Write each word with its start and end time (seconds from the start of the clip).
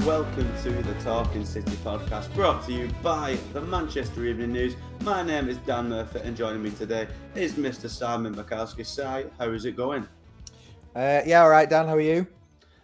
Hello, 0.00 0.22
everybody, 0.22 0.48
and 0.48 0.64
welcome 0.64 0.84
to 0.84 0.88
the 0.88 1.04
Talking 1.04 1.44
City 1.44 1.76
podcast 1.84 2.32
brought 2.34 2.64
to 2.64 2.72
you 2.72 2.88
by 3.02 3.36
the 3.52 3.60
Manchester 3.60 4.24
Evening 4.24 4.52
News. 4.52 4.74
My 5.02 5.22
name 5.22 5.48
is 5.48 5.58
Dan 5.58 5.90
Murphy, 5.90 6.20
and 6.24 6.36
joining 6.36 6.62
me 6.62 6.70
today 6.70 7.06
is 7.34 7.54
Mr. 7.54 7.88
Simon 7.88 8.34
Bajkowski. 8.34 8.86
Si, 8.86 9.28
how 9.38 9.50
is 9.50 9.66
it 9.66 9.76
going? 9.76 10.08
Uh, 10.96 11.20
yeah, 11.26 11.42
all 11.42 11.50
right, 11.50 11.68
Dan. 11.68 11.86
How 11.86 11.96
are 11.96 12.00
you? 12.00 12.26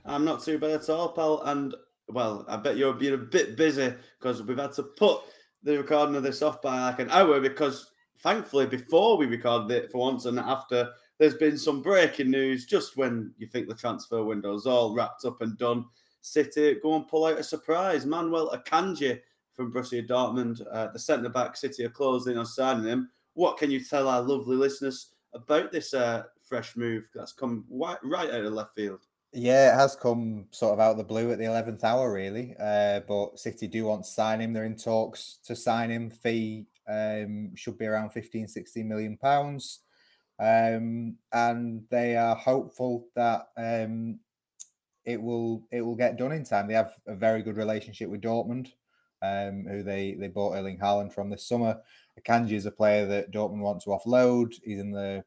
I'm 0.04 0.24
not 0.24 0.42
too 0.42 0.58
bad 0.58 0.72
at 0.72 0.90
all, 0.90 1.10
pal. 1.10 1.42
And 1.44 1.74
well, 2.08 2.44
I 2.48 2.56
bet 2.56 2.76
you're 2.76 2.92
being 2.92 3.14
a 3.14 3.18
bit 3.18 3.56
busy 3.56 3.94
because 4.20 4.42
we've 4.42 4.58
had 4.58 4.72
to 4.72 4.82
put 4.82 5.20
the 5.62 5.78
recording 5.78 6.16
of 6.16 6.22
this 6.22 6.42
off 6.42 6.60
by 6.60 6.80
like 6.80 6.98
an 6.98 7.10
hour 7.10 7.40
because, 7.40 7.90
thankfully, 8.18 8.66
before 8.66 9.16
we 9.16 9.26
recorded 9.26 9.70
it 9.70 9.90
for 9.90 9.98
once 9.98 10.26
and 10.26 10.38
after, 10.38 10.90
there's 11.18 11.34
been 11.34 11.56
some 11.56 11.82
breaking 11.82 12.30
news 12.30 12.66
just 12.66 12.96
when 12.96 13.32
you 13.38 13.46
think 13.46 13.68
the 13.68 13.74
transfer 13.74 14.22
window's 14.22 14.66
all 14.66 14.94
wrapped 14.94 15.24
up 15.24 15.40
and 15.40 15.56
done. 15.56 15.86
City 16.26 16.74
go 16.82 16.96
and 16.96 17.06
pull 17.06 17.24
out 17.24 17.38
a 17.38 17.42
surprise. 17.42 18.04
Manuel 18.04 18.50
Akanji 18.50 19.20
from 19.54 19.72
Borussia 19.72 20.06
Dortmund, 20.06 20.60
uh, 20.72 20.88
the 20.92 20.98
centre 20.98 21.28
back. 21.28 21.56
City 21.56 21.84
are 21.84 21.90
closing 21.90 22.36
on 22.36 22.44
signing 22.44 22.84
him. 22.84 23.10
What 23.34 23.58
can 23.58 23.70
you 23.70 23.82
tell 23.82 24.08
our 24.08 24.20
lovely 24.20 24.56
listeners 24.56 25.12
about 25.34 25.70
this 25.70 25.94
uh, 25.94 26.24
fresh 26.42 26.76
move 26.76 27.08
that's 27.14 27.32
come 27.32 27.64
right, 27.70 27.98
right 28.02 28.28
out 28.28 28.44
of 28.44 28.52
left 28.52 28.74
field? 28.74 29.06
Yeah, 29.32 29.72
it 29.72 29.76
has 29.76 29.94
come 29.94 30.46
sort 30.50 30.72
of 30.72 30.80
out 30.80 30.92
of 30.92 30.96
the 30.98 31.04
blue 31.04 31.30
at 31.30 31.38
the 31.38 31.44
11th 31.44 31.84
hour, 31.84 32.12
really. 32.12 32.56
Uh, 32.58 33.00
but 33.06 33.38
City 33.38 33.68
do 33.68 33.84
want 33.84 34.02
to 34.02 34.10
sign 34.10 34.40
him. 34.40 34.52
They're 34.52 34.64
in 34.64 34.76
talks 34.76 35.38
to 35.44 35.54
sign 35.54 35.90
him. 35.90 36.10
Fee 36.10 36.66
um, 36.88 37.54
should 37.54 37.78
be 37.78 37.86
around 37.86 38.10
15, 38.10 38.48
16 38.48 38.88
million 38.88 39.16
pounds. 39.16 39.80
Um, 40.40 41.16
and 41.32 41.84
they 41.88 42.16
are 42.16 42.34
hopeful 42.34 43.06
that 43.14 43.48
um, 43.56 44.18
it 45.06 45.22
will 45.22 45.62
it 45.70 45.80
will 45.80 45.94
get 45.94 46.18
done 46.18 46.32
in 46.32 46.44
time. 46.44 46.66
They 46.66 46.74
have 46.74 46.92
a 47.06 47.14
very 47.14 47.42
good 47.42 47.56
relationship 47.56 48.10
with 48.10 48.20
Dortmund, 48.20 48.72
um, 49.22 49.64
who 49.68 49.82
they 49.82 50.16
they 50.18 50.28
bought 50.28 50.56
Erling 50.56 50.78
Haaland 50.78 51.14
from 51.14 51.30
this 51.30 51.48
summer. 51.48 51.78
Akanji 52.20 52.52
is 52.52 52.66
a 52.66 52.70
player 52.70 53.06
that 53.06 53.30
Dortmund 53.30 53.60
want 53.60 53.82
to 53.82 53.90
offload. 53.90 54.54
He's 54.64 54.80
in 54.80 54.90
the 54.90 55.24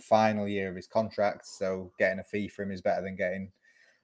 final 0.00 0.48
year 0.48 0.68
of 0.68 0.76
his 0.76 0.88
contract, 0.88 1.46
so 1.46 1.92
getting 1.98 2.18
a 2.18 2.24
fee 2.24 2.48
for 2.48 2.62
him 2.62 2.72
is 2.72 2.82
better 2.82 3.02
than 3.02 3.16
getting 3.16 3.52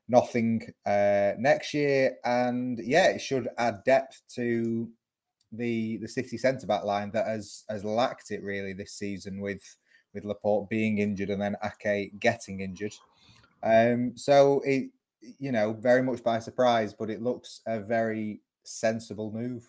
nothing 0.08 0.62
uh, 0.86 1.32
next 1.36 1.74
year. 1.74 2.16
And 2.24 2.78
yeah, 2.78 3.08
it 3.08 3.20
should 3.20 3.48
add 3.58 3.82
depth 3.84 4.22
to 4.36 4.88
the 5.50 5.96
the 5.96 6.08
City 6.08 6.38
centre 6.38 6.66
back 6.66 6.84
line 6.84 7.10
that 7.10 7.26
has 7.26 7.64
has 7.68 7.84
lacked 7.84 8.30
it 8.30 8.44
really 8.44 8.72
this 8.72 8.92
season 8.92 9.40
with 9.40 9.76
with 10.14 10.24
Laporte 10.24 10.70
being 10.70 10.98
injured 10.98 11.30
and 11.30 11.42
then 11.42 11.56
Ake 11.64 12.18
getting 12.20 12.60
injured. 12.60 12.94
Um, 13.62 14.12
so 14.16 14.62
it 14.64 14.90
you 15.20 15.52
know, 15.52 15.72
very 15.72 16.02
much 16.02 16.22
by 16.22 16.38
surprise, 16.38 16.94
but 16.94 17.10
it 17.10 17.22
looks 17.22 17.60
a 17.66 17.80
very 17.80 18.40
sensible 18.64 19.32
move. 19.32 19.68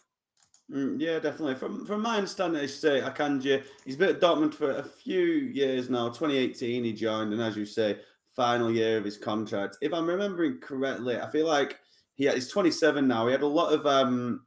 Mm, 0.72 1.00
yeah, 1.00 1.18
definitely. 1.18 1.56
From 1.56 1.86
from 1.86 2.02
my 2.02 2.18
understanding, 2.18 2.62
I 2.62 2.68
say 2.68 3.02
Akanji, 3.02 3.64
he's 3.86 3.96
been 3.96 4.10
at 4.10 4.22
Dortmund 4.22 4.54
for 4.54 4.72
a 4.72 4.84
few 4.84 5.22
years 5.22 5.90
now. 5.90 6.10
2018, 6.10 6.84
he 6.84 6.94
joined, 6.94 7.34
and 7.34 7.42
as 7.42 7.58
you 7.58 7.66
say, 7.66 8.00
final 8.36 8.72
year 8.72 8.98
of 8.98 9.04
his 9.04 9.18
contract. 9.18 9.78
If 9.82 9.94
I'm 9.94 10.08
remembering 10.08 10.60
correctly, 10.60 11.20
I 11.20 11.30
feel 11.32 11.48
like 11.48 11.80
he 12.16 12.30
he's 12.30 12.50
27 12.50 13.08
now. 13.08 13.26
He 13.26 13.32
had 13.32 13.42
a 13.42 13.48
lot 13.48 13.74
of 13.74 13.88
um 13.88 14.46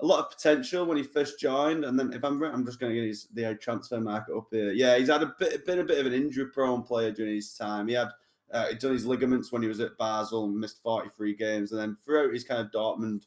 a 0.00 0.06
lot 0.06 0.20
of 0.20 0.30
potential 0.30 0.84
when 0.84 0.98
he 0.98 1.02
first 1.02 1.40
joined, 1.40 1.84
and 1.84 1.98
then 1.98 2.12
if 2.12 2.22
I'm 2.24 2.42
I'm 2.42 2.66
just 2.66 2.78
going 2.78 2.92
to 2.92 3.00
get 3.00 3.06
his 3.06 3.28
the 3.32 3.54
transfer 3.54 4.00
market 4.00 4.36
up 4.36 4.48
here. 4.50 4.72
Yeah, 4.72 4.98
he's 4.98 5.08
had 5.08 5.22
a 5.22 5.34
bit 5.38 5.64
been 5.64 5.78
a 5.78 5.84
bit 5.84 5.98
of 5.98 6.06
an 6.06 6.12
injury 6.12 6.50
prone 6.50 6.82
player 6.82 7.10
during 7.10 7.36
his 7.36 7.54
time. 7.54 7.88
He 7.88 7.94
had 7.94 8.08
uh, 8.52 8.68
he'd 8.68 8.78
done 8.78 8.92
his 8.92 9.06
ligaments 9.06 9.50
when 9.50 9.62
he 9.62 9.68
was 9.68 9.80
at 9.80 9.96
Basel, 9.98 10.48
missed 10.48 10.82
43 10.82 11.34
games, 11.34 11.72
and 11.72 11.80
then 11.80 11.96
throughout 12.04 12.32
his 12.32 12.44
kind 12.44 12.60
of 12.60 12.70
Dortmund, 12.70 13.24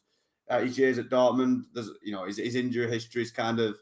uh, 0.48 0.60
his 0.60 0.78
years 0.78 0.98
at 0.98 1.10
Dortmund, 1.10 1.64
there's 1.74 1.90
you 2.02 2.12
know 2.12 2.24
his, 2.24 2.38
his 2.38 2.54
injury 2.54 2.90
history 2.90 3.22
is 3.22 3.30
kind 3.30 3.60
of 3.60 3.76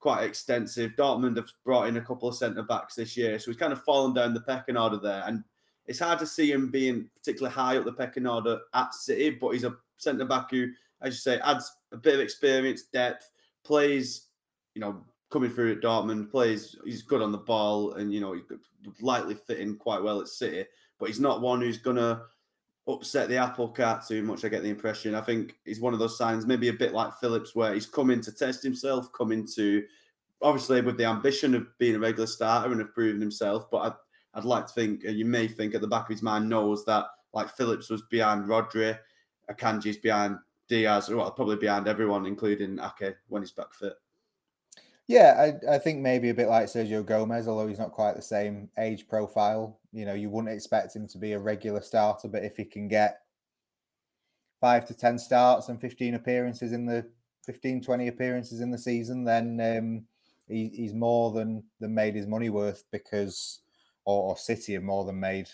quite 0.00 0.24
extensive. 0.24 0.92
Dortmund 0.98 1.36
have 1.36 1.48
brought 1.64 1.88
in 1.88 1.96
a 1.96 2.02
couple 2.02 2.28
of 2.28 2.34
centre 2.34 2.62
backs 2.62 2.94
this 2.94 3.16
year, 3.16 3.38
so 3.38 3.50
he's 3.50 3.58
kind 3.58 3.72
of 3.72 3.82
fallen 3.82 4.12
down 4.12 4.34
the 4.34 4.40
pecking 4.40 4.76
order 4.76 4.98
there, 4.98 5.22
and 5.26 5.44
it's 5.86 5.98
hard 5.98 6.18
to 6.18 6.26
see 6.26 6.50
him 6.50 6.70
being 6.70 7.08
particularly 7.16 7.54
high 7.54 7.76
up 7.76 7.84
the 7.84 7.92
pecking 7.92 8.26
order 8.26 8.60
at 8.74 8.94
City, 8.94 9.30
but 9.30 9.50
he's 9.50 9.64
a 9.64 9.74
centre 9.96 10.24
back 10.24 10.50
who, 10.50 10.68
as 11.00 11.14
you 11.14 11.18
say, 11.18 11.40
adds 11.40 11.70
a 11.92 11.96
bit 11.96 12.14
of 12.14 12.20
experience, 12.20 12.84
depth, 12.92 13.30
plays, 13.64 14.28
you 14.74 14.80
know, 14.80 15.04
coming 15.32 15.50
through 15.50 15.72
at 15.72 15.80
Dortmund, 15.80 16.30
plays, 16.30 16.76
he's 16.84 17.02
good 17.02 17.22
on 17.22 17.32
the 17.32 17.38
ball, 17.38 17.94
and 17.94 18.12
you 18.12 18.20
know, 18.20 18.34
he's 18.34 18.42
lightly 19.00 19.36
in 19.48 19.76
quite 19.76 20.02
well 20.02 20.20
at 20.20 20.28
City 20.28 20.66
but 21.02 21.08
he's 21.08 21.18
not 21.18 21.40
one 21.40 21.60
who's 21.60 21.78
gonna 21.78 22.22
upset 22.86 23.28
the 23.28 23.36
apple 23.36 23.68
cart 23.68 24.06
too 24.06 24.22
much. 24.22 24.44
I 24.44 24.48
get 24.48 24.62
the 24.62 24.68
impression. 24.68 25.16
I 25.16 25.20
think 25.20 25.56
he's 25.64 25.80
one 25.80 25.94
of 25.94 25.98
those 25.98 26.16
signs, 26.16 26.46
maybe 26.46 26.68
a 26.68 26.72
bit 26.72 26.92
like 26.92 27.18
Phillips, 27.18 27.56
where 27.56 27.74
he's 27.74 27.86
coming 27.86 28.20
to 28.20 28.30
test 28.30 28.62
himself, 28.62 29.12
coming 29.12 29.44
to 29.56 29.82
obviously 30.42 30.80
with 30.80 30.96
the 30.96 31.04
ambition 31.04 31.56
of 31.56 31.66
being 31.78 31.96
a 31.96 31.98
regular 31.98 32.28
starter 32.28 32.70
and 32.70 32.80
of 32.80 32.94
proving 32.94 33.20
himself. 33.20 33.68
But 33.68 33.78
I'd, 33.78 33.94
I'd 34.34 34.44
like 34.44 34.68
to 34.68 34.72
think, 34.72 35.02
and 35.02 35.18
you 35.18 35.24
may 35.24 35.48
think 35.48 35.74
at 35.74 35.80
the 35.80 35.88
back 35.88 36.02
of 36.02 36.10
his 36.10 36.22
mind 36.22 36.48
knows 36.48 36.84
that 36.84 37.06
like 37.32 37.50
Phillips 37.56 37.90
was 37.90 38.02
behind 38.08 38.44
Rodri, 38.44 38.96
Akanji's 39.50 39.96
behind 39.96 40.38
Dias, 40.68 41.08
well, 41.08 41.32
probably 41.32 41.56
behind 41.56 41.88
everyone, 41.88 42.26
including 42.26 42.78
Ake 42.78 43.16
when 43.26 43.42
he's 43.42 43.50
back 43.50 43.74
fit. 43.74 43.94
Yeah, 45.12 45.52
I, 45.68 45.74
I 45.74 45.78
think 45.78 46.00
maybe 46.00 46.30
a 46.30 46.34
bit 46.34 46.48
like 46.48 46.68
Sergio 46.68 47.04
Gomez, 47.04 47.46
although 47.46 47.66
he's 47.68 47.78
not 47.78 47.92
quite 47.92 48.16
the 48.16 48.22
same 48.22 48.70
age 48.78 49.06
profile. 49.08 49.78
You 49.92 50.06
know, 50.06 50.14
you 50.14 50.30
wouldn't 50.30 50.54
expect 50.54 50.96
him 50.96 51.06
to 51.08 51.18
be 51.18 51.32
a 51.32 51.38
regular 51.38 51.82
starter, 51.82 52.28
but 52.28 52.44
if 52.44 52.56
he 52.56 52.64
can 52.64 52.88
get 52.88 53.20
five 54.58 54.86
to 54.86 54.94
10 54.94 55.18
starts 55.18 55.68
and 55.68 55.78
15 55.78 56.14
appearances 56.14 56.72
in 56.72 56.86
the 56.86 57.04
15, 57.44 57.82
20 57.82 58.08
appearances 58.08 58.62
in 58.62 58.70
the 58.70 58.78
season, 58.78 59.22
then 59.24 59.60
um, 59.60 60.04
he, 60.48 60.70
he's 60.74 60.94
more 60.94 61.30
than, 61.30 61.62
than 61.78 61.92
made 61.94 62.14
his 62.14 62.26
money 62.26 62.48
worth 62.48 62.84
because, 62.90 63.60
or, 64.06 64.30
or 64.30 64.36
City 64.38 64.72
have 64.72 64.82
more 64.82 65.04
than 65.04 65.20
made 65.20 65.48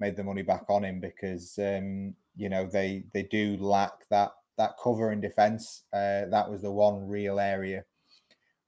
made 0.00 0.16
the 0.16 0.24
money 0.24 0.42
back 0.42 0.64
on 0.68 0.84
him 0.84 1.00
because 1.00 1.58
um, 1.58 2.12
you 2.36 2.48
know 2.50 2.66
they 2.66 3.04
they 3.14 3.22
do 3.22 3.56
lack 3.58 4.06
that 4.10 4.32
that 4.58 4.74
cover 4.82 5.12
in 5.12 5.20
defence. 5.22 5.84
Uh, 5.94 6.26
that 6.28 6.50
was 6.50 6.60
the 6.60 6.70
one 6.70 7.08
real 7.08 7.40
area 7.40 7.84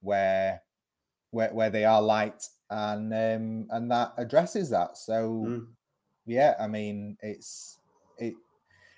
where 0.05 0.63
where 1.31 1.53
where 1.53 1.71
they 1.71 1.85
are 1.85 2.01
light 2.01 2.43
and 2.71 3.13
um 3.13 3.67
and 3.71 3.91
that 3.91 4.13
addresses 4.17 4.71
that 4.71 4.97
so 4.97 5.45
mm. 5.47 5.67
yeah 6.27 6.55
i 6.61 6.67
mean 6.67 7.17
it's 7.23 7.79
it, 8.19 8.35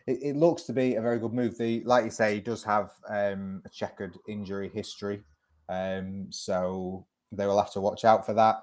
it, 0.06 0.18
it 0.22 0.36
looks 0.36 0.62
to 0.64 0.72
be 0.72 0.96
a 0.96 1.00
very 1.00 1.18
good 1.18 1.32
move 1.32 1.56
the 1.56 1.82
like 1.84 2.04
you 2.04 2.10
say 2.10 2.34
he 2.34 2.40
does 2.40 2.62
have 2.62 2.90
um 3.08 3.62
a 3.64 3.68
checkered 3.70 4.16
injury 4.28 4.70
history 4.72 5.22
um 5.68 6.26
so 6.30 7.06
they 7.32 7.46
will 7.46 7.58
have 7.58 7.72
to 7.72 7.80
watch 7.80 8.04
out 8.04 8.24
for 8.24 8.34
that 8.34 8.62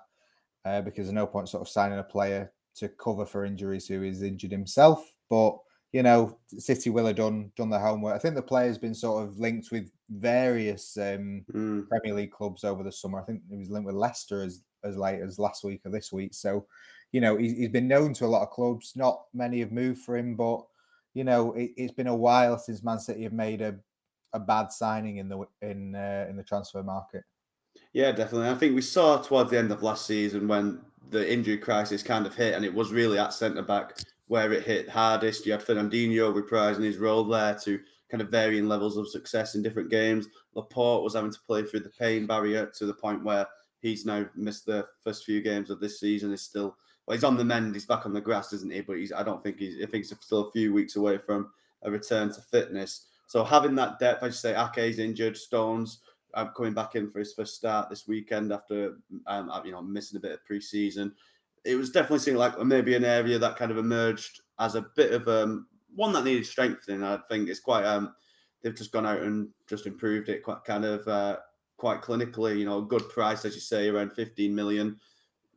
uh, 0.66 0.81
because 0.81 1.06
there's 1.06 1.14
no 1.14 1.28
point 1.28 1.50
sort 1.50 1.62
of 1.62 1.68
signing 1.68 2.00
a 2.00 2.04
player 2.04 2.52
to 2.74 2.88
cover 2.88 3.25
for 3.25 3.44
injuries 3.44 3.88
who 3.88 4.04
is 4.04 4.22
injured 4.22 4.52
himself 4.52 5.12
but 5.30 5.58
you 5.94 6.02
know, 6.02 6.38
City 6.58 6.90
will 6.90 7.06
have 7.06 7.16
done 7.16 7.52
done 7.56 7.70
the 7.70 7.80
homework. 7.80 8.16
I 8.16 8.18
think 8.18 8.36
the 8.36 8.42
player's 8.42 8.80
been 8.80 8.96
sort 8.96 9.24
of 9.24 9.40
linked 9.40 9.72
with 9.72 9.90
various 10.19 10.97
um, 10.97 11.46
mm. 11.53 11.88
Premier 11.88 12.13
League 12.13 12.31
clubs 12.31 12.63
over 12.63 12.84
the 12.84 12.91
summer. 12.91 13.19
I 13.19 13.24
think 13.24 13.41
he 13.50 13.57
was 13.57 13.69
linked 13.69 13.85
with 13.85 13.96
Leicester 13.96 14.44
as 14.44 14.62
as 14.84 14.97
late 14.97 15.22
as 15.22 15.40
last 15.40 15.63
week 15.63 15.81
or 15.85 15.91
this 15.91 16.12
week. 16.12 16.34
So, 16.34 16.66
you 17.13 17.22
know, 17.22 17.38
he's, 17.38 17.53
he's 17.53 17.69
been 17.69 17.88
known 17.88 18.13
to 18.16 18.25
a 18.25 18.28
lot 18.28 18.44
of 18.44 18.50
clubs. 18.50 18.94
Not 18.96 19.24
many 19.34 19.60
have 19.62 19.71
moved 19.71 20.01
for 20.01 20.18
him, 20.18 20.36
but 20.36 20.62
you 21.13 21.24
know, 21.24 21.54
it, 21.54 21.71
has 21.77 21.92
been 21.92 22.07
a 22.07 22.15
while 22.15 22.57
since 22.57 22.83
Man 22.83 23.00
City 23.00 23.24
have 23.24 23.33
made 23.33 23.62
a 23.62 23.75
a 24.33 24.39
bad 24.39 24.71
signing 24.71 25.18
in 25.18 25.30
the 25.30 25.45
in 25.62 25.95
uh, 25.95 26.25
in 26.30 26.36
the 26.36 26.44
transfer 26.44 26.83
market. 26.83 27.24
Yeah, 27.94 28.12
definitely. 28.12 28.50
I 28.50 28.56
think 28.56 28.75
we 28.75 28.81
saw 28.81 29.18
towards 29.18 29.51
the 29.51 29.57
end 29.57 29.71
of 29.71 29.83
last 29.83 30.06
season 30.06 30.48
when 30.48 30.81
the 31.09 31.31
injury 31.31 31.57
crisis 31.57 32.04
kind 32.04 32.25
of 32.25 32.36
hit, 32.36 32.56
and 32.56 32.66
it 32.66 32.74
was 32.74 32.92
really 32.92 33.19
at 33.19 33.33
centre 33.33 33.62
back 33.62 33.98
where 34.27 34.51
it 34.51 34.63
hit 34.63 34.89
hardest. 34.89 35.45
You 35.45 35.51
had 35.51 35.63
Fernandinho 35.63 36.33
reprising 36.33 36.83
his 36.83 36.98
role 36.98 37.24
there 37.24 37.56
to 37.63 37.80
kind 38.13 38.21
of 38.21 38.30
varying 38.30 38.68
levels 38.68 38.95
of 38.95 39.10
success 39.10 39.56
in 39.56 39.63
different 39.63 39.89
games. 39.89 40.27
Laporte 40.54 41.04
was 41.04 41.15
having 41.15 41.31
to 41.31 41.39
play 41.48 41.63
through 41.63 41.80
the 41.80 41.89
pain 41.89 42.27
barrier 42.27 42.71
to 42.77 42.86
the 42.86 42.94
point 42.94 43.24
where 43.24 43.48
he's 43.81 44.06
now 44.06 44.24
missed 44.36 44.68
the 44.68 44.86
first 45.04 45.25
few 45.25 45.42
games 45.42 45.71
of 45.71 45.80
this 45.80 46.00
season. 46.00 46.31
Is 46.31 46.44
still 46.44 46.77
well, 47.07 47.15
he's 47.15 47.24
on 47.24 47.38
the 47.38 47.44
mend. 47.44 47.74
He's 47.74 47.88
back 47.88 48.06
on 48.06 48.13
the 48.13 48.21
grass, 48.21 48.54
isn't 48.54 48.71
he? 48.71 48.81
But 48.81 48.98
he's 48.98 49.12
I 49.12 49.24
don't 49.24 49.42
think 49.42 49.57
he's 49.57 49.77
I 49.77 49.88
think 49.88 50.06
he's 50.06 50.13
still 50.21 50.48
a 50.48 50.51
few 50.51 50.71
weeks 50.71 50.95
away 50.95 51.18
from 51.18 51.50
a 51.81 51.89
return 51.89 52.31
to 52.31 52.42
fitness. 52.42 53.07
So 53.25 53.44
having 53.44 53.74
that 53.75 53.98
depth, 53.98 54.21
I 54.21 54.27
just 54.27 54.42
say 54.42 54.54
Ake's 54.54 55.00
injured, 55.00 55.36
Stones 55.36 56.01
I'm 56.36 56.50
coming 56.50 56.74
back 56.74 56.95
in 56.95 57.09
for 57.09 57.19
his 57.19 57.33
first 57.33 57.56
start 57.56 57.89
this 57.89 58.07
weekend 58.07 58.54
after 58.54 58.98
um, 59.25 59.51
you 59.66 59.71
know 59.71 59.81
missing 59.81 60.18
a 60.18 60.19
bit 60.19 60.31
of 60.31 60.45
pre-season 60.45 61.13
it 61.63 61.75
was 61.75 61.92
definitely 61.92 62.19
seeming 62.19 62.39
like 62.39 62.59
maybe 62.59 62.95
an 62.95 63.06
area 63.06 63.39
that 63.39 63.56
kind 63.56 63.71
of 63.71 63.77
emerged 63.77 64.42
as 64.59 64.75
a 64.75 64.86
bit 64.95 65.13
of 65.13 65.27
um, 65.27 65.68
one 65.95 66.13
that 66.13 66.24
needed 66.24 66.45
strengthening. 66.45 67.04
I 67.04 67.18
think 67.30 67.50
it's 67.50 67.60
quite 67.60 67.86
um, 67.86 68.13
they've 68.62 68.75
just 68.75 68.92
gone 68.92 69.06
out 69.06 69.22
and 69.22 69.50
just 69.68 69.86
improved 69.86 70.30
it 70.30 70.44
quite 70.44 70.63
kind 70.66 70.86
of 70.86 71.07
uh, 71.07 71.38
quite 71.78 72.01
clinically. 72.01 72.57
You 72.57 72.66
know, 72.66 72.81
good 72.81 73.07
price 73.10 73.45
as 73.45 73.56
you 73.56 73.62
say, 73.62 73.90
around 73.90 74.13
15 74.13 74.54
million. 74.54 75.00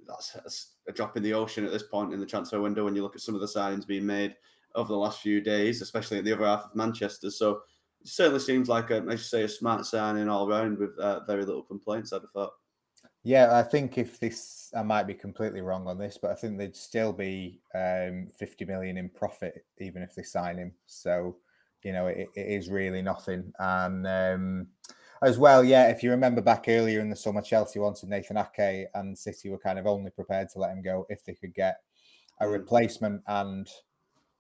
That's, 0.06 0.32
that's, 0.32 0.72
a 0.88 0.92
drop 0.92 1.16
in 1.16 1.22
the 1.24 1.34
ocean 1.34 1.64
at 1.64 1.72
this 1.72 1.82
point 1.82 2.12
in 2.12 2.20
the 2.20 2.26
transfer 2.26 2.60
window 2.60 2.84
when 2.84 2.94
you 2.94 3.02
look 3.02 3.16
at 3.16 3.20
some 3.20 3.34
of 3.34 3.40
the 3.40 3.46
signings 3.48 3.84
being 3.84 4.06
made 4.06 4.36
over 4.76 4.86
the 4.86 4.96
last 4.96 5.20
few 5.20 5.40
days, 5.40 5.82
especially 5.82 6.16
at 6.16 6.24
the 6.24 6.32
other 6.32 6.44
half 6.44 6.66
of 6.66 6.76
Manchester. 6.76 7.28
So 7.28 7.62
it 8.00 8.06
certainly 8.06 8.38
seems 8.38 8.68
like, 8.68 8.90
a, 8.90 8.98
as 8.98 9.18
you 9.18 9.18
say, 9.18 9.42
a 9.42 9.48
smart 9.48 9.84
signing 9.84 10.28
all 10.28 10.46
round 10.46 10.78
with 10.78 10.96
uh, 11.00 11.24
very 11.24 11.44
little 11.44 11.64
complaints. 11.64 12.12
I'd 12.12 12.20
have 12.20 12.30
thought. 12.30 12.52
Yeah, 13.26 13.58
I 13.58 13.64
think 13.64 13.98
if 13.98 14.20
this, 14.20 14.70
I 14.72 14.84
might 14.84 15.08
be 15.08 15.12
completely 15.12 15.60
wrong 15.60 15.88
on 15.88 15.98
this, 15.98 16.16
but 16.16 16.30
I 16.30 16.36
think 16.36 16.56
they'd 16.56 16.76
still 16.76 17.12
be 17.12 17.58
um, 17.74 18.28
50 18.38 18.64
million 18.66 18.96
in 18.96 19.08
profit 19.08 19.66
even 19.80 20.00
if 20.04 20.14
they 20.14 20.22
sign 20.22 20.58
him. 20.58 20.72
So, 20.86 21.34
you 21.82 21.90
know, 21.90 22.06
it, 22.06 22.28
it 22.36 22.46
is 22.46 22.70
really 22.70 23.02
nothing. 23.02 23.52
And 23.58 24.06
um, 24.06 24.68
as 25.24 25.38
well, 25.38 25.64
yeah, 25.64 25.88
if 25.88 26.04
you 26.04 26.12
remember 26.12 26.40
back 26.40 26.66
earlier 26.68 27.00
in 27.00 27.10
the 27.10 27.16
summer, 27.16 27.42
Chelsea 27.42 27.80
wanted 27.80 28.08
Nathan 28.08 28.36
Ake 28.36 28.86
and 28.94 29.18
City 29.18 29.50
were 29.50 29.58
kind 29.58 29.80
of 29.80 29.88
only 29.88 30.12
prepared 30.12 30.48
to 30.50 30.60
let 30.60 30.70
him 30.70 30.80
go 30.80 31.04
if 31.08 31.24
they 31.24 31.34
could 31.34 31.52
get 31.52 31.80
a 32.40 32.44
mm. 32.44 32.52
replacement 32.52 33.22
and 33.26 33.68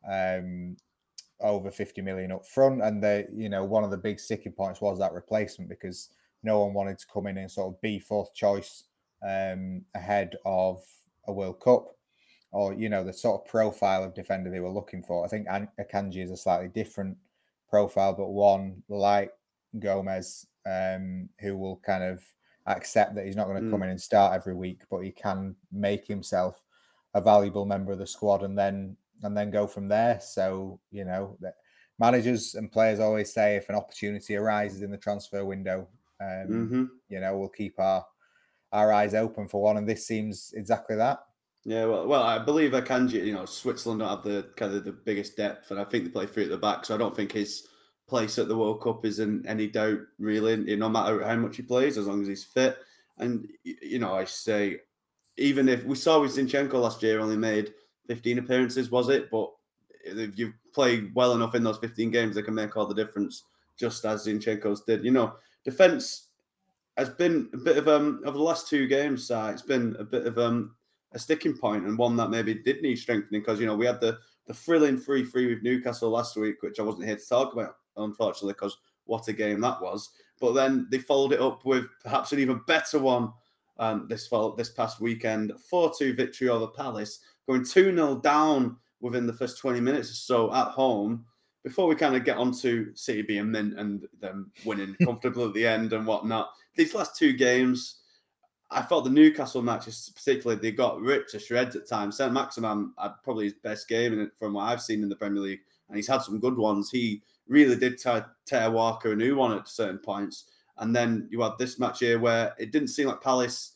um, 0.08 0.76
over 1.40 1.72
50 1.72 2.02
million 2.02 2.30
up 2.30 2.46
front. 2.46 2.80
And 2.82 3.02
the, 3.02 3.26
you 3.34 3.48
know, 3.48 3.64
one 3.64 3.82
of 3.82 3.90
the 3.90 3.96
big 3.96 4.20
sticking 4.20 4.52
points 4.52 4.80
was 4.80 5.00
that 5.00 5.12
replacement 5.12 5.68
because 5.68 6.10
no 6.46 6.60
one 6.60 6.72
wanted 6.72 6.98
to 6.98 7.06
come 7.12 7.26
in 7.26 7.36
and 7.36 7.50
sort 7.50 7.74
of 7.74 7.80
be 7.82 7.98
fourth 7.98 8.32
choice 8.32 8.84
um, 9.22 9.82
ahead 9.94 10.36
of 10.46 10.82
a 11.26 11.32
World 11.32 11.60
Cup 11.60 11.88
or, 12.52 12.72
you 12.72 12.88
know, 12.88 13.04
the 13.04 13.12
sort 13.12 13.42
of 13.42 13.48
profile 13.50 14.04
of 14.04 14.14
defender 14.14 14.48
they 14.48 14.60
were 14.60 14.70
looking 14.70 15.02
for. 15.02 15.24
I 15.24 15.28
think 15.28 15.48
Akanji 15.48 16.24
is 16.24 16.30
a 16.30 16.36
slightly 16.36 16.68
different 16.68 17.18
profile, 17.68 18.14
but 18.14 18.28
one 18.28 18.82
like 18.88 19.32
Gomez, 19.78 20.46
um, 20.64 21.28
who 21.40 21.56
will 21.56 21.76
kind 21.84 22.04
of 22.04 22.22
accept 22.66 23.14
that 23.16 23.26
he's 23.26 23.36
not 23.36 23.46
going 23.46 23.60
to 23.60 23.68
mm. 23.68 23.70
come 23.70 23.82
in 23.82 23.90
and 23.90 24.00
start 24.00 24.34
every 24.34 24.54
week, 24.54 24.82
but 24.90 25.00
he 25.00 25.10
can 25.10 25.56
make 25.72 26.06
himself 26.06 26.62
a 27.14 27.20
valuable 27.20 27.66
member 27.66 27.92
of 27.92 27.98
the 27.98 28.06
squad 28.06 28.42
and 28.42 28.56
then 28.56 28.96
and 29.22 29.36
then 29.36 29.50
go 29.50 29.66
from 29.66 29.88
there. 29.88 30.20
So 30.20 30.80
you 30.90 31.04
know, 31.04 31.38
managers 31.98 32.54
and 32.54 32.70
players 32.70 33.00
always 33.00 33.32
say 33.32 33.56
if 33.56 33.68
an 33.68 33.74
opportunity 33.74 34.36
arises 34.36 34.82
in 34.82 34.90
the 34.90 34.98
transfer 34.98 35.44
window, 35.44 35.88
um, 36.20 36.48
mm-hmm. 36.48 36.84
you 37.08 37.20
know, 37.20 37.36
we'll 37.36 37.48
keep 37.48 37.78
our 37.78 38.04
our 38.72 38.92
eyes 38.92 39.14
open 39.14 39.48
for 39.48 39.62
one, 39.62 39.76
and 39.76 39.88
this 39.88 40.06
seems 40.06 40.52
exactly 40.54 40.96
that. 40.96 41.20
Yeah, 41.64 41.86
well, 41.86 42.06
well, 42.06 42.22
I 42.22 42.38
believe 42.38 42.72
Akanji, 42.72 43.24
you 43.24 43.34
know, 43.34 43.44
Switzerland 43.44 44.00
don't 44.00 44.08
have 44.08 44.22
the 44.22 44.50
kind 44.56 44.72
of 44.74 44.84
the 44.84 44.92
biggest 44.92 45.36
depth, 45.36 45.70
and 45.70 45.80
I 45.80 45.84
think 45.84 46.04
they 46.04 46.10
play 46.10 46.26
three 46.26 46.44
at 46.44 46.50
the 46.50 46.56
back, 46.56 46.84
so 46.84 46.94
I 46.94 46.98
don't 46.98 47.14
think 47.14 47.32
his 47.32 47.66
place 48.08 48.38
at 48.38 48.48
the 48.48 48.56
World 48.56 48.82
Cup 48.82 49.04
is 49.04 49.18
in 49.18 49.44
any 49.46 49.66
doubt, 49.66 49.98
really. 50.18 50.76
No 50.76 50.88
matter 50.88 51.24
how 51.24 51.36
much 51.36 51.56
he 51.56 51.62
plays, 51.62 51.98
as 51.98 52.06
long 52.06 52.22
as 52.22 52.28
he's 52.28 52.44
fit, 52.44 52.78
and 53.18 53.48
you 53.64 53.98
know, 53.98 54.14
I 54.14 54.24
say, 54.24 54.78
even 55.38 55.68
if 55.68 55.84
we 55.84 55.96
saw 55.96 56.20
with 56.20 56.36
Zinchenko 56.36 56.74
last 56.74 57.02
year, 57.02 57.20
only 57.20 57.36
made 57.36 57.74
15 58.06 58.38
appearances, 58.38 58.90
was 58.90 59.08
it? 59.08 59.30
But 59.30 59.50
if 60.04 60.38
you 60.38 60.52
play 60.72 61.10
well 61.14 61.32
enough 61.32 61.54
in 61.54 61.64
those 61.64 61.78
15 61.78 62.10
games, 62.10 62.36
they 62.36 62.42
can 62.42 62.54
make 62.54 62.76
all 62.76 62.86
the 62.86 62.94
difference, 62.94 63.42
just 63.78 64.04
as 64.04 64.26
Zinchenko's 64.26 64.82
did. 64.82 65.04
You 65.04 65.10
know, 65.10 65.34
defense 65.66 66.28
has 66.96 67.10
been 67.10 67.50
a 67.52 67.58
bit 67.58 67.76
of 67.76 67.88
um 67.88 68.22
over 68.24 68.38
the 68.38 68.42
last 68.42 68.68
two 68.68 68.86
games. 68.86 69.30
It's 69.30 69.62
been 69.62 69.96
a 69.98 70.04
bit 70.04 70.26
of 70.26 70.38
um 70.38 70.74
a 71.12 71.18
sticking 71.18 71.58
point 71.58 71.84
and 71.84 71.98
one 71.98 72.16
that 72.16 72.30
maybe 72.30 72.54
did 72.54 72.80
need 72.82 72.96
strengthening 72.96 73.42
because 73.42 73.60
you 73.60 73.66
know 73.66 73.76
we 73.76 73.84
had 73.84 74.00
the 74.00 74.18
the 74.46 74.54
thrilling 74.54 74.96
three 74.96 75.24
three 75.24 75.46
with 75.46 75.62
Newcastle 75.62 76.08
last 76.08 76.36
week, 76.36 76.62
which 76.62 76.80
I 76.80 76.84
wasn't 76.84 77.06
here 77.06 77.16
to 77.16 77.28
talk 77.28 77.52
about, 77.52 77.76
unfortunately, 77.96 78.52
because 78.54 78.78
what 79.04 79.28
a 79.28 79.32
game 79.32 79.60
that 79.60 79.82
was. 79.82 80.10
But 80.40 80.52
then 80.52 80.86
they 80.90 80.98
followed 80.98 81.32
it 81.32 81.40
up 81.40 81.64
with 81.64 81.86
perhaps 82.02 82.32
an 82.32 82.38
even 82.38 82.60
better 82.66 83.00
one 83.00 83.32
um, 83.78 84.06
this 84.08 84.30
this 84.56 84.70
past 84.70 85.00
weekend, 85.00 85.52
four 85.68 85.92
two 85.98 86.14
victory 86.14 86.48
over 86.48 86.68
Palace 86.68 87.20
going 87.46 87.64
2 87.64 87.94
0 87.94 88.16
down 88.16 88.76
within 89.00 89.26
the 89.26 89.32
first 89.32 89.58
20 89.58 89.80
minutes 89.80 90.10
or 90.10 90.14
so 90.14 90.54
at 90.54 90.68
home 90.68 91.24
before 91.66 91.88
we 91.88 91.96
kind 91.96 92.14
of 92.14 92.24
get 92.24 92.36
on 92.36 92.52
to 92.52 92.92
City 92.94 93.22
being 93.22 93.50
mint 93.50 93.76
and 93.76 94.06
them 94.20 94.52
winning 94.64 94.94
comfortably 95.04 95.46
at 95.46 95.52
the 95.52 95.66
end 95.66 95.92
and 95.92 96.06
whatnot. 96.06 96.50
These 96.76 96.94
last 96.94 97.16
two 97.16 97.32
games, 97.32 98.02
I 98.70 98.82
thought 98.82 99.02
the 99.02 99.10
Newcastle 99.10 99.62
matches, 99.62 100.12
particularly, 100.14 100.62
they 100.62 100.70
got 100.70 101.00
ripped 101.00 101.32
to 101.32 101.40
shreds 101.40 101.74
at 101.74 101.88
times. 101.88 102.18
Saint 102.18 102.32
Maximin 102.32 102.92
had 102.96 103.14
probably 103.24 103.46
his 103.46 103.54
best 103.54 103.88
game 103.88 104.12
in 104.12 104.20
it 104.20 104.30
from 104.38 104.52
what 104.52 104.62
I've 104.62 104.80
seen 104.80 105.02
in 105.02 105.08
the 105.08 105.16
Premier 105.16 105.42
League, 105.42 105.62
and 105.88 105.96
he's 105.96 106.06
had 106.06 106.22
some 106.22 106.38
good 106.38 106.56
ones. 106.56 106.88
He 106.88 107.20
really 107.48 107.74
did 107.74 107.98
tear, 107.98 108.26
tear 108.44 108.70
Walker 108.70 109.10
a 109.10 109.16
new 109.16 109.34
one 109.34 109.58
at 109.58 109.66
certain 109.66 109.98
points. 109.98 110.44
And 110.78 110.94
then 110.94 111.26
you 111.32 111.42
had 111.42 111.58
this 111.58 111.80
match 111.80 111.98
here 111.98 112.20
where 112.20 112.54
it 112.60 112.70
didn't 112.70 112.88
seem 112.88 113.08
like 113.08 113.20
Palace 113.20 113.72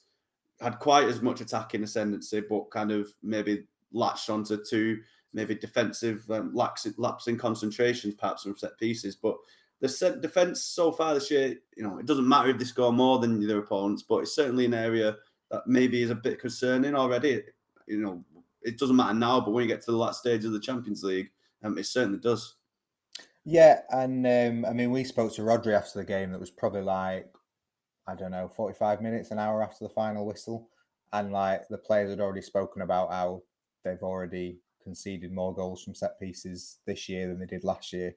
had 0.60 0.78
quite 0.78 1.08
as 1.08 1.22
much 1.22 1.40
attacking 1.40 1.82
ascendancy, 1.82 2.40
but 2.40 2.70
kind 2.70 2.92
of 2.92 3.08
maybe 3.20 3.64
latched 3.92 4.30
onto 4.30 4.62
two 4.62 5.00
maybe 5.32 5.54
defensive 5.54 6.28
um, 6.30 6.54
lax, 6.54 6.86
lapsing 6.96 7.38
concentrations, 7.38 8.14
perhaps 8.14 8.42
from 8.42 8.56
set 8.56 8.78
pieces. 8.78 9.16
But 9.16 9.36
the 9.80 10.18
defense 10.20 10.62
so 10.62 10.92
far 10.92 11.14
this 11.14 11.30
year, 11.30 11.56
you 11.76 11.82
know, 11.82 11.98
it 11.98 12.06
doesn't 12.06 12.28
matter 12.28 12.50
if 12.50 12.58
they 12.58 12.64
score 12.64 12.92
more 12.92 13.18
than 13.18 13.46
their 13.46 13.58
opponents, 13.58 14.02
but 14.02 14.18
it's 14.18 14.34
certainly 14.34 14.66
an 14.66 14.74
area 14.74 15.16
that 15.50 15.62
maybe 15.66 16.02
is 16.02 16.10
a 16.10 16.14
bit 16.14 16.40
concerning 16.40 16.94
already. 16.94 17.42
You 17.86 17.98
know, 17.98 18.24
it 18.62 18.78
doesn't 18.78 18.96
matter 18.96 19.14
now, 19.14 19.40
but 19.40 19.52
when 19.52 19.62
you 19.62 19.68
get 19.68 19.82
to 19.82 19.90
the 19.90 19.96
last 19.96 20.20
stage 20.20 20.44
of 20.44 20.52
the 20.52 20.60
Champions 20.60 21.02
League, 21.02 21.30
um, 21.62 21.78
it 21.78 21.86
certainly 21.86 22.18
does. 22.18 22.56
Yeah, 23.44 23.80
and 23.90 24.26
um, 24.26 24.70
I 24.70 24.74
mean, 24.74 24.90
we 24.90 25.02
spoke 25.02 25.34
to 25.34 25.42
Rodri 25.42 25.74
after 25.74 25.98
the 25.98 26.04
game. 26.04 26.30
That 26.30 26.40
was 26.40 26.50
probably 26.50 26.82
like 26.82 27.26
I 28.10 28.14
don't 28.14 28.32
know, 28.32 28.48
45 28.48 29.00
minutes, 29.00 29.30
an 29.30 29.38
hour 29.38 29.62
after 29.62 29.84
the 29.84 29.94
final 29.94 30.26
whistle. 30.26 30.68
And 31.12 31.32
like 31.32 31.68
the 31.68 31.78
players 31.78 32.10
had 32.10 32.20
already 32.20 32.42
spoken 32.42 32.82
about 32.82 33.12
how 33.12 33.42
they've 33.84 34.02
already 34.02 34.58
conceded 34.82 35.32
more 35.32 35.54
goals 35.54 35.82
from 35.82 35.94
set 35.94 36.18
pieces 36.18 36.78
this 36.86 37.08
year 37.08 37.28
than 37.28 37.38
they 37.38 37.46
did 37.46 37.64
last 37.64 37.92
year. 37.92 38.14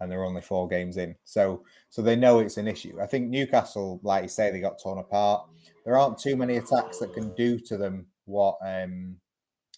And 0.00 0.10
they're 0.10 0.24
only 0.24 0.40
four 0.40 0.68
games 0.68 0.96
in. 0.96 1.14
So 1.24 1.64
so 1.88 2.02
they 2.02 2.16
know 2.16 2.40
it's 2.40 2.56
an 2.56 2.68
issue. 2.68 3.00
I 3.00 3.06
think 3.06 3.28
Newcastle, 3.28 4.00
like 4.02 4.24
you 4.24 4.28
say, 4.28 4.50
they 4.50 4.60
got 4.60 4.80
torn 4.82 4.98
apart. 4.98 5.48
There 5.84 5.96
aren't 5.96 6.18
too 6.18 6.36
many 6.36 6.56
attacks 6.56 6.98
that 6.98 7.14
can 7.14 7.34
do 7.34 7.58
to 7.60 7.76
them 7.76 8.06
what 8.24 8.56
um 8.64 9.16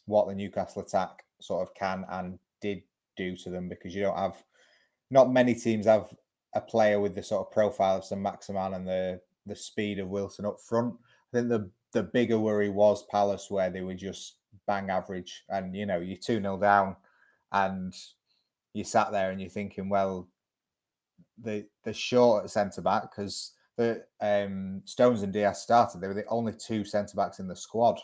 what 0.06 0.27
the 0.27 0.35
Newcastle 0.35 0.83
attack 0.83 1.25
sort 1.41 1.62
of 1.62 1.75
can 1.75 2.05
and 2.09 2.38
did 2.61 2.83
do 3.17 3.37
to 3.37 3.50
them 3.50 3.69
because 3.69 3.95
you 3.95 4.02
don't 4.02 4.16
have 4.16 4.43
not 5.11 5.33
many 5.33 5.55
teams 5.55 5.87
have 5.87 6.09
a 6.55 6.61
player 6.61 7.00
with 7.00 7.14
the 7.14 7.23
sort 7.23 7.47
of 7.47 7.52
profile 7.52 7.99
of 7.99 8.05
Saint 8.05 8.21
Maximin 8.21 8.75
and 8.75 8.87
the 8.87 9.21
the 9.47 9.55
speed 9.55 9.99
of 9.99 10.09
Wilson 10.09 10.45
up 10.45 10.61
front. 10.61 10.95
I 11.33 11.37
think 11.37 11.49
the 11.49 11.71
the 11.93 12.02
bigger 12.02 12.38
worry 12.38 12.69
was 12.69 13.05
Palace, 13.11 13.50
where 13.50 13.71
they 13.71 13.81
were 13.81 13.95
just 13.95 14.37
bang 14.66 14.90
average, 14.90 15.44
and 15.48 15.75
you 15.75 15.86
know 15.86 16.00
you're 16.00 16.16
two 16.16 16.40
0 16.40 16.58
down, 16.58 16.96
and 17.52 17.94
you 18.72 18.84
sat 18.84 19.12
there 19.12 19.30
and 19.30 19.40
you're 19.40 19.50
thinking, 19.50 19.88
well, 19.88 20.28
the 21.42 21.66
the 21.84 21.92
short 21.92 22.44
at 22.44 22.50
centre 22.50 22.82
back 22.82 23.02
because 23.02 23.52
the 23.76 24.04
um, 24.20 24.82
Stones 24.84 25.22
and 25.22 25.32
Dias 25.32 25.62
started. 25.62 26.00
They 26.00 26.08
were 26.08 26.14
the 26.14 26.26
only 26.28 26.52
two 26.52 26.84
centre 26.84 27.16
backs 27.16 27.38
in 27.38 27.48
the 27.48 27.56
squad 27.56 28.00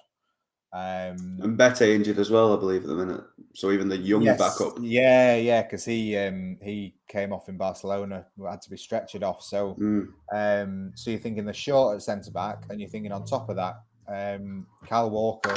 um, 0.75 1.38
and 1.42 1.59
Mbete 1.59 1.94
injured 1.94 2.18
as 2.18 2.30
well, 2.30 2.56
I 2.56 2.59
believe, 2.59 2.82
at 2.82 2.88
the 2.88 2.94
minute. 2.94 3.23
So 3.54 3.73
even 3.73 3.88
the 3.88 3.99
young 3.99 4.23
yes, 4.23 4.38
backup. 4.38 4.78
Yeah, 4.80 5.37
yeah, 5.37 5.62
because 5.62 5.85
he 5.85 6.16
um, 6.16 6.56
he 6.62 6.94
came 7.09 7.32
off 7.32 7.50
in 7.50 7.59
Barcelona, 7.59 8.25
had 8.49 8.62
to 8.62 8.71
be 8.71 8.76
stretchered 8.76 9.23
off. 9.23 9.42
So, 9.42 9.76
mm. 9.78 10.09
um, 10.32 10.92
so 10.94 11.11
you're 11.11 11.21
thinking 11.21 11.44
the 11.44 11.52
short 11.52 11.97
at 11.97 12.02
centre 12.02 12.30
back, 12.30 12.64
and 12.71 12.80
you're 12.80 12.88
thinking 12.88 13.12
on 13.12 13.26
top 13.26 13.50
of 13.50 13.56
that, 13.56 13.82
um, 14.09 14.66
Kyle 14.87 15.11
Walker, 15.11 15.54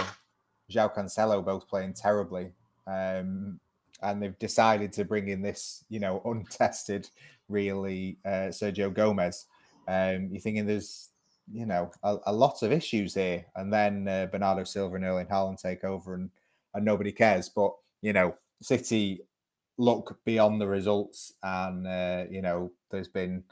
João 0.72 0.93
Cancelo 0.93 1.43
both 1.43 1.67
playing 1.67 1.93
terribly, 1.93 2.51
um, 2.88 3.60
and 4.01 4.22
they've 4.22 4.38
decided 4.39 4.91
to 4.93 5.05
bring 5.05 5.29
in 5.29 5.41
this, 5.41 5.84
you 5.89 6.00
know, 6.00 6.22
untested, 6.25 7.10
really 7.50 8.17
uh, 8.25 8.50
Sergio 8.50 8.93
Gomez. 8.93 9.45
Um, 9.88 10.29
you're 10.31 10.41
thinking 10.41 10.65
there's 10.65 11.10
you 11.51 11.65
know, 11.65 11.91
a, 12.03 12.17
a 12.27 12.34
lot 12.34 12.63
of 12.63 12.72
issues 12.72 13.13
here. 13.13 13.45
And 13.55 13.72
then 13.72 14.07
uh, 14.07 14.27
Bernardo 14.31 14.63
Silva 14.63 14.95
and 14.95 15.05
Erling 15.05 15.27
Haaland 15.27 15.62
take 15.62 15.84
over 15.84 16.15
and, 16.15 16.29
and 16.74 16.84
nobody 16.84 17.12
cares. 17.12 17.50
But, 17.50 17.74
you 18.01 18.13
know, 18.13 18.36
City 18.62 19.22
look 19.77 20.19
beyond 20.25 20.60
the 20.60 20.67
results. 20.67 21.34
And, 21.43 21.88
uh, 21.88 22.25
you 22.29 22.41
know, 22.41 22.72
there's 22.89 23.07
been 23.07 23.43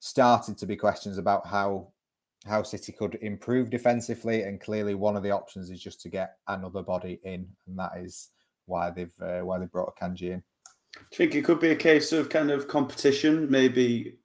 started 0.00 0.58
to 0.58 0.66
be 0.66 0.76
questions 0.76 1.18
about 1.18 1.46
how 1.46 1.88
how 2.46 2.62
City 2.62 2.92
could 2.92 3.16
improve 3.22 3.70
defensively. 3.70 4.42
And 4.42 4.60
clearly 4.60 4.94
one 4.94 5.16
of 5.16 5.22
the 5.22 5.30
options 5.30 5.70
is 5.70 5.80
just 5.80 6.00
to 6.02 6.08
get 6.08 6.36
another 6.48 6.82
body 6.82 7.20
in. 7.24 7.46
And 7.66 7.78
that 7.78 7.92
is 7.96 8.30
why 8.66 8.90
they've 8.90 9.14
uh, 9.20 9.40
why 9.40 9.58
they 9.58 9.66
brought 9.66 9.94
Akanji 9.96 10.32
in. 10.32 10.42
You 11.10 11.16
think 11.16 11.34
it 11.34 11.44
could 11.44 11.60
be 11.60 11.70
a 11.70 11.76
case 11.76 12.12
of 12.12 12.28
kind 12.28 12.50
of 12.50 12.68
competition, 12.68 13.50
maybe 13.50 14.16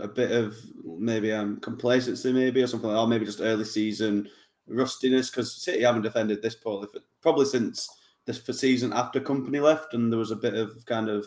a 0.00 0.08
bit 0.08 0.32
of 0.32 0.56
maybe 0.84 1.32
um 1.32 1.60
complacency, 1.60 2.32
maybe 2.32 2.62
or 2.62 2.66
something 2.66 2.88
like, 2.88 2.98
or 2.98 3.06
maybe 3.06 3.26
just 3.26 3.40
early 3.40 3.64
season 3.64 4.28
rustiness 4.68 5.30
because 5.30 5.62
City 5.62 5.82
haven't 5.82 6.02
defended 6.02 6.42
this 6.42 6.54
poorly 6.54 6.88
for, 6.92 7.00
probably 7.20 7.46
since 7.46 7.88
this 8.24 8.38
for 8.38 8.52
season 8.52 8.92
after 8.92 9.20
Kompany 9.20 9.62
left, 9.62 9.94
and 9.94 10.12
there 10.12 10.18
was 10.18 10.32
a 10.32 10.36
bit 10.36 10.54
of 10.54 10.84
kind 10.86 11.08
of 11.08 11.26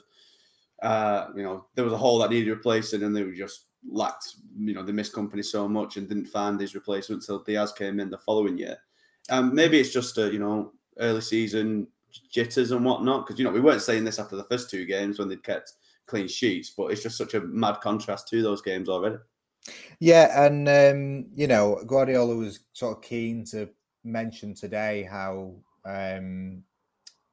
uh, 0.82 1.28
you 1.36 1.44
know 1.44 1.66
there 1.76 1.86
was 1.86 1.94
a 1.94 1.98
hole 1.98 2.20
that 2.20 2.30
needed 2.30 2.50
replacing, 2.50 3.04
and 3.04 3.16
they 3.16 3.24
were 3.24 3.32
just 3.32 3.66
lacked 3.88 4.36
you 4.58 4.74
know 4.74 4.84
they 4.84 4.92
missed 4.92 5.14
Kompany 5.14 5.44
so 5.44 5.68
much 5.68 5.98
and 5.98 6.08
didn't 6.08 6.26
find 6.26 6.60
his 6.60 6.76
replacement 6.76 7.22
until 7.24 7.44
Dias 7.44 7.72
came 7.72 8.00
in 8.00 8.10
the 8.10 8.18
following 8.18 8.58
year. 8.58 8.78
Um, 9.30 9.54
maybe 9.54 9.80
it's 9.80 9.94
just 9.94 10.18
a 10.18 10.32
you 10.32 10.40
know 10.40 10.74
early 10.98 11.22
season 11.22 11.88
jitters 12.32 12.72
and 12.72 12.84
whatnot. 12.84 13.26
Because 13.26 13.40
you 13.40 13.46
know 13.46 13.52
we 13.52 13.62
weren't 13.62 13.82
saying 13.82 14.04
this 14.04 14.20
after 14.20 14.36
the 14.36 14.44
first 14.46 14.70
two 14.70 14.86
games 14.86 15.20
when 15.20 15.28
they'd 15.28 15.44
kept 15.44 15.74
clean 16.06 16.28
sheets, 16.28 16.72
but 16.76 16.88
it's 16.88 17.04
just 17.04 17.18
such 17.18 17.36
a 17.36 17.42
mad 17.42 17.80
contrast 17.82 18.28
to 18.30 18.42
those 18.42 18.62
games 18.62 18.90
already. 18.90 19.18
Yeah, 20.00 20.46
and 20.46 20.68
um, 20.68 21.28
you 21.36 21.48
know 21.48 21.82
Guardiola 21.86 22.36
was 22.36 22.62
sort 22.74 22.98
of 22.98 23.04
keen 23.04 23.46
to 23.46 23.70
mention 24.04 24.54
today 24.54 25.08
how 25.10 25.54
um, 25.86 26.64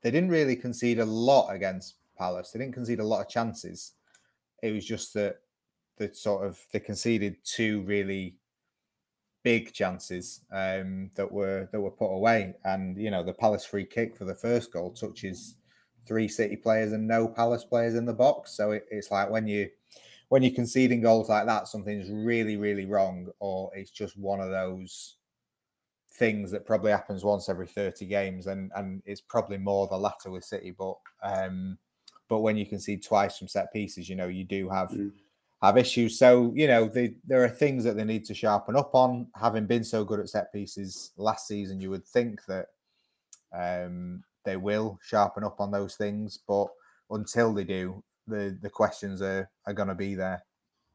they 0.02 0.10
didn't 0.10 0.30
really 0.30 0.56
concede 0.56 0.98
a 0.98 1.04
lot 1.04 1.48
against 1.50 1.94
Palace. 2.18 2.50
They 2.50 2.58
didn't 2.58 2.74
concede 2.74 3.00
a 3.00 3.04
lot 3.04 3.22
of 3.22 3.28
chances. 3.28 3.92
It 4.62 4.72
was 4.72 4.84
just 4.84 5.14
that 5.14 5.36
the 5.96 6.14
sort 6.14 6.46
of 6.46 6.58
they 6.72 6.80
conceded 6.80 7.36
two 7.44 7.82
really 7.82 8.36
big 9.46 9.72
chances 9.72 10.40
um, 10.50 11.08
that 11.14 11.30
were 11.30 11.68
that 11.70 11.80
were 11.80 11.90
put 11.90 12.12
away, 12.12 12.54
and 12.64 12.96
you 12.96 13.12
know 13.12 13.22
the 13.22 13.32
Palace 13.32 13.64
free 13.64 13.84
kick 13.84 14.16
for 14.16 14.24
the 14.24 14.34
first 14.34 14.72
goal 14.72 14.90
touches 14.90 15.54
three 16.04 16.26
City 16.26 16.56
players 16.56 16.92
and 16.92 17.06
no 17.06 17.28
Palace 17.28 17.64
players 17.64 17.94
in 17.94 18.06
the 18.06 18.12
box. 18.12 18.56
So 18.56 18.72
it, 18.72 18.86
it's 18.90 19.12
like 19.12 19.30
when 19.30 19.46
you 19.46 19.70
when 20.30 20.42
you're 20.42 20.52
conceding 20.52 21.00
goals 21.00 21.28
like 21.28 21.46
that, 21.46 21.68
something's 21.68 22.10
really 22.10 22.56
really 22.56 22.86
wrong, 22.86 23.28
or 23.38 23.70
it's 23.74 23.92
just 23.92 24.18
one 24.18 24.40
of 24.40 24.50
those 24.50 25.16
things 26.14 26.50
that 26.50 26.66
probably 26.66 26.90
happens 26.90 27.22
once 27.22 27.48
every 27.48 27.68
30 27.68 28.04
games. 28.06 28.48
And 28.48 28.72
and 28.74 29.00
it's 29.06 29.20
probably 29.20 29.58
more 29.58 29.86
the 29.86 29.96
latter 29.96 30.30
with 30.30 30.44
City 30.44 30.74
but 30.76 30.96
um 31.22 31.78
but 32.28 32.40
when 32.40 32.56
you 32.56 32.66
concede 32.66 33.04
twice 33.04 33.38
from 33.38 33.46
set 33.46 33.72
pieces 33.72 34.08
you 34.08 34.16
know 34.16 34.26
you 34.26 34.42
do 34.42 34.68
have 34.68 34.90
mm 34.90 35.12
have 35.62 35.76
issues. 35.76 36.18
So 36.18 36.52
you 36.54 36.66
know, 36.66 36.88
they, 36.88 37.14
there 37.26 37.42
are 37.44 37.48
things 37.48 37.84
that 37.84 37.96
they 37.96 38.04
need 38.04 38.25
to 38.26 38.34
sharpen 38.34 38.76
up 38.76 38.94
on. 38.94 39.28
Having 39.34 39.66
been 39.66 39.84
so 39.84 40.04
good 40.04 40.20
at 40.20 40.28
set 40.28 40.52
pieces 40.52 41.12
last 41.16 41.46
season, 41.46 41.80
you 41.80 41.90
would 41.90 42.06
think 42.06 42.44
that 42.46 42.66
um, 43.52 44.22
they 44.44 44.56
will 44.56 44.98
sharpen 45.02 45.44
up 45.44 45.60
on 45.60 45.70
those 45.70 45.96
things. 45.96 46.38
But 46.46 46.68
until 47.10 47.52
they 47.52 47.64
do, 47.64 48.02
the 48.26 48.56
the 48.60 48.70
questions 48.70 49.22
are 49.22 49.48
are 49.66 49.75
going 49.75 49.88
to 49.88 49.94
be 49.94 50.14
there. 50.14 50.42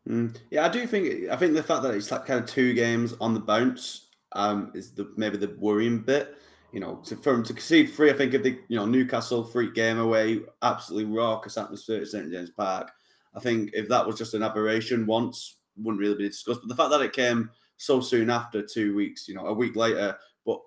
Mm. 0.07 0.35
Yeah, 0.49 0.65
I 0.65 0.69
do 0.69 0.85
think 0.87 1.29
I 1.29 1.35
think 1.35 1.53
the 1.53 1.63
fact 1.63 1.83
that 1.83 1.93
it's 1.93 2.11
like 2.11 2.25
kind 2.25 2.39
of 2.39 2.45
two 2.45 2.73
games 2.73 3.13
on 3.19 3.33
the 3.33 3.39
bounce 3.39 4.07
um, 4.33 4.71
is 4.73 4.91
the 4.91 5.11
maybe 5.17 5.37
the 5.37 5.55
worrying 5.59 5.99
bit. 5.99 6.37
You 6.71 6.79
know, 6.79 7.01
to, 7.03 7.17
for 7.17 7.33
them 7.33 7.43
to 7.43 7.53
concede 7.53 7.93
three, 7.93 8.11
I 8.11 8.13
think 8.13 8.33
if 8.33 8.43
the 8.43 8.57
you 8.67 8.77
know 8.77 8.85
Newcastle 8.85 9.43
free 9.43 9.71
game 9.71 9.99
away, 9.99 10.39
absolutely 10.61 11.13
raucous 11.13 11.57
atmosphere 11.57 12.01
at 12.01 12.07
St 12.07 12.31
James 12.31 12.51
Park 12.51 12.91
I 13.35 13.39
think 13.39 13.71
if 13.73 13.87
that 13.89 14.05
was 14.05 14.17
just 14.17 14.33
an 14.33 14.43
aberration 14.43 15.05
once, 15.05 15.57
wouldn't 15.77 16.01
really 16.01 16.15
be 16.17 16.29
discussed. 16.29 16.61
But 16.61 16.69
the 16.69 16.75
fact 16.75 16.91
that 16.91 17.01
it 17.01 17.13
came 17.13 17.49
so 17.77 18.01
soon 18.01 18.29
after 18.29 18.61
two 18.61 18.95
weeks, 18.95 19.27
you 19.27 19.35
know, 19.35 19.47
a 19.47 19.53
week 19.53 19.75
later, 19.75 20.17
but 20.45 20.59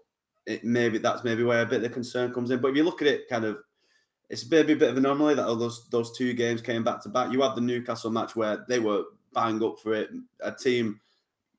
it 0.46 0.64
maybe 0.64 0.98
that's 0.98 1.24
maybe 1.24 1.44
where 1.44 1.62
a 1.62 1.66
bit 1.66 1.76
of 1.76 1.82
the 1.82 1.88
concern 1.88 2.32
comes 2.32 2.50
in. 2.50 2.60
But 2.60 2.68
if 2.68 2.76
you 2.76 2.84
look 2.84 3.02
at 3.02 3.08
it, 3.08 3.28
kind 3.28 3.44
of, 3.44 3.58
it's 4.30 4.48
maybe 4.50 4.72
a 4.72 4.76
bit 4.76 4.90
of 4.90 4.96
an 4.96 5.04
anomaly 5.04 5.34
that 5.34 5.46
all 5.46 5.56
those 5.56 5.88
those 5.90 6.16
two 6.16 6.32
games 6.32 6.60
came 6.60 6.82
back 6.82 7.02
to 7.02 7.08
back. 7.08 7.32
You 7.32 7.42
had 7.42 7.54
the 7.54 7.60
Newcastle 7.60 8.10
match 8.10 8.34
where 8.34 8.64
they 8.68 8.78
were 8.78 9.04
bang 9.34 9.62
up 9.62 9.78
for 9.78 9.94
it. 9.94 10.10
A 10.40 10.52
team 10.52 11.00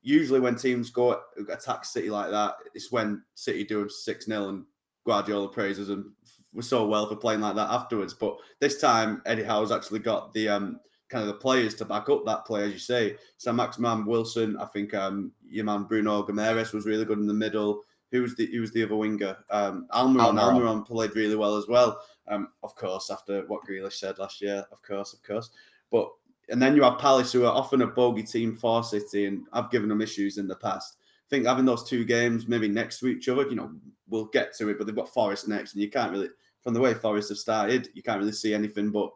usually 0.02 0.38
when 0.40 0.54
teams 0.54 0.90
go 0.90 1.20
attack 1.50 1.84
City 1.84 2.10
like 2.10 2.30
that, 2.30 2.54
it's 2.74 2.92
when 2.92 3.22
City 3.34 3.64
do 3.64 3.80
them 3.80 3.90
six 3.90 4.26
0 4.26 4.48
and 4.48 4.64
Guardiola 5.04 5.48
praises 5.48 5.88
them 5.88 6.14
so 6.60 6.86
well 6.86 7.08
for 7.08 7.16
playing 7.16 7.40
like 7.40 7.56
that 7.56 7.70
afterwards. 7.70 8.14
But 8.14 8.36
this 8.60 8.80
time, 8.80 9.20
Eddie 9.26 9.42
Howe's 9.42 9.72
actually 9.72 9.98
got 9.98 10.32
the 10.32 10.48
um 10.48 10.80
kind 11.08 11.22
of 11.22 11.28
the 11.28 11.40
players 11.40 11.74
to 11.76 11.84
back 11.84 12.08
up 12.08 12.24
that 12.24 12.44
play, 12.44 12.64
as 12.64 12.72
you 12.72 12.78
say. 12.78 13.16
So 13.36 13.52
Maximin 13.52 14.06
Wilson, 14.06 14.56
I 14.58 14.66
think 14.66 14.94
um, 14.94 15.32
your 15.48 15.64
man 15.64 15.84
Bruno 15.84 16.22
Guimaraes 16.22 16.72
was 16.72 16.86
really 16.86 17.04
good 17.04 17.18
in 17.18 17.26
the 17.26 17.34
middle. 17.34 17.82
Who 18.12 18.22
was 18.22 18.34
the 18.36 18.46
who 18.46 18.60
was 18.60 18.72
the 18.72 18.84
other 18.84 18.96
winger? 18.96 19.36
Um, 19.50 19.86
Almiron. 19.92 20.34
Almiron. 20.34 20.60
Almiron 20.60 20.86
played 20.86 21.14
really 21.14 21.36
well 21.36 21.56
as 21.56 21.66
well. 21.68 22.00
Um, 22.28 22.48
of 22.62 22.74
course, 22.74 23.10
after 23.10 23.42
what 23.46 23.62
Grealish 23.64 23.94
said 23.94 24.18
last 24.18 24.40
year, 24.40 24.64
of 24.72 24.82
course, 24.82 25.12
of 25.12 25.22
course. 25.22 25.50
But 25.90 26.10
and 26.48 26.62
then 26.62 26.76
you 26.76 26.82
have 26.82 26.98
Palace, 26.98 27.32
who 27.32 27.44
are 27.44 27.52
often 27.52 27.82
a 27.82 27.86
bogey 27.86 28.22
team 28.22 28.54
for 28.54 28.84
City, 28.84 29.26
and 29.26 29.46
I've 29.52 29.70
given 29.70 29.88
them 29.88 30.00
issues 30.00 30.38
in 30.38 30.46
the 30.46 30.56
past. 30.56 30.96
I 31.00 31.28
think 31.28 31.46
having 31.46 31.64
those 31.64 31.82
two 31.82 32.04
games 32.04 32.46
maybe 32.46 32.68
next 32.68 33.00
to 33.00 33.08
each 33.08 33.28
other, 33.28 33.48
you 33.48 33.56
know, 33.56 33.72
we'll 34.08 34.26
get 34.26 34.56
to 34.58 34.68
it, 34.68 34.78
but 34.78 34.86
they've 34.86 34.94
got 34.94 35.12
Forest 35.12 35.48
next, 35.48 35.74
and 35.74 35.82
you 35.82 35.90
can't 35.90 36.12
really, 36.12 36.28
from 36.62 36.72
the 36.72 36.80
way 36.80 36.94
Forest 36.94 37.30
have 37.30 37.38
started, 37.38 37.88
you 37.94 38.02
can't 38.02 38.20
really 38.20 38.30
see 38.30 38.54
anything 38.54 38.90
but 38.90 39.10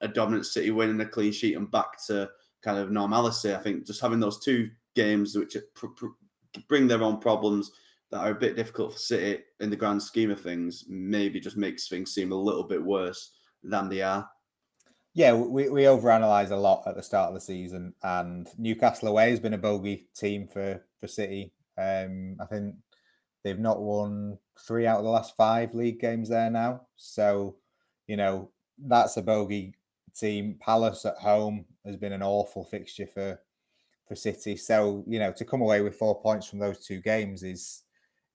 a 0.00 0.08
dominant 0.08 0.46
City 0.46 0.70
winning 0.70 1.00
a 1.00 1.06
clean 1.06 1.32
sheet 1.32 1.56
and 1.56 1.70
back 1.70 2.04
to 2.06 2.28
kind 2.62 2.78
of 2.78 2.90
normality. 2.90 3.54
I 3.54 3.58
think 3.58 3.86
just 3.86 4.00
having 4.00 4.20
those 4.20 4.40
two 4.40 4.70
games 4.94 5.36
which 5.36 5.56
pr- 5.74 5.86
pr- 5.88 6.06
bring 6.68 6.86
their 6.86 7.02
own 7.02 7.18
problems 7.18 7.70
that 8.10 8.20
are 8.20 8.30
a 8.30 8.34
bit 8.34 8.56
difficult 8.56 8.92
for 8.92 8.98
City 8.98 9.42
in 9.60 9.70
the 9.70 9.76
grand 9.76 10.02
scheme 10.02 10.30
of 10.30 10.40
things, 10.40 10.84
maybe 10.88 11.40
just 11.40 11.56
makes 11.56 11.88
things 11.88 12.14
seem 12.14 12.32
a 12.32 12.36
little 12.36 12.64
bit 12.64 12.82
worse 12.82 13.32
than 13.62 13.88
they 13.88 14.02
are. 14.02 14.28
Yeah, 15.14 15.32
we, 15.34 15.68
we 15.68 15.82
overanalyze 15.82 16.50
a 16.50 16.56
lot 16.56 16.82
at 16.86 16.96
the 16.96 17.02
start 17.02 17.28
of 17.28 17.34
the 17.34 17.40
season, 17.40 17.94
and 18.02 18.48
Newcastle 18.58 19.08
away 19.08 19.30
has 19.30 19.38
been 19.38 19.54
a 19.54 19.58
bogey 19.58 20.08
team 20.14 20.48
for 20.48 20.84
for 21.00 21.06
City. 21.06 21.52
Um, 21.78 22.36
I 22.40 22.46
think 22.46 22.74
they've 23.44 23.58
not 23.58 23.80
won 23.80 24.38
three 24.58 24.86
out 24.86 24.98
of 24.98 25.04
the 25.04 25.10
last 25.10 25.36
five 25.36 25.74
league 25.74 26.00
games 26.00 26.28
there 26.28 26.50
now. 26.50 26.82
So, 26.96 27.56
you 28.06 28.16
know, 28.16 28.50
that's 28.78 29.16
a 29.16 29.22
bogey 29.22 29.74
team. 30.14 30.56
Palace 30.60 31.04
at 31.04 31.16
home 31.16 31.64
has 31.84 31.96
been 31.96 32.12
an 32.12 32.22
awful 32.22 32.64
fixture 32.64 33.06
for 33.06 33.40
for 34.06 34.14
City. 34.14 34.56
So 34.56 35.04
you 35.06 35.18
know 35.18 35.32
to 35.32 35.44
come 35.44 35.62
away 35.62 35.80
with 35.82 35.96
four 35.96 36.20
points 36.20 36.46
from 36.46 36.58
those 36.58 36.86
two 36.86 37.00
games 37.00 37.42
is 37.42 37.82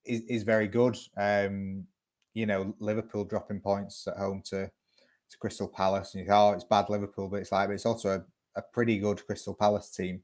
is, 0.05 0.21
is 0.29 0.43
very 0.43 0.67
good. 0.67 0.97
Um, 1.17 1.85
you 2.33 2.45
know 2.45 2.73
Liverpool 2.79 3.25
dropping 3.25 3.59
points 3.59 4.07
at 4.07 4.17
home 4.17 4.41
to 4.45 4.69
to 5.29 5.37
Crystal 5.37 5.67
Palace, 5.67 6.13
and 6.13 6.21
you 6.21 6.27
go, 6.27 6.49
oh, 6.49 6.51
it's 6.53 6.63
bad 6.63 6.89
Liverpool, 6.89 7.29
but 7.29 7.37
it's 7.37 7.51
like 7.51 7.67
but 7.67 7.73
it's 7.73 7.85
also 7.85 8.09
a, 8.09 8.59
a 8.59 8.63
pretty 8.73 8.97
good 8.97 9.25
Crystal 9.25 9.53
Palace 9.53 9.91
team. 9.91 10.21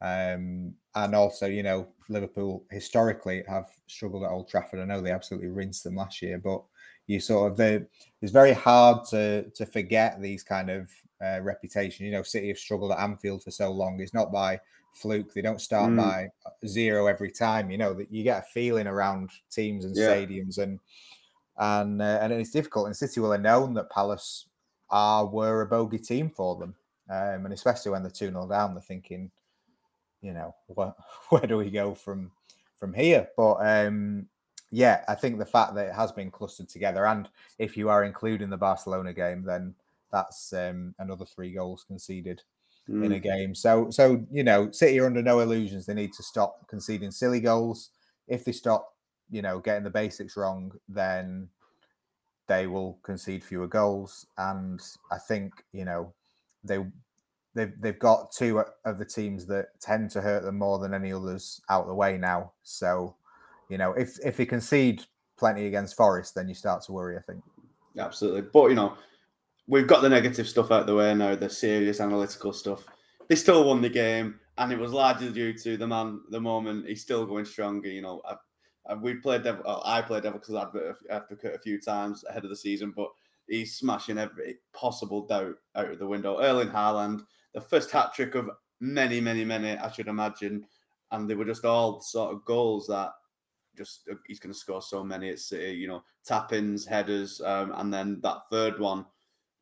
Um, 0.00 0.74
and 0.94 1.14
also, 1.14 1.46
you 1.46 1.62
know, 1.62 1.88
Liverpool 2.08 2.64
historically 2.70 3.42
have 3.48 3.68
struggled 3.86 4.24
at 4.24 4.30
Old 4.30 4.48
Trafford. 4.48 4.80
I 4.80 4.84
know 4.84 5.00
they 5.00 5.10
absolutely 5.10 5.48
rinsed 5.48 5.84
them 5.84 5.96
last 5.96 6.20
year, 6.20 6.38
but 6.38 6.62
you 7.06 7.20
sort 7.20 7.52
of 7.52 7.56
the 7.56 7.86
it's 8.22 8.32
very 8.32 8.52
hard 8.52 9.04
to 9.10 9.50
to 9.50 9.66
forget 9.66 10.20
these 10.20 10.42
kind 10.42 10.70
of 10.70 10.88
uh, 11.22 11.40
reputation. 11.42 12.06
You 12.06 12.12
know, 12.12 12.22
City 12.22 12.48
have 12.48 12.58
struggled 12.58 12.92
at 12.92 12.98
Anfield 12.98 13.42
for 13.42 13.50
so 13.50 13.70
long. 13.70 14.00
It's 14.00 14.14
not 14.14 14.32
by 14.32 14.60
fluke. 14.94 15.34
They 15.34 15.42
don't 15.42 15.60
start 15.60 15.90
mm. 15.90 15.96
by 15.96 16.28
zero 16.66 17.06
every 17.06 17.30
time. 17.30 17.70
You 17.70 17.78
know 17.78 17.94
that 17.94 18.12
you 18.12 18.22
get 18.22 18.42
a 18.42 18.46
feeling 18.52 18.86
around 18.86 19.30
teams 19.50 19.84
and 19.84 19.96
yeah. 19.96 20.08
stadiums, 20.08 20.58
and 20.58 20.80
and 21.58 22.00
uh, 22.00 22.18
and 22.22 22.32
it's 22.32 22.50
difficult. 22.50 22.86
And 22.86 22.96
City 22.96 23.20
will 23.20 23.32
have 23.32 23.40
known 23.40 23.74
that 23.74 23.90
Palace 23.90 24.46
are 24.90 25.26
were 25.26 25.62
a 25.62 25.66
bogey 25.66 25.98
team 25.98 26.30
for 26.30 26.56
them, 26.56 26.74
um, 27.10 27.44
and 27.44 27.52
especially 27.52 27.92
when 27.92 28.02
they're 28.02 28.10
two 28.10 28.28
0 28.28 28.48
down, 28.48 28.74
they're 28.74 28.82
thinking, 28.82 29.30
you 30.22 30.32
know, 30.32 30.54
what, 30.68 30.96
where 31.28 31.46
do 31.46 31.56
we 31.56 31.70
go 31.70 31.94
from 31.94 32.30
from 32.76 32.94
here? 32.94 33.28
But 33.36 33.54
um, 33.54 34.28
yeah, 34.74 35.04
I 35.06 35.14
think 35.14 35.38
the 35.38 35.46
fact 35.46 35.76
that 35.76 35.86
it 35.86 35.94
has 35.94 36.10
been 36.10 36.32
clustered 36.32 36.68
together, 36.68 37.06
and 37.06 37.28
if 37.60 37.76
you 37.76 37.88
are 37.88 38.02
including 38.02 38.50
the 38.50 38.56
Barcelona 38.56 39.12
game, 39.12 39.44
then 39.44 39.72
that's 40.10 40.52
um, 40.52 40.96
another 40.98 41.24
three 41.24 41.52
goals 41.52 41.84
conceded 41.86 42.42
mm. 42.90 43.04
in 43.04 43.12
a 43.12 43.18
hmm. 43.18 43.22
game. 43.22 43.54
So, 43.54 43.88
so 43.90 44.26
you 44.32 44.42
know, 44.42 44.72
City 44.72 44.98
are 44.98 45.06
under 45.06 45.22
no 45.22 45.38
illusions. 45.38 45.86
They 45.86 45.94
need 45.94 46.12
to 46.14 46.24
stop 46.24 46.66
conceding 46.66 47.12
silly 47.12 47.38
goals. 47.38 47.90
If 48.26 48.44
they 48.44 48.50
stop, 48.50 48.94
you 49.30 49.42
know, 49.42 49.60
getting 49.60 49.84
the 49.84 49.90
basics 49.90 50.36
wrong, 50.36 50.72
then 50.88 51.50
they 52.48 52.66
will 52.66 52.98
concede 53.04 53.44
fewer 53.44 53.68
goals. 53.68 54.26
And 54.36 54.80
I 55.12 55.18
think 55.18 55.52
you 55.72 55.84
know 55.84 56.14
they 56.64 56.84
they've 57.54 57.80
they've 57.80 57.98
got 57.98 58.32
two 58.32 58.64
of 58.84 58.98
the 58.98 59.04
teams 59.04 59.46
that 59.46 59.80
tend 59.80 60.10
to 60.10 60.20
hurt 60.20 60.42
them 60.42 60.58
more 60.58 60.80
than 60.80 60.94
any 60.94 61.12
others 61.12 61.60
out 61.70 61.86
the 61.86 61.94
way 61.94 62.18
now. 62.18 62.54
So 62.64 63.14
you 63.68 63.78
know, 63.78 63.92
if 63.92 64.18
if 64.24 64.36
he 64.38 64.46
concede 64.46 65.02
plenty 65.36 65.66
against 65.66 65.96
Forest, 65.96 66.34
then 66.34 66.48
you 66.48 66.54
start 66.54 66.82
to 66.84 66.92
worry. 66.92 67.16
I 67.16 67.20
think. 67.20 67.42
Absolutely, 67.98 68.42
but 68.42 68.68
you 68.68 68.74
know, 68.74 68.96
we've 69.66 69.86
got 69.86 70.02
the 70.02 70.08
negative 70.08 70.48
stuff 70.48 70.70
out 70.70 70.86
the 70.86 70.94
way 70.94 71.14
now. 71.14 71.34
The 71.34 71.48
serious 71.48 72.00
analytical 72.00 72.52
stuff. 72.52 72.84
They 73.28 73.36
still 73.36 73.64
won 73.64 73.80
the 73.80 73.88
game, 73.88 74.38
and 74.58 74.72
it 74.72 74.78
was 74.78 74.92
largely 74.92 75.32
due 75.32 75.56
to 75.58 75.76
the 75.76 75.86
man. 75.86 76.20
The 76.30 76.40
moment 76.40 76.86
he's 76.86 77.02
still 77.02 77.26
going 77.26 77.44
stronger. 77.44 77.88
You 77.88 78.02
know, 78.02 78.22
I, 78.28 78.36
I, 78.88 78.94
we 78.94 79.14
played. 79.14 79.44
Devil, 79.44 79.82
I 79.84 80.02
played 80.02 80.24
Devil's 80.24 80.50
advocate 81.10 81.54
a 81.54 81.58
few 81.58 81.80
times 81.80 82.24
ahead 82.28 82.44
of 82.44 82.50
the 82.50 82.56
season, 82.56 82.92
but 82.94 83.08
he's 83.48 83.76
smashing 83.76 84.18
every 84.18 84.56
possible 84.72 85.26
doubt 85.26 85.56
out 85.74 85.90
of 85.90 85.98
the 85.98 86.06
window. 86.06 86.40
Erling 86.40 86.68
Haaland, 86.68 87.22
the 87.54 87.60
first 87.60 87.90
hat 87.90 88.12
trick 88.14 88.34
of 88.34 88.50
many, 88.80 89.20
many, 89.20 89.44
many, 89.44 89.76
I 89.76 89.90
should 89.90 90.08
imagine, 90.08 90.66
and 91.10 91.28
they 91.28 91.34
were 91.34 91.44
just 91.44 91.64
all 91.64 92.00
sort 92.00 92.32
of 92.32 92.44
goals 92.44 92.86
that 92.88 93.12
just 93.76 94.08
uh, 94.10 94.14
he's 94.26 94.40
going 94.40 94.52
to 94.52 94.58
score 94.58 94.82
so 94.82 95.04
many 95.04 95.30
at 95.30 95.38
City. 95.38 95.76
You 95.76 95.88
know, 95.88 96.04
tap 96.24 96.52
ins, 96.52 96.86
headers, 96.86 97.40
um, 97.40 97.72
and 97.76 97.92
then 97.92 98.20
that 98.22 98.42
third 98.50 98.78
one 98.78 99.04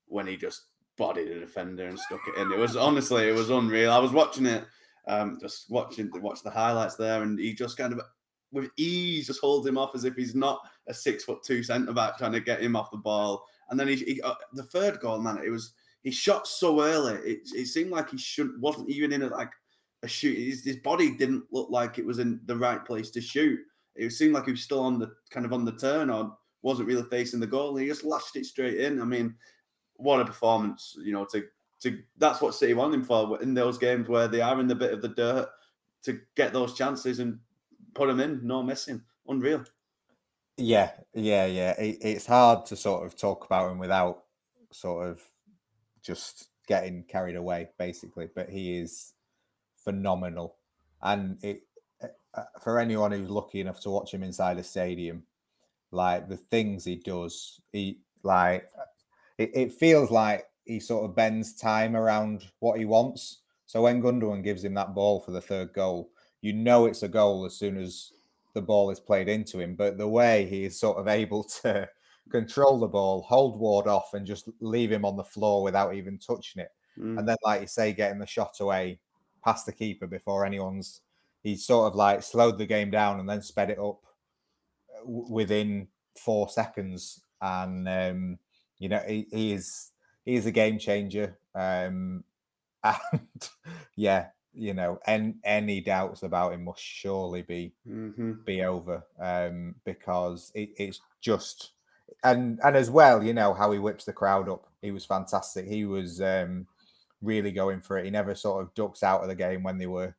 when 0.06 0.26
he 0.26 0.36
just 0.36 0.64
bodied 0.96 1.28
a 1.28 1.40
defender 1.40 1.86
and 1.86 1.98
stuck 1.98 2.20
it 2.28 2.40
in. 2.40 2.52
It 2.52 2.58
was 2.58 2.76
honestly, 2.76 3.28
it 3.28 3.34
was 3.34 3.50
unreal. 3.50 3.90
I 3.92 3.98
was 3.98 4.12
watching 4.12 4.46
it, 4.46 4.64
um, 5.08 5.38
just 5.40 5.70
watching 5.70 6.10
watch 6.20 6.42
the 6.42 6.50
highlights 6.50 6.96
there, 6.96 7.22
and 7.22 7.38
he 7.38 7.54
just 7.54 7.76
kind 7.76 7.92
of 7.92 8.00
with 8.52 8.70
ease 8.76 9.26
just 9.26 9.40
holds 9.40 9.66
him 9.66 9.78
off 9.78 9.94
as 9.94 10.04
if 10.04 10.14
he's 10.14 10.34
not 10.34 10.60
a 10.86 10.94
six 10.94 11.24
foot 11.24 11.42
two 11.42 11.62
centre 11.62 11.92
back 11.92 12.18
trying 12.18 12.32
to 12.32 12.40
get 12.40 12.62
him 12.62 12.76
off 12.76 12.90
the 12.90 12.98
ball. 12.98 13.44
And 13.70 13.80
then 13.80 13.88
he, 13.88 13.96
he 13.96 14.22
uh, 14.22 14.34
the 14.52 14.62
third 14.62 15.00
goal, 15.00 15.18
man, 15.18 15.40
it 15.44 15.50
was 15.50 15.72
he 16.02 16.10
shot 16.10 16.46
so 16.46 16.82
early. 16.82 17.14
It, 17.14 17.48
it 17.54 17.66
seemed 17.66 17.90
like 17.90 18.10
he 18.10 18.18
shouldn't 18.18 18.60
wasn't 18.60 18.90
even 18.90 19.12
in 19.12 19.22
a, 19.22 19.28
like 19.28 19.52
a 20.02 20.08
shoot. 20.08 20.36
His, 20.36 20.64
his 20.64 20.76
body 20.76 21.16
didn't 21.16 21.44
look 21.50 21.70
like 21.70 21.98
it 21.98 22.06
was 22.06 22.18
in 22.18 22.40
the 22.46 22.56
right 22.56 22.84
place 22.84 23.10
to 23.10 23.20
shoot. 23.20 23.60
It 23.94 24.10
seemed 24.10 24.34
like 24.34 24.46
he 24.46 24.52
was 24.52 24.62
still 24.62 24.80
on 24.80 24.98
the 24.98 25.12
kind 25.30 25.46
of 25.46 25.52
on 25.52 25.64
the 25.64 25.72
turn 25.72 26.10
or 26.10 26.36
wasn't 26.62 26.88
really 26.88 27.08
facing 27.10 27.40
the 27.40 27.46
goal. 27.46 27.76
He 27.76 27.86
just 27.86 28.04
lashed 28.04 28.36
it 28.36 28.46
straight 28.46 28.80
in. 28.80 29.00
I 29.00 29.04
mean, 29.04 29.34
what 29.96 30.20
a 30.20 30.24
performance! 30.24 30.96
You 30.98 31.12
know, 31.12 31.24
to 31.26 31.44
to 31.80 31.98
that's 32.16 32.40
what 32.40 32.54
City 32.54 32.74
want 32.74 32.94
him 32.94 33.04
for 33.04 33.40
in 33.42 33.54
those 33.54 33.78
games 33.78 34.08
where 34.08 34.28
they 34.28 34.40
are 34.40 34.60
in 34.60 34.68
the 34.68 34.74
bit 34.74 34.92
of 34.92 35.02
the 35.02 35.08
dirt 35.08 35.48
to 36.04 36.20
get 36.36 36.52
those 36.52 36.74
chances 36.74 37.18
and 37.18 37.38
put 37.94 38.08
them 38.08 38.20
in, 38.20 38.40
no 38.42 38.62
missing. 38.62 39.02
Unreal. 39.28 39.64
Yeah, 40.56 40.90
yeah, 41.14 41.46
yeah. 41.46 41.72
It, 41.72 41.98
it's 42.00 42.26
hard 42.26 42.66
to 42.66 42.76
sort 42.76 43.06
of 43.06 43.16
talk 43.16 43.44
about 43.44 43.70
him 43.70 43.78
without 43.78 44.24
sort 44.70 45.08
of 45.08 45.22
just 46.02 46.48
getting 46.66 47.04
carried 47.04 47.36
away, 47.36 47.68
basically. 47.78 48.28
But 48.34 48.50
he 48.50 48.78
is 48.78 49.14
phenomenal, 49.76 50.56
and 51.02 51.38
it 51.42 51.62
for 52.62 52.78
anyone 52.78 53.12
who's 53.12 53.30
lucky 53.30 53.60
enough 53.60 53.80
to 53.80 53.90
watch 53.90 54.12
him 54.12 54.22
inside 54.22 54.58
a 54.58 54.62
stadium, 54.62 55.24
like 55.90 56.28
the 56.28 56.36
things 56.36 56.84
he 56.84 56.96
does, 56.96 57.60
he 57.72 57.98
like 58.22 58.68
it, 59.38 59.50
it 59.54 59.72
feels 59.72 60.10
like 60.10 60.46
he 60.64 60.80
sort 60.80 61.04
of 61.04 61.16
bends 61.16 61.54
time 61.54 61.96
around 61.96 62.44
what 62.60 62.78
he 62.78 62.84
wants. 62.84 63.42
So 63.66 63.82
when 63.82 64.02
Gundogan 64.02 64.44
gives 64.44 64.64
him 64.64 64.74
that 64.74 64.94
ball 64.94 65.20
for 65.20 65.30
the 65.30 65.40
third 65.40 65.72
goal, 65.72 66.10
you 66.40 66.52
know 66.52 66.86
it's 66.86 67.02
a 67.02 67.08
goal 67.08 67.44
as 67.44 67.54
soon 67.54 67.76
as 67.76 68.12
the 68.54 68.62
ball 68.62 68.90
is 68.90 69.00
played 69.00 69.28
into 69.28 69.58
him. 69.58 69.74
But 69.74 69.98
the 69.98 70.08
way 70.08 70.46
he 70.46 70.64
is 70.64 70.78
sort 70.78 70.98
of 70.98 71.08
able 71.08 71.44
to 71.62 71.88
control 72.30 72.78
the 72.78 72.88
ball, 72.88 73.22
hold 73.22 73.58
Ward 73.58 73.86
off, 73.86 74.14
and 74.14 74.26
just 74.26 74.48
leave 74.60 74.92
him 74.92 75.04
on 75.04 75.16
the 75.16 75.24
floor 75.24 75.62
without 75.62 75.94
even 75.94 76.18
touching 76.18 76.62
it. 76.62 76.70
Mm. 76.98 77.18
And 77.18 77.28
then, 77.28 77.36
like 77.44 77.62
you 77.62 77.66
say, 77.66 77.92
getting 77.92 78.18
the 78.18 78.26
shot 78.26 78.60
away 78.60 78.98
past 79.44 79.66
the 79.66 79.72
keeper 79.72 80.06
before 80.06 80.44
anyone's. 80.44 81.00
He 81.42 81.56
sort 81.56 81.88
of 81.88 81.96
like 81.96 82.22
slowed 82.22 82.58
the 82.58 82.66
game 82.66 82.90
down 82.90 83.20
and 83.20 83.28
then 83.28 83.42
sped 83.42 83.70
it 83.70 83.78
up 83.78 84.00
uh, 84.96 85.04
within 85.04 85.88
four 86.16 86.48
seconds. 86.48 87.22
And 87.40 87.88
um, 87.88 88.38
you 88.78 88.88
know, 88.88 89.02
he, 89.06 89.26
he 89.30 89.52
is 89.52 89.90
he 90.24 90.36
is 90.36 90.46
a 90.46 90.52
game 90.52 90.78
changer. 90.78 91.38
Um, 91.54 92.24
and 92.84 93.48
yeah, 93.96 94.26
you 94.54 94.74
know, 94.74 94.98
and 95.06 95.36
any 95.44 95.80
doubts 95.80 96.22
about 96.22 96.52
him 96.52 96.64
must 96.64 96.82
surely 96.82 97.42
be 97.42 97.72
mm-hmm. 97.88 98.32
be 98.44 98.62
over 98.62 99.04
um, 99.20 99.74
because 99.84 100.52
it, 100.54 100.70
it's 100.76 101.00
just 101.20 101.72
and 102.24 102.60
and 102.62 102.76
as 102.76 102.90
well, 102.90 103.22
you 103.22 103.32
know 103.32 103.54
how 103.54 103.72
he 103.72 103.78
whips 103.78 104.04
the 104.04 104.12
crowd 104.12 104.48
up. 104.48 104.66
He 104.82 104.90
was 104.90 105.04
fantastic. 105.04 105.66
He 105.66 105.84
was 105.84 106.20
um, 106.20 106.66
really 107.20 107.52
going 107.52 107.80
for 107.80 107.98
it. 107.98 108.04
He 108.04 108.10
never 108.10 108.34
sort 108.34 108.62
of 108.62 108.74
ducks 108.74 109.02
out 109.02 109.22
of 109.22 109.28
the 109.28 109.34
game 109.34 109.62
when 109.62 109.78
they 109.78 109.86
were 109.86 110.14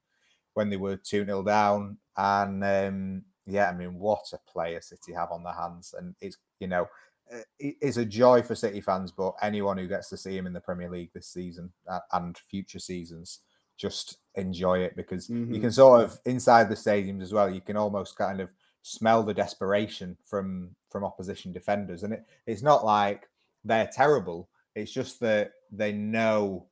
when 0.54 0.70
they 0.70 0.78
were 0.78 0.98
two 0.98 1.26
0 1.26 1.44
down. 1.44 1.98
And 2.18 2.64
um, 2.64 3.24
yeah, 3.46 3.70
I 3.70 3.74
mean, 3.74 4.00
what 4.00 4.32
a 4.34 4.52
player 4.52 4.82
City 4.82 5.14
have 5.14 5.32
on 5.32 5.44
their 5.44 5.54
hands, 5.54 5.94
and 5.98 6.16
it's 6.22 6.38
you 6.60 6.68
know 6.68 6.88
uh, 7.34 7.40
it's 7.60 7.98
a 7.98 8.06
joy 8.06 8.42
for 8.42 8.56
City 8.56 8.82
fans, 8.82 9.12
but 9.12 9.36
anyone 9.42 9.78
who 9.78 9.88
gets 9.88 10.10
to 10.10 10.18
see 10.18 10.38
him 10.38 10.48
in 10.48 10.54
the 10.54 10.62
Premier 10.62 10.90
League 10.90 11.12
this 11.14 11.28
season 11.28 11.72
and 12.12 12.38
future 12.38 12.80
seasons 12.80 13.40
just 13.78 14.18
enjoy 14.36 14.80
it 14.80 14.96
because 14.96 15.28
mm-hmm. 15.28 15.54
you 15.54 15.60
can 15.60 15.72
sort 15.72 16.04
of 16.04 16.20
inside 16.26 16.70
the 16.70 16.76
stadiums 16.76 17.22
as 17.22 17.34
well. 17.34 17.50
You 17.50 17.62
can 17.62 17.78
almost 17.78 18.18
kind 18.18 18.40
of 18.40 18.52
smell 18.82 19.24
the 19.24 19.34
desperation 19.34 20.18
from 20.24 20.76
from 20.90 21.04
opposition 21.04 21.52
defenders, 21.52 22.04
and 22.04 22.14
it, 22.14 22.26
it's 22.46 22.62
not 22.62 22.86
like 22.86 23.30
they're 23.66 23.90
terrible. 23.92 24.50
It's 24.76 24.92
just 24.92 25.20
that 25.22 25.54
they 25.72 25.92
know 25.92 26.66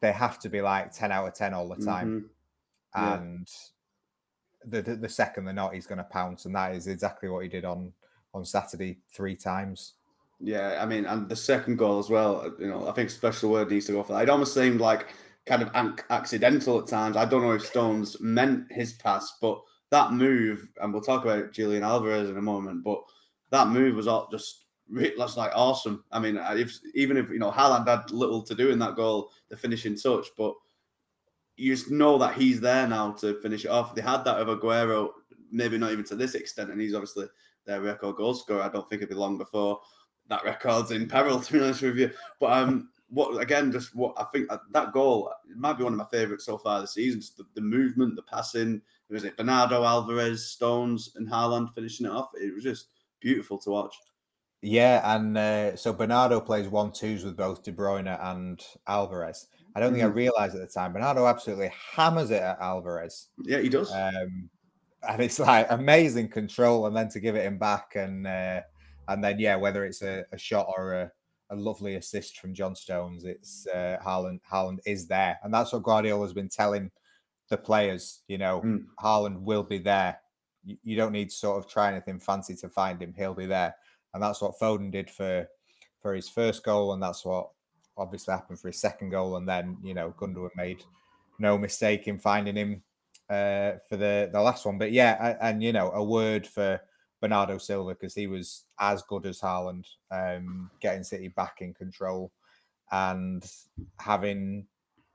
they 0.00 0.12
have 0.12 0.38
to 0.40 0.48
be 0.48 0.60
like 0.60 0.92
ten 0.92 1.12
out 1.12 1.28
of 1.28 1.34
ten 1.34 1.54
all 1.54 1.68
the 1.68 1.84
time, 1.84 2.08
mm-hmm. 2.08 2.26
Yeah. 2.94 3.14
and 3.14 3.48
the, 4.64 4.82
the, 4.82 4.96
the 4.96 5.08
second 5.08 5.44
they're 5.44 5.54
not, 5.54 5.74
he's 5.74 5.86
going 5.86 5.98
to 5.98 6.04
pounce, 6.04 6.44
and 6.44 6.54
that 6.54 6.74
is 6.74 6.86
exactly 6.86 7.28
what 7.28 7.42
he 7.42 7.48
did 7.48 7.64
on 7.64 7.92
on 8.32 8.44
Saturday 8.44 8.98
three 9.12 9.36
times. 9.36 9.94
Yeah, 10.38 10.78
I 10.80 10.86
mean, 10.86 11.04
and 11.04 11.28
the 11.28 11.36
second 11.36 11.76
goal 11.76 11.98
as 11.98 12.08
well. 12.08 12.50
You 12.58 12.68
know, 12.68 12.88
I 12.88 12.92
think 12.92 13.10
special 13.10 13.50
word 13.50 13.70
needs 13.70 13.86
to 13.86 13.92
go 13.92 14.02
for 14.02 14.14
that. 14.14 14.22
It 14.22 14.30
almost 14.30 14.54
seemed 14.54 14.80
like 14.80 15.08
kind 15.46 15.62
of 15.62 15.70
accidental 16.10 16.78
at 16.78 16.86
times. 16.86 17.16
I 17.16 17.24
don't 17.24 17.42
know 17.42 17.52
if 17.52 17.66
Stones 17.66 18.16
meant 18.20 18.70
his 18.70 18.94
pass, 18.94 19.36
but 19.40 19.60
that 19.90 20.12
move, 20.12 20.68
and 20.80 20.92
we'll 20.92 21.02
talk 21.02 21.24
about 21.24 21.52
Julian 21.52 21.82
Alvarez 21.82 22.30
in 22.30 22.36
a 22.36 22.42
moment, 22.42 22.84
but 22.84 23.02
that 23.50 23.68
move 23.68 23.96
was 23.96 24.06
all 24.06 24.28
just 24.30 24.64
that's 25.16 25.36
like 25.36 25.52
awesome. 25.54 26.04
I 26.10 26.18
mean, 26.18 26.38
if 26.52 26.78
even 26.94 27.16
if 27.16 27.28
you 27.30 27.38
know 27.38 27.50
Haaland 27.50 27.86
had 27.86 28.10
little 28.10 28.42
to 28.42 28.54
do 28.54 28.70
in 28.70 28.78
that 28.80 28.96
goal, 28.96 29.30
the 29.48 29.56
finishing 29.56 29.96
touch, 29.96 30.28
but 30.36 30.54
you 31.60 31.74
just 31.74 31.90
know 31.90 32.16
that 32.18 32.34
he's 32.34 32.60
there 32.60 32.86
now 32.86 33.12
to 33.12 33.40
finish 33.40 33.64
it 33.64 33.70
off. 33.70 33.94
They 33.94 34.00
had 34.00 34.24
that 34.24 34.38
of 34.38 34.48
Aguero, 34.48 35.10
maybe 35.50 35.76
not 35.76 35.92
even 35.92 36.04
to 36.06 36.16
this 36.16 36.34
extent, 36.34 36.70
and 36.70 36.80
he's 36.80 36.94
obviously 36.94 37.26
their 37.66 37.82
record 37.82 38.16
goal 38.16 38.34
scorer. 38.34 38.62
I 38.62 38.70
don't 38.70 38.88
think 38.88 39.02
it'd 39.02 39.10
be 39.10 39.14
long 39.14 39.36
before 39.36 39.80
that 40.28 40.44
record's 40.44 40.90
in 40.90 41.06
peril, 41.06 41.40
to 41.40 41.52
be 41.52 41.60
honest 41.60 41.82
with 41.82 41.98
you. 41.98 42.10
But 42.40 42.52
um, 42.52 42.88
what 43.08 43.40
again, 43.42 43.70
just 43.70 43.94
what 43.94 44.14
I 44.16 44.24
think 44.32 44.50
uh, 44.50 44.58
that 44.72 44.92
goal 44.92 45.32
might 45.54 45.76
be 45.76 45.84
one 45.84 45.92
of 45.92 45.98
my 45.98 46.06
favourites 46.06 46.46
so 46.46 46.56
far 46.56 46.80
this 46.80 46.94
season. 46.94 47.20
Just 47.20 47.36
the, 47.36 47.44
the 47.54 47.60
movement, 47.60 48.16
the 48.16 48.22
passing. 48.22 48.80
Was 49.10 49.24
it 49.24 49.36
Bernardo 49.36 49.84
Alvarez, 49.84 50.46
Stones, 50.46 51.12
and 51.16 51.28
Haaland 51.28 51.74
finishing 51.74 52.06
it 52.06 52.12
off? 52.12 52.30
It 52.40 52.54
was 52.54 52.62
just 52.62 52.86
beautiful 53.20 53.58
to 53.58 53.70
watch. 53.70 53.94
Yeah, 54.62 55.16
and 55.16 55.36
uh, 55.36 55.76
so 55.76 55.92
Bernardo 55.92 56.40
plays 56.40 56.68
one 56.68 56.92
twos 56.92 57.24
with 57.24 57.36
both 57.36 57.64
De 57.64 57.72
Bruyne 57.72 58.18
and 58.22 58.62
Alvarez. 58.86 59.46
I 59.74 59.80
don't 59.80 59.92
think 59.92 60.02
mm-hmm. 60.02 60.12
I 60.12 60.16
realized 60.16 60.54
at 60.54 60.60
the 60.60 60.66
time. 60.66 60.92
Bernardo 60.92 61.26
absolutely 61.26 61.70
hammers 61.94 62.30
it 62.30 62.42
at 62.42 62.60
Alvarez. 62.60 63.28
Yeah, 63.42 63.60
he 63.60 63.68
does. 63.68 63.92
Um, 63.92 64.50
and 65.08 65.22
it's 65.22 65.38
like 65.38 65.66
amazing 65.70 66.28
control, 66.28 66.86
and 66.86 66.96
then 66.96 67.08
to 67.10 67.20
give 67.20 67.36
it 67.36 67.44
him 67.44 67.58
back, 67.58 67.92
and 67.94 68.26
uh, 68.26 68.60
and 69.08 69.22
then 69.22 69.38
yeah, 69.38 69.56
whether 69.56 69.84
it's 69.84 70.02
a, 70.02 70.24
a 70.32 70.38
shot 70.38 70.66
or 70.76 70.94
a 70.94 71.12
a 71.50 71.56
lovely 71.56 71.96
assist 71.96 72.38
from 72.38 72.54
John 72.54 72.74
Stones. 72.74 73.24
It's 73.24 73.66
uh, 73.66 73.98
Haaland. 74.04 74.40
Haaland 74.50 74.78
is 74.86 75.06
there, 75.06 75.38
and 75.42 75.52
that's 75.52 75.72
what 75.72 75.82
Guardiola 75.82 76.24
has 76.24 76.32
been 76.32 76.48
telling 76.48 76.90
the 77.48 77.56
players. 77.56 78.22
You 78.28 78.38
know, 78.38 78.62
mm. 78.64 78.84
Haaland 79.00 79.40
will 79.40 79.64
be 79.64 79.78
there. 79.78 80.18
You, 80.64 80.76
you, 80.82 80.96
don't 80.96 81.12
need 81.12 81.30
to 81.30 81.36
sort 81.36 81.58
of 81.58 81.70
try 81.70 81.90
anything 81.90 82.20
fancy 82.20 82.54
to 82.56 82.68
find 82.68 83.02
him. 83.02 83.14
He'll 83.16 83.34
be 83.34 83.46
there, 83.46 83.74
and 84.14 84.22
that's 84.22 84.40
what 84.40 84.58
Foden 84.60 84.90
did 84.90 85.10
for 85.10 85.46
for 86.00 86.14
his 86.14 86.28
first 86.28 86.64
goal, 86.64 86.92
and 86.92 87.02
that's 87.02 87.24
what 87.24 87.50
obviously 87.96 88.32
happened 88.32 88.60
for 88.60 88.68
his 88.68 88.78
second 88.78 89.10
goal. 89.10 89.36
And 89.36 89.48
then 89.48 89.76
you 89.82 89.94
know, 89.94 90.14
Gundogan 90.18 90.50
made 90.56 90.82
no 91.38 91.56
mistake 91.58 92.06
in 92.06 92.18
finding 92.18 92.56
him 92.56 92.82
uh, 93.28 93.72
for 93.88 93.96
the 93.96 94.28
the 94.32 94.40
last 94.40 94.66
one. 94.66 94.78
But 94.78 94.92
yeah, 94.92 95.36
and, 95.40 95.62
you 95.62 95.72
know, 95.72 95.90
a 95.92 96.02
word 96.02 96.46
for 96.46 96.80
Bernardo 97.20 97.58
Silva 97.58 97.94
because 97.94 98.14
he 98.14 98.26
was 98.26 98.64
as 98.78 99.02
good 99.02 99.26
as 99.26 99.40
Haaland, 99.40 99.86
um, 100.10 100.70
getting 100.80 101.04
City 101.04 101.28
back 101.28 101.60
in 101.60 101.74
control 101.74 102.30
and 102.92 103.44
having, 103.98 104.66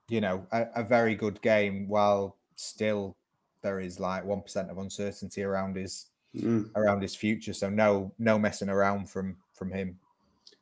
you 0.09 0.21
know, 0.21 0.45
a, 0.51 0.65
a 0.75 0.83
very 0.83 1.15
good 1.15 1.41
game 1.41 1.87
while 1.87 2.37
still 2.55 3.17
there 3.61 3.79
is 3.79 3.99
like 3.99 4.23
one 4.23 4.41
percent 4.41 4.69
of 4.69 4.77
uncertainty 4.77 5.43
around 5.43 5.75
his 5.75 6.07
mm. 6.35 6.69
around 6.75 7.01
his 7.01 7.15
future. 7.15 7.53
So 7.53 7.69
no 7.69 8.11
no 8.17 8.39
messing 8.39 8.69
around 8.69 9.09
from 9.09 9.37
from 9.53 9.71
him. 9.71 9.99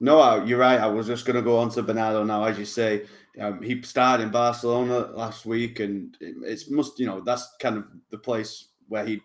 No, 0.03 0.43
you're 0.43 0.59
right. 0.59 0.81
I 0.81 0.87
was 0.87 1.07
just 1.07 1.25
going 1.25 1.37
to 1.37 1.41
go 1.41 1.57
on 1.57 1.69
to 1.69 1.81
Bernardo 1.81 2.25
now, 2.25 2.43
as 2.43 2.59
you 2.59 2.65
say. 2.65 3.05
Um, 3.39 3.61
he 3.61 3.81
started 3.83 4.23
in 4.23 4.31
Barcelona 4.31 5.09
last 5.15 5.45
week, 5.45 5.79
and 5.79 6.17
it's 6.19 6.69
must 6.69 6.99
you 6.99 7.05
know 7.05 7.21
that's 7.21 7.55
kind 7.61 7.77
of 7.77 7.85
the 8.09 8.17
place 8.17 8.67
where 8.89 9.05
he 9.05 9.21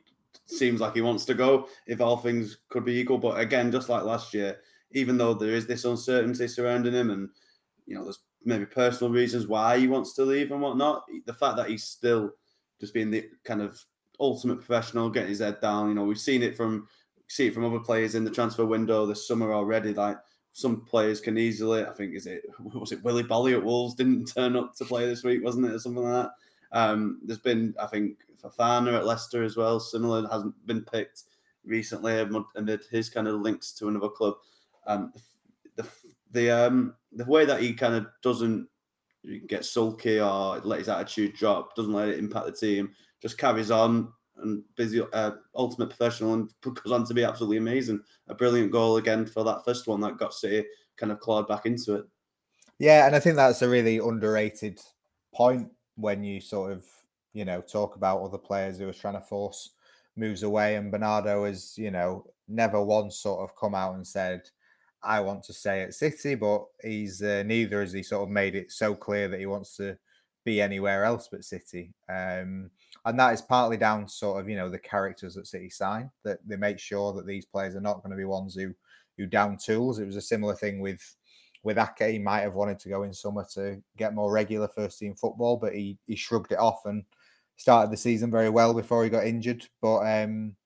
seems 0.46 0.80
like 0.80 0.94
he 0.94 1.00
wants 1.00 1.24
to 1.24 1.34
go 1.34 1.66
if 1.88 2.00
all 2.00 2.16
things 2.16 2.58
could 2.68 2.84
be 2.84 2.96
equal. 2.96 3.18
But 3.18 3.40
again, 3.40 3.72
just 3.72 3.88
like 3.88 4.04
last 4.04 4.32
year, 4.32 4.60
even 4.92 5.18
though 5.18 5.34
there 5.34 5.50
is 5.50 5.66
this 5.66 5.84
uncertainty 5.84 6.46
surrounding 6.46 6.94
him 6.94 7.10
and 7.10 7.28
you 7.86 7.96
know 7.96 8.04
there's 8.04 8.20
maybe 8.44 8.64
personal 8.64 9.12
reasons 9.12 9.48
why 9.48 9.80
he 9.80 9.88
wants 9.88 10.12
to 10.12 10.22
leave 10.22 10.52
and 10.52 10.60
whatnot, 10.60 11.02
the 11.26 11.34
fact 11.34 11.56
that 11.56 11.68
he's 11.68 11.82
still 11.82 12.30
just 12.80 12.94
being 12.94 13.10
the 13.10 13.28
kind 13.42 13.62
of 13.62 13.84
ultimate 14.20 14.58
professional, 14.58 15.10
getting 15.10 15.30
his 15.30 15.40
head 15.40 15.60
down. 15.60 15.88
You 15.88 15.96
know, 15.96 16.04
we've 16.04 16.20
seen 16.20 16.44
it 16.44 16.56
from 16.56 16.86
see 17.26 17.48
it 17.48 17.54
from 17.54 17.64
other 17.64 17.80
players 17.80 18.14
in 18.14 18.22
the 18.22 18.30
transfer 18.30 18.64
window 18.64 19.06
this 19.06 19.26
summer 19.26 19.52
already. 19.52 19.92
Like 19.92 20.18
some 20.52 20.80
players 20.82 21.20
can 21.20 21.38
easily, 21.38 21.84
I 21.84 21.92
think, 21.92 22.14
is 22.14 22.26
it 22.26 22.42
was 22.60 22.92
it 22.92 23.02
Willy 23.04 23.22
Boly 23.22 23.52
at 23.52 23.62
Wolves 23.62 23.94
didn't 23.94 24.26
turn 24.34 24.56
up 24.56 24.74
to 24.76 24.84
play 24.84 25.06
this 25.06 25.24
week, 25.24 25.44
wasn't 25.44 25.66
it, 25.66 25.74
or 25.74 25.78
something 25.78 26.02
like 26.02 26.24
that. 26.24 26.30
Um, 26.72 27.20
there's 27.24 27.38
been, 27.38 27.74
I 27.80 27.86
think, 27.86 28.18
Fofana 28.42 28.94
at 28.94 29.06
Leicester 29.06 29.42
as 29.42 29.56
well. 29.56 29.80
Similar 29.80 30.28
hasn't 30.28 30.54
been 30.66 30.84
picked 30.84 31.24
recently 31.64 32.26
amid 32.56 32.80
his 32.90 33.10
kind 33.10 33.28
of 33.28 33.40
links 33.40 33.72
to 33.74 33.88
another 33.88 34.08
club. 34.08 34.34
Um, 34.86 35.12
the 35.76 35.86
the 36.32 36.50
um 36.50 36.94
the 37.12 37.24
way 37.24 37.44
that 37.44 37.60
he 37.60 37.72
kind 37.72 37.94
of 37.94 38.06
doesn't 38.22 38.68
get 39.46 39.64
sulky 39.64 40.20
or 40.20 40.58
let 40.60 40.78
his 40.78 40.88
attitude 40.88 41.34
drop, 41.34 41.74
doesn't 41.74 41.92
let 41.92 42.08
it 42.08 42.18
impact 42.18 42.46
the 42.46 42.52
team, 42.52 42.90
just 43.20 43.38
carries 43.38 43.70
on 43.70 44.12
and 44.42 44.62
busy, 44.76 45.02
uh, 45.12 45.32
ultimate 45.54 45.88
professional, 45.88 46.34
and 46.34 46.52
goes 46.62 46.92
on 46.92 47.04
to 47.06 47.14
be 47.14 47.24
absolutely 47.24 47.58
amazing. 47.58 48.00
A 48.28 48.34
brilliant 48.34 48.72
goal 48.72 48.96
again 48.96 49.26
for 49.26 49.44
that 49.44 49.64
first 49.64 49.86
one 49.86 50.00
that 50.00 50.18
got 50.18 50.34
City 50.34 50.66
kind 50.96 51.12
of 51.12 51.20
clawed 51.20 51.48
back 51.48 51.66
into 51.66 51.94
it. 51.94 52.04
Yeah, 52.78 53.06
and 53.06 53.16
I 53.16 53.20
think 53.20 53.36
that's 53.36 53.62
a 53.62 53.68
really 53.68 53.98
underrated 53.98 54.80
point 55.34 55.68
when 55.96 56.22
you 56.22 56.40
sort 56.40 56.72
of 56.72 56.84
you 57.32 57.44
know 57.44 57.60
talk 57.60 57.96
about 57.96 58.22
other 58.22 58.38
players 58.38 58.78
who 58.78 58.88
are 58.88 58.92
trying 58.92 59.14
to 59.14 59.20
force 59.20 59.70
moves 60.16 60.42
away, 60.42 60.76
and 60.76 60.90
Bernardo 60.90 61.44
has 61.44 61.76
you 61.76 61.90
know 61.90 62.24
never 62.46 62.82
once 62.82 63.18
sort 63.18 63.40
of 63.40 63.56
come 63.56 63.74
out 63.74 63.94
and 63.94 64.06
said. 64.06 64.42
I 65.00 65.20
want 65.20 65.44
to 65.44 65.52
stay 65.52 65.82
at 65.82 65.94
City, 65.94 66.34
but 66.34 66.64
he's 66.82 67.22
uh, 67.22 67.44
neither 67.46 67.80
has 67.80 67.92
he 67.92 68.02
sort 68.02 68.24
of 68.24 68.30
made 68.30 68.56
it 68.56 68.72
so 68.72 68.96
clear 68.96 69.28
that 69.28 69.38
he 69.38 69.46
wants 69.46 69.76
to 69.76 69.96
be 70.48 70.62
anywhere 70.62 71.04
else 71.04 71.28
but 71.30 71.44
City. 71.44 71.92
Um, 72.08 72.70
and 73.04 73.18
that 73.18 73.34
is 73.34 73.42
partly 73.42 73.76
down 73.76 74.06
to 74.06 74.12
sort 74.12 74.40
of, 74.40 74.48
you 74.48 74.56
know, 74.56 74.70
the 74.70 74.78
characters 74.78 75.34
that 75.34 75.46
City 75.46 75.68
sign, 75.68 76.10
that 76.24 76.38
they 76.46 76.56
make 76.56 76.78
sure 76.78 77.12
that 77.12 77.26
these 77.26 77.44
players 77.44 77.74
are 77.74 77.80
not 77.80 78.02
going 78.02 78.10
to 78.10 78.16
be 78.16 78.24
ones 78.24 78.54
who 78.54 78.74
who 79.16 79.26
down 79.26 79.56
tools. 79.56 79.98
It 79.98 80.06
was 80.06 80.16
a 80.16 80.20
similar 80.20 80.54
thing 80.54 80.80
with 80.80 81.02
with 81.64 81.78
Ake. 81.78 82.10
He 82.10 82.18
might 82.18 82.40
have 82.40 82.54
wanted 82.54 82.78
to 82.80 82.88
go 82.88 83.02
in 83.02 83.12
summer 83.12 83.44
to 83.54 83.82
get 83.96 84.14
more 84.14 84.32
regular 84.32 84.68
first 84.68 84.98
team 84.98 85.14
football, 85.14 85.56
but 85.56 85.74
he 85.74 85.98
he 86.06 86.16
shrugged 86.16 86.52
it 86.52 86.58
off 86.58 86.86
and 86.86 87.04
started 87.56 87.92
the 87.92 87.96
season 87.96 88.30
very 88.30 88.50
well 88.50 88.72
before 88.72 89.04
he 89.04 89.10
got 89.10 89.26
injured. 89.26 89.66
But 89.82 90.00
um 90.22 90.56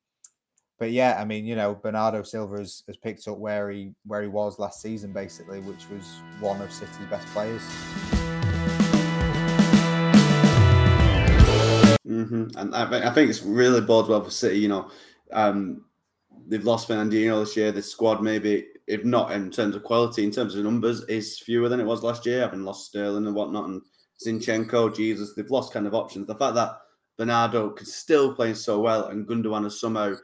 but 0.78 0.90
yeah, 0.90 1.16
I 1.20 1.24
mean, 1.24 1.46
you 1.46 1.54
know, 1.54 1.76
Bernardo 1.76 2.24
Silva 2.24 2.58
has, 2.58 2.82
has 2.88 2.96
picked 2.96 3.28
up 3.28 3.38
where 3.38 3.70
he 3.70 3.94
where 4.04 4.22
he 4.22 4.28
was 4.28 4.58
last 4.58 4.82
season, 4.82 5.12
basically, 5.12 5.60
which 5.60 5.88
was 5.88 6.20
one 6.40 6.60
of 6.60 6.72
City's 6.72 7.06
best 7.10 7.26
players. 7.28 7.62
Mm-hmm. 12.12 12.58
And 12.58 12.74
I, 12.74 13.08
I 13.08 13.10
think 13.10 13.30
it's 13.30 13.42
really 13.42 13.80
bodes 13.80 14.08
well 14.08 14.22
for 14.22 14.30
City. 14.30 14.58
You 14.58 14.68
know, 14.68 14.90
um, 15.32 15.84
they've 16.46 16.64
lost 16.64 16.88
Fernandinho 16.88 17.42
this 17.42 17.56
year. 17.56 17.72
The 17.72 17.82
squad, 17.82 18.22
maybe, 18.22 18.66
if 18.86 19.04
not 19.04 19.32
in 19.32 19.50
terms 19.50 19.74
of 19.74 19.82
quality, 19.82 20.24
in 20.24 20.30
terms 20.30 20.54
of 20.54 20.64
numbers, 20.64 21.02
is 21.04 21.38
fewer 21.38 21.68
than 21.68 21.80
it 21.80 21.86
was 21.86 22.02
last 22.02 22.26
year. 22.26 22.40
Having 22.40 22.64
lost 22.64 22.86
Sterling 22.86 23.26
and 23.26 23.34
whatnot, 23.34 23.68
and 23.68 23.82
Zinchenko, 24.24 24.94
Jesus, 24.94 25.32
they've 25.34 25.50
lost 25.50 25.72
kind 25.72 25.86
of 25.86 25.94
options. 25.94 26.26
The 26.26 26.34
fact 26.34 26.54
that 26.56 26.76
Bernardo 27.16 27.70
could 27.70 27.88
still 27.88 28.34
playing 28.34 28.56
so 28.56 28.80
well, 28.80 29.06
and 29.06 29.26
Gundogan 29.26 29.64
has 29.64 29.80
somehow 29.80 30.14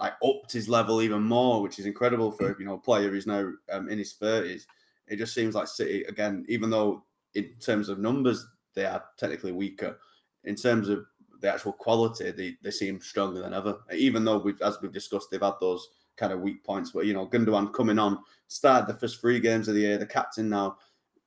like 0.00 0.14
upped 0.24 0.52
his 0.52 0.68
level 0.68 1.02
even 1.02 1.22
more, 1.22 1.62
which 1.62 1.78
is 1.78 1.86
incredible 1.86 2.30
for 2.32 2.56
you 2.58 2.66
know 2.66 2.74
a 2.74 2.78
player 2.78 3.10
who's 3.10 3.26
now 3.26 3.50
um, 3.72 3.88
in 3.88 3.98
his 3.98 4.14
thirties. 4.14 4.66
It 5.06 5.16
just 5.16 5.34
seems 5.34 5.54
like 5.54 5.68
City 5.68 6.04
again, 6.04 6.44
even 6.48 6.70
though 6.70 7.04
in 7.34 7.50
terms 7.60 7.88
of 7.88 7.98
numbers 7.98 8.46
they 8.74 8.84
are 8.84 9.04
technically 9.18 9.52
weaker, 9.52 9.98
in 10.44 10.54
terms 10.54 10.88
of 10.88 11.04
the 11.40 11.52
actual 11.52 11.72
quality, 11.72 12.30
they, 12.30 12.56
they 12.62 12.70
seem 12.70 13.00
stronger 13.00 13.40
than 13.40 13.54
ever. 13.54 13.78
Even 13.94 14.24
though 14.24 14.38
we've, 14.38 14.60
as 14.62 14.80
we've 14.80 14.92
discussed, 14.92 15.30
they've 15.30 15.40
had 15.40 15.54
those 15.60 15.88
kind 16.16 16.32
of 16.32 16.40
weak 16.40 16.64
points. 16.64 16.90
But 16.90 17.06
you 17.06 17.14
know, 17.14 17.26
Gundogan 17.26 17.72
coming 17.72 17.98
on, 17.98 18.18
started 18.48 18.86
the 18.86 18.98
first 18.98 19.20
three 19.20 19.40
games 19.40 19.68
of 19.68 19.74
the 19.74 19.82
year, 19.82 19.98
the 19.98 20.06
captain 20.06 20.48
now, 20.48 20.76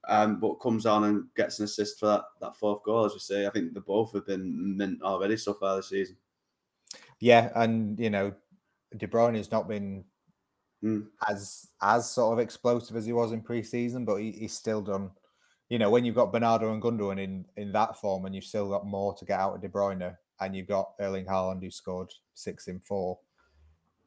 um, 0.08 0.39
but 0.39 0.56
comes 0.56 0.86
on 0.86 1.06
and 1.06 1.26
gets 1.36 1.60
an 1.60 1.65
assist 1.65 2.00
for 2.00 2.08
that 2.08 2.24
that 2.41 2.56
fourth 2.56 2.84
goal. 2.84 3.06
As 3.06 3.13
we 3.13 3.19
say, 3.19 3.45
I 3.45 3.50
think 3.52 3.74
the 3.74 3.82
both 3.82 4.13
have 4.13 4.26
been 4.26 4.78
mint 4.78 5.02
already 5.02 5.38
so 5.38 5.54
far 5.54 5.78
this 5.78 5.89
season. 5.89 6.17
Yeah, 7.19 7.52
and 7.56 8.00
you 8.00 8.10
know, 8.10 8.34
De 8.97 9.08
Bruyne 9.08 9.36
has 9.36 9.52
not 9.52 9.67
been 9.67 10.04
mm. 10.84 11.06
as 11.30 11.69
as 11.82 12.10
sort 12.10 12.34
of 12.34 12.39
explosive 12.39 12.95
as 12.97 13.06
he 13.06 13.13
was 13.13 13.32
in 13.32 13.41
pre-season, 13.41 14.06
but 14.06 14.17
he, 14.17 14.32
he's 14.32 14.54
still 14.54 14.82
done 14.82 15.12
you 15.72 15.80
know, 15.80 15.90
when 15.90 16.04
you've 16.04 16.16
got 16.16 16.34
Bernardo 16.34 16.74
and 16.74 16.82
Gundogan 16.82 17.18
in 17.18 17.46
in 17.56 17.72
that 17.72 17.96
form, 17.96 18.26
and 18.26 18.36
you've 18.36 18.44
still 18.44 18.68
got 18.68 18.86
more 18.86 19.16
to 19.16 19.24
get 19.24 19.40
out 19.40 19.56
of 19.56 19.62
De 19.62 19.70
Bruyne, 19.70 20.18
and 20.42 20.54
you've 20.54 20.68
got 20.68 20.92
Erling 21.00 21.26
Haaland 21.26 21.64
who 21.64 21.72
scored 21.72 22.12
six 22.34 22.68
in 22.68 22.82
four, 22.82 23.18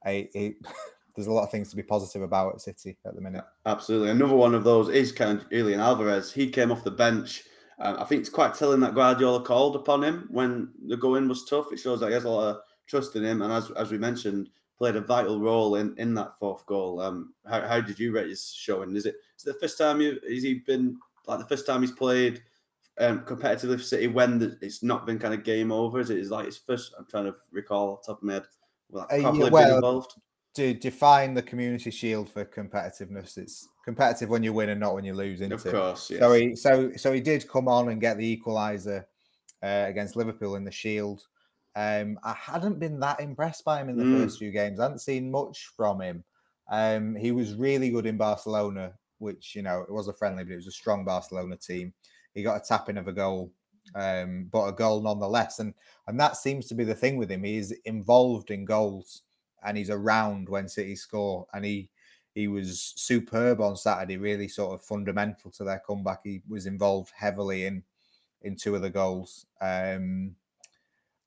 I, 0.05 0.29
it, 0.35 0.57
there's 1.17 1.27
a 1.27 1.33
lot 1.33 1.45
of 1.45 1.51
things 1.51 1.71
to 1.71 1.77
be 1.77 1.83
positive 1.83 2.21
about 2.21 2.53
at 2.53 2.61
City 2.61 2.99
at 3.07 3.15
the 3.15 3.23
minute. 3.23 3.45
Absolutely, 3.65 4.11
another 4.11 4.35
one 4.35 4.55
of 4.55 4.63
those 4.63 4.91
is 4.91 5.11
kind 5.11 5.41
of 5.41 5.49
Julian 5.49 5.81
Alvarez. 5.81 6.31
He 6.31 6.51
came 6.51 6.71
off 6.71 6.85
the 6.85 6.91
bench. 6.91 7.45
Um, 7.79 7.97
I 7.99 8.05
think 8.05 8.21
it's 8.21 8.29
quite 8.29 8.53
telling 8.53 8.81
that 8.81 8.95
Guardiola 8.95 9.41
called 9.43 9.75
upon 9.75 10.05
him 10.05 10.29
when 10.31 10.69
the 10.87 10.99
going 10.99 11.27
was 11.31 11.47
tough. 11.47 11.73
It 11.73 11.79
shows 11.79 11.99
that 12.01 12.09
he 12.09 12.13
has 12.13 12.25
a 12.25 12.29
lot 12.29 12.57
of 12.57 12.63
trust 12.87 13.17
in 13.17 13.25
him, 13.25 13.41
and 13.41 13.51
as 13.51 13.71
as 13.71 13.91
we 13.91 13.97
mentioned, 13.97 14.51
played 14.77 14.97
a 14.97 15.01
vital 15.01 15.41
role 15.41 15.77
in, 15.77 15.95
in 15.97 16.13
that 16.17 16.39
fourth 16.39 16.67
goal. 16.67 17.01
Um, 17.01 17.33
how, 17.49 17.67
how 17.67 17.81
did 17.81 17.99
you 17.99 18.13
rate 18.13 18.29
his 18.29 18.53
showing? 18.53 18.95
Is 18.95 19.07
it 19.07 19.15
is 19.39 19.47
it 19.47 19.55
the 19.55 19.61
first 19.61 19.79
time 19.79 20.03
you 20.03 20.21
has 20.29 20.43
he 20.43 20.63
been 20.67 20.99
like 21.27 21.39
the 21.39 21.47
first 21.47 21.67
time 21.67 21.81
he's 21.81 21.93
played 21.93 22.43
um, 22.99 23.21
competitively 23.21 23.77
for 23.77 23.83
City 23.83 24.07
when 24.07 24.39
the, 24.39 24.59
it's 24.61 24.83
not 24.83 25.07
been 25.07 25.19
kind 25.19 25.35
of 25.35 25.45
game 25.45 25.73
over? 25.73 26.01
Is 26.01 26.11
it 26.11 26.19
is 26.19 26.31
like 26.31 26.47
his 26.47 26.59
first? 26.59 26.95
I'm 26.99 27.07
trying 27.07 27.25
to 27.25 27.35
recall 27.51 27.93
off 27.93 28.03
the 28.03 28.13
top 28.13 28.19
of 28.19 28.25
my 28.25 28.35
head. 28.35 28.45
Well, 28.91 29.07
uh, 29.13 29.17
yeah, 29.17 29.49
well, 29.49 29.75
involved. 29.77 30.15
To 30.55 30.73
define 30.73 31.35
the 31.35 31.43
community 31.43 31.91
shield 31.91 32.31
for 32.31 32.45
competitiveness, 32.45 33.37
it's 33.39 33.69
competitive 33.85 34.29
when 34.29 34.45
you 34.45 34.53
win 34.53 34.69
and 34.69 34.79
not 34.79 34.95
when 34.95 35.05
you 35.05 35.15
lose. 35.15 35.41
Into. 35.41 35.57
Of 35.57 35.65
course, 35.65 36.11
yes. 36.11 36.21
So 36.21 36.33
he 36.33 36.55
so 36.55 36.93
so 36.97 37.13
he 37.13 37.21
did 37.21 37.49
come 37.49 37.67
on 37.67 37.89
and 37.89 38.01
get 38.01 38.19
the 38.19 38.37
equaliser 38.37 39.05
uh, 39.63 39.85
against 39.89 40.15
Liverpool 40.15 40.55
in 40.55 40.65
the 40.65 40.71
Shield. 40.71 41.27
Um, 41.77 42.21
I 42.23 42.35
hadn't 42.35 42.79
been 42.79 43.01
that 43.01 43.21
impressed 43.21 43.65
by 43.65 43.81
him 43.81 43.89
in 43.89 43.97
the 43.97 44.05
mm. 44.05 44.23
first 44.23 44.39
few 44.39 44.53
games. 44.53 44.79
I 44.79 44.85
hadn't 44.85 45.01
seen 45.01 45.29
much 45.29 45.73
from 45.77 46.01
him. 46.01 46.23
Um, 46.71 47.17
he 47.17 47.33
was 47.33 47.55
really 47.55 47.91
good 47.91 48.07
in 48.07 48.17
Barcelona 48.17 48.93
which 49.19 49.55
you 49.55 49.63
know 49.63 49.83
it 49.83 49.93
was 49.93 50.09
a 50.09 50.13
friendly, 50.13 50.45
but 50.45 50.53
it 50.53 50.57
was 50.57 50.67
a 50.67 50.73
strong 50.73 51.05
Barcelona 51.05 51.57
team. 51.57 51.93
He 52.35 52.43
got 52.43 52.57
a 52.57 52.65
tapping 52.65 52.99
of 52.99 53.09
a 53.09 53.13
goal, 53.13 53.53
um, 53.95 54.49
but 54.51 54.67
a 54.67 54.73
goal 54.73 55.01
nonetheless, 55.01 55.59
and 55.59 55.75
and 56.07 56.19
that 56.21 56.37
seems 56.37 56.67
to 56.67 56.75
be 56.75 56.85
the 56.85 56.95
thing 56.95 57.17
with 57.17 57.31
him. 57.31 57.45
He's 57.45 57.73
involved 57.85 58.51
in 58.51 58.65
goals 58.65 59.23
and 59.65 59.77
he's 59.77 59.91
around 59.91 60.49
when 60.49 60.69
City 60.69 60.95
score, 60.95 61.47
and 61.53 61.65
he 61.65 61.89
he 62.35 62.49
was 62.49 62.93
superb 62.97 63.61
on 63.61 63.77
Saturday, 63.77 64.17
really 64.17 64.49
sort 64.49 64.75
of 64.75 64.85
fundamental 64.85 65.51
to 65.53 65.65
their 65.65 65.83
comeback. 65.87 66.21
He 66.25 66.43
was 66.49 66.67
involved 66.67 67.13
heavily 67.17 67.65
in 67.67 67.83
in 68.43 68.57
two 68.57 68.75
of 68.77 68.83
the 68.83 68.91
goals. 68.91 69.47
Um, 69.61 70.37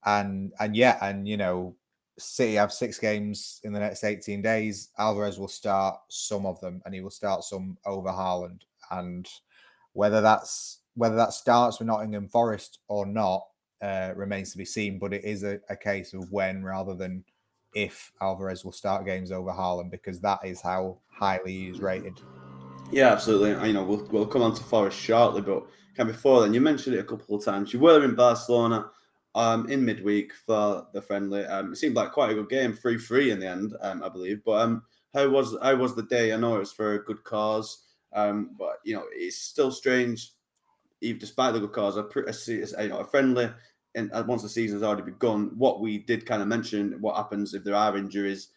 and 0.05 0.53
and 0.59 0.75
yeah, 0.75 0.97
and 1.01 1.27
you 1.27 1.37
know, 1.37 1.75
City 2.19 2.55
have 2.55 2.73
six 2.73 2.97
games 2.97 3.61
in 3.63 3.73
the 3.73 3.79
next 3.79 4.03
18 4.03 4.41
days. 4.41 4.89
Alvarez 4.97 5.39
will 5.39 5.47
start 5.47 5.97
some 6.09 6.45
of 6.45 6.59
them 6.61 6.81
and 6.85 6.93
he 6.93 7.01
will 7.01 7.11
start 7.11 7.43
some 7.43 7.77
over 7.85 8.09
Haaland. 8.09 8.61
And 8.89 9.27
whether 9.93 10.21
that's 10.21 10.79
whether 10.95 11.15
that 11.15 11.33
starts 11.33 11.77
with 11.77 11.87
Nottingham 11.87 12.27
Forest 12.27 12.79
or 12.87 13.05
not 13.05 13.43
uh, 13.81 14.13
remains 14.15 14.51
to 14.51 14.57
be 14.57 14.65
seen. 14.65 14.97
But 14.97 15.13
it 15.13 15.23
is 15.23 15.43
a, 15.43 15.59
a, 15.69 15.75
case 15.75 16.13
of 16.13 16.31
when 16.31 16.63
rather 16.63 16.95
than 16.95 17.23
if 17.75 18.11
Alvarez 18.19 18.65
will 18.65 18.71
start 18.71 19.05
games 19.05 19.31
over 19.31 19.51
Haaland 19.51 19.91
because 19.91 20.19
that 20.21 20.39
is 20.43 20.59
how 20.59 20.97
highly 21.09 21.51
he 21.51 21.67
is 21.67 21.79
rated. 21.79 22.19
Yeah, 22.91 23.11
absolutely. 23.11 23.53
I, 23.53 23.67
you 23.67 23.73
know, 23.73 23.83
we'll, 23.83 24.07
we'll 24.11 24.25
come 24.25 24.41
on 24.41 24.55
to 24.55 24.63
Forest 24.63 24.97
shortly, 24.99 25.41
but 25.41 25.67
kind 25.95 26.09
of 26.09 26.15
before 26.15 26.41
then, 26.41 26.53
you 26.53 26.61
mentioned 26.61 26.95
it 26.95 26.99
a 26.99 27.03
couple 27.03 27.35
of 27.35 27.45
times. 27.45 27.73
You 27.73 27.79
were 27.79 28.03
in 28.03 28.15
Barcelona 28.15 28.89
um, 29.37 29.69
in 29.69 29.85
midweek 29.85 30.33
for 30.33 30.87
the 30.93 31.01
friendly. 31.01 31.45
Um, 31.45 31.71
it 31.71 31.75
seemed 31.75 31.95
like 31.95 32.11
quite 32.11 32.31
a 32.31 32.33
good 32.33 32.49
game, 32.49 32.73
three 32.73 32.97
three 32.97 33.29
in 33.29 33.39
the 33.39 33.47
end, 33.47 33.75
um, 33.81 34.03
I 34.03 34.09
believe. 34.09 34.43
But 34.43 34.61
um, 34.61 34.83
how 35.13 35.29
was 35.29 35.55
how 35.61 35.75
was 35.75 35.95
the 35.95 36.03
day? 36.03 36.33
I 36.33 36.37
know 36.37 36.55
it 36.55 36.59
was 36.59 36.71
for 36.71 36.95
a 36.95 37.03
good 37.03 37.23
cause, 37.23 37.83
um, 38.13 38.55
but 38.57 38.77
you 38.83 38.95
know 38.95 39.03
it's 39.11 39.37
still 39.37 39.71
strange, 39.71 40.31
even 41.01 41.19
despite 41.19 41.53
the 41.53 41.59
good 41.59 41.71
cause. 41.71 41.97
A, 41.97 42.01
a, 42.01 42.83
you 42.83 42.89
know, 42.89 42.97
a 42.97 43.05
friendly, 43.05 43.51
and 43.93 44.11
uh, 44.11 44.23
once 44.27 44.41
the 44.41 44.49
season's 44.49 44.81
already 44.81 45.03
begun, 45.03 45.51
what 45.55 45.81
we 45.81 45.99
did 45.99 46.25
kind 46.25 46.41
of 46.41 46.47
mention, 46.47 46.97
what 46.99 47.15
happens 47.15 47.53
if 47.53 47.63
there 47.63 47.75
are 47.75 47.95
injuries, 47.95 48.49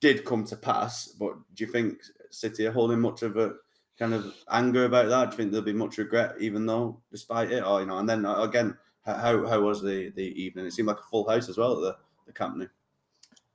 did 0.00 0.24
come 0.24 0.44
to 0.44 0.56
pass. 0.56 1.08
But 1.08 1.34
do 1.56 1.64
you 1.64 1.72
think 1.72 1.98
City 2.30 2.64
are 2.68 2.72
holding 2.72 3.00
much 3.00 3.22
of 3.22 3.36
a 3.36 3.54
kind 3.98 4.14
of 4.14 4.32
anger 4.52 4.84
about 4.84 5.08
that? 5.08 5.24
Do 5.24 5.30
you 5.32 5.36
think 5.36 5.50
there'll 5.50 5.64
be 5.64 5.72
much 5.72 5.98
regret, 5.98 6.36
even 6.38 6.64
though 6.64 7.00
despite 7.10 7.50
it, 7.50 7.64
or 7.64 7.80
you 7.80 7.86
know, 7.86 7.98
and 7.98 8.08
then 8.08 8.24
uh, 8.24 8.42
again 8.42 8.76
how 9.16 9.46
how 9.46 9.60
was 9.60 9.82
the 9.82 10.10
the 10.10 10.42
evening? 10.42 10.66
It 10.66 10.72
seemed 10.72 10.88
like 10.88 11.00
a 11.00 11.10
full 11.10 11.28
house 11.28 11.48
as 11.48 11.58
well 11.58 11.74
at 11.74 11.80
the 11.80 11.96
the 12.26 12.32
Camp 12.32 12.56
Nou. 12.56 12.66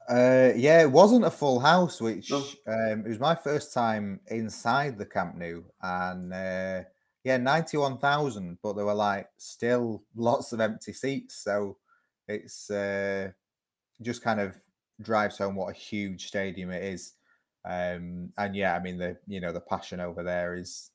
Uh, 0.10 0.52
yeah, 0.56 0.82
it 0.82 0.92
wasn't 0.92 1.24
a 1.24 1.32
full 1.32 1.60
house, 1.60 2.02
which 2.02 2.30
no. 2.30 2.44
um, 2.68 3.06
it 3.06 3.08
was 3.08 3.20
my 3.20 3.36
first 3.36 3.74
time 3.74 4.20
inside 4.28 4.98
the 4.98 5.06
Camp 5.06 5.36
Nou, 5.36 5.64
and 5.82 6.34
uh, 6.34 6.84
yeah, 7.24 7.38
ninety 7.38 7.78
one 7.78 7.98
thousand, 7.98 8.58
but 8.62 8.74
there 8.74 8.86
were 8.86 8.94
like 8.94 9.30
still 9.38 10.04
lots 10.16 10.52
of 10.52 10.60
empty 10.60 10.92
seats, 10.92 11.36
so 11.36 11.78
it's 12.28 12.70
uh, 12.70 13.32
just 14.02 14.22
kind 14.22 14.42
of 14.42 14.56
drives 15.02 15.38
home 15.38 15.56
what 15.56 15.74
a 15.74 15.78
huge 15.78 16.28
stadium 16.28 16.70
it 16.70 16.84
is. 16.84 17.14
Um, 17.66 18.34
and 18.38 18.56
yeah, 18.56 18.76
I 18.76 18.80
mean 18.80 18.98
the 18.98 19.18
you 19.26 19.40
know 19.40 19.54
the 19.54 19.62
passion 19.62 20.02
over 20.02 20.22
there 20.22 20.56
is 20.56 20.92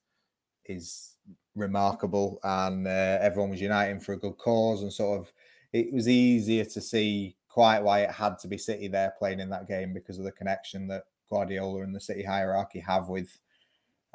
is 0.67 1.15
remarkable, 1.59 2.41
and 2.43 2.87
uh, 2.87 3.19
everyone 3.21 3.51
was 3.51 3.61
uniting 3.61 4.01
for 4.01 4.13
a 4.13 4.19
good 4.19 4.39
cause, 4.39 4.83
and 4.83 4.93
sort 4.93 5.21
of 5.21 5.33
it 5.73 5.93
was 5.93 6.09
easier 6.09 6.65
to 6.65 6.81
see 6.81 7.37
quite 7.49 7.81
why 7.81 8.01
it 8.01 8.11
had 8.11 8.39
to 8.39 8.49
be 8.49 8.59
City 8.59 8.89
there 8.89 9.15
playing 9.19 9.41
in 9.41 9.51
that 9.51 9.69
game 9.69 9.93
because 9.93 10.19
of 10.19 10.25
the 10.25 10.33
connection 10.33 10.87
that 10.89 11.05
Guardiola 11.29 11.83
and 11.83 11.95
the 11.95 12.01
City 12.01 12.23
hierarchy 12.23 12.81
have 12.81 13.09
with 13.09 13.39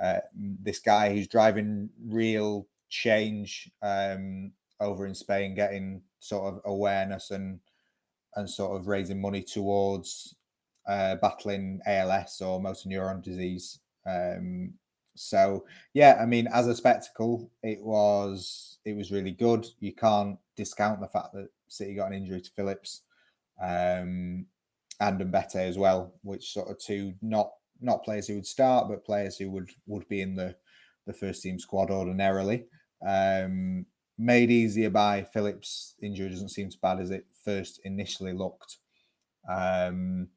uh, 0.02 0.20
this 0.36 0.80
guy 0.80 1.14
who's 1.14 1.28
driving 1.28 1.90
real 2.08 2.68
change 2.90 3.70
um, 3.82 4.52
over 4.80 5.06
in 5.06 5.16
Spain, 5.16 5.56
getting 5.56 6.02
sort 6.20 6.54
of 6.54 6.62
awareness 6.66 7.32
and 7.32 7.60
and 8.36 8.50
sort 8.50 8.76
of 8.80 8.88
raising 8.88 9.22
money 9.22 9.44
towards 9.44 10.36
uh, 10.88 11.16
battling 11.16 11.80
ALS 11.86 12.42
or 12.42 12.60
motor 12.60 12.90
neuron 12.90 13.22
disease. 13.22 13.80
Um, 14.06 14.74
so 15.16 15.66
yeah, 15.94 16.18
I 16.22 16.26
mean, 16.26 16.48
as 16.54 16.68
a 16.68 16.76
spectacle, 16.76 17.52
it 17.62 17.82
was 17.82 18.78
it 18.86 18.96
was 18.96 19.12
really 19.12 19.32
good. 19.32 19.66
You 19.80 19.94
can't 19.94 20.38
discount 20.56 21.00
the 21.00 21.08
fact 21.08 21.34
that 21.34 21.50
City 21.68 21.96
got 21.96 22.08
an 22.12 22.18
injury 22.18 22.42
to 22.42 22.52
Phillips 22.52 23.02
um, 23.62 24.46
and 25.00 25.20
Mbete 25.20 25.56
as 25.56 25.78
well, 25.78 26.14
which 26.22 26.54
sort 26.54 26.70
of 26.70 26.80
two 26.80 27.14
not 27.22 27.52
not 27.82 28.04
players 28.04 28.28
who 28.28 28.36
would 28.36 28.48
start, 28.48 28.88
but 28.90 29.06
players 29.06 29.38
who 29.38 29.50
would 29.52 29.70
would 29.88 30.08
be 30.08 30.22
in 30.22 30.36
the 30.36 30.56
the 31.06 31.14
first 31.14 31.44
team 31.44 31.60
squad 31.60 31.92
ordinarily. 31.92 32.66
Um, 33.06 33.86
made 34.18 34.52
easier 34.52 34.90
by 34.90 35.24
Phillips' 35.34 35.96
injury 36.02 36.30
doesn't 36.30 36.50
seem 36.50 36.68
as 36.68 36.76
bad 36.76 37.00
as 37.00 37.12
it 37.12 37.26
first 37.44 37.82
initially 37.84 38.34
looked. 38.34 38.78
Um, 39.50 40.30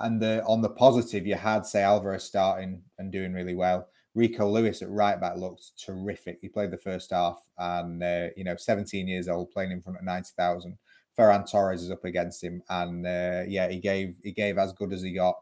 and 0.00 0.20
the, 0.20 0.44
on 0.44 0.62
the 0.62 0.70
positive, 0.70 1.26
you 1.26 1.34
had 1.34 1.66
say 1.66 1.82
Alvarez 1.82 2.24
starting 2.24 2.82
and 2.98 3.12
doing 3.12 3.32
really 3.32 3.54
well. 3.54 3.88
Rico 4.14 4.50
Lewis 4.50 4.82
at 4.82 4.90
right 4.90 5.20
back 5.20 5.36
looked 5.36 5.78
terrific. 5.78 6.38
He 6.40 6.48
played 6.48 6.70
the 6.70 6.78
first 6.78 7.10
half, 7.10 7.40
and 7.56 8.02
uh, 8.02 8.28
you 8.36 8.44
know, 8.44 8.56
17 8.56 9.06
years 9.06 9.28
old, 9.28 9.50
playing 9.50 9.70
in 9.70 9.82
front 9.82 9.98
of 9.98 10.04
90,000. 10.04 10.76
Ferran 11.16 11.50
Torres 11.50 11.82
is 11.82 11.90
up 11.90 12.04
against 12.04 12.42
him, 12.42 12.62
and 12.68 13.06
uh, 13.06 13.42
yeah, 13.46 13.68
he 13.68 13.78
gave 13.78 14.16
he 14.22 14.32
gave 14.32 14.58
as 14.58 14.72
good 14.72 14.92
as 14.92 15.02
he 15.02 15.12
got. 15.12 15.36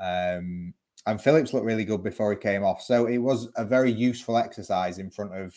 Um, 0.00 0.74
and 1.06 1.20
Phillips 1.20 1.52
looked 1.52 1.66
really 1.66 1.84
good 1.84 2.02
before 2.02 2.32
he 2.32 2.38
came 2.38 2.64
off, 2.64 2.82
so 2.82 3.06
it 3.06 3.18
was 3.18 3.48
a 3.56 3.64
very 3.64 3.90
useful 3.90 4.36
exercise 4.36 4.98
in 4.98 5.10
front 5.10 5.34
of 5.34 5.54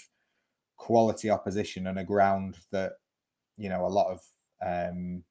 quality 0.78 1.30
opposition 1.30 1.88
and 1.88 2.00
a 2.00 2.04
ground 2.04 2.56
that 2.72 2.94
you 3.58 3.70
know 3.70 3.86
a 3.86 3.88
lot 3.88 4.12
of 4.12 4.22
um, 4.66 5.24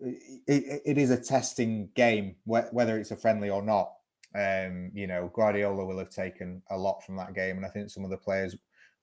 it, 0.00 0.82
it 0.84 0.98
is 0.98 1.10
a 1.10 1.20
testing 1.20 1.88
game 1.94 2.34
whether 2.44 2.98
it's 2.98 3.10
a 3.10 3.16
friendly 3.16 3.50
or 3.50 3.62
not 3.62 3.92
um, 4.34 4.90
you 4.94 5.06
know 5.06 5.30
guardiola 5.34 5.84
will 5.84 5.98
have 5.98 6.10
taken 6.10 6.62
a 6.70 6.76
lot 6.76 7.04
from 7.04 7.16
that 7.16 7.34
game 7.34 7.56
and 7.56 7.66
i 7.66 7.68
think 7.68 7.90
some 7.90 8.04
of 8.04 8.10
the 8.10 8.16
players 8.16 8.56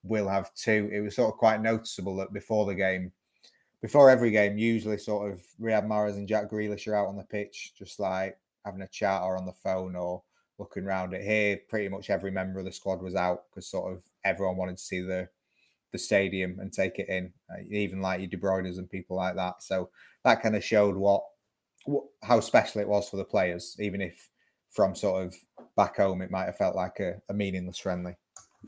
will 0.03 0.27
have 0.27 0.53
too 0.55 0.89
it 0.91 1.01
was 1.01 1.15
sort 1.15 1.31
of 1.31 1.37
quite 1.37 1.61
noticeable 1.61 2.15
that 2.15 2.33
before 2.33 2.65
the 2.65 2.75
game 2.75 3.11
before 3.81 4.09
every 4.09 4.31
game 4.31 4.57
usually 4.57 4.97
sort 4.97 5.31
of 5.31 5.41
riyad 5.61 5.85
mahrez 5.87 6.13
and 6.13 6.27
jack 6.27 6.49
grealish 6.49 6.87
are 6.87 6.95
out 6.95 7.07
on 7.07 7.17
the 7.17 7.23
pitch 7.23 7.73
just 7.77 7.99
like 7.99 8.37
having 8.65 8.81
a 8.81 8.87
chat 8.87 9.21
or 9.21 9.37
on 9.37 9.45
the 9.45 9.53
phone 9.53 9.95
or 9.95 10.21
looking 10.57 10.85
around 10.85 11.13
it 11.13 11.21
here 11.21 11.59
pretty 11.69 11.89
much 11.89 12.09
every 12.09 12.31
member 12.31 12.59
of 12.59 12.65
the 12.65 12.71
squad 12.71 13.01
was 13.01 13.15
out 13.15 13.43
because 13.49 13.67
sort 13.67 13.93
of 13.93 14.03
everyone 14.23 14.57
wanted 14.57 14.77
to 14.77 14.83
see 14.83 15.01
the 15.01 15.27
the 15.91 15.97
stadium 15.97 16.59
and 16.59 16.71
take 16.71 16.99
it 16.99 17.09
in, 17.09 17.31
uh, 17.49 17.61
even 17.69 18.01
like 18.01 18.19
your 18.19 18.29
De 18.29 18.37
Bruyne's 18.37 18.77
and 18.77 18.89
people 18.89 19.17
like 19.17 19.35
that. 19.35 19.63
So 19.63 19.89
that 20.23 20.41
kind 20.41 20.55
of 20.55 20.63
showed 20.63 20.95
what, 20.95 21.23
what 21.85 22.03
how 22.23 22.39
special 22.39 22.81
it 22.81 22.87
was 22.87 23.09
for 23.09 23.17
the 23.17 23.23
players, 23.23 23.75
even 23.79 24.01
if 24.01 24.29
from 24.71 24.95
sort 24.95 25.25
of 25.25 25.36
back 25.75 25.97
home 25.97 26.21
it 26.21 26.32
might 26.32 26.45
have 26.45 26.58
felt 26.58 26.75
like 26.75 26.99
a, 26.99 27.21
a 27.29 27.34
meaningless 27.34 27.77
friendly. 27.77 28.15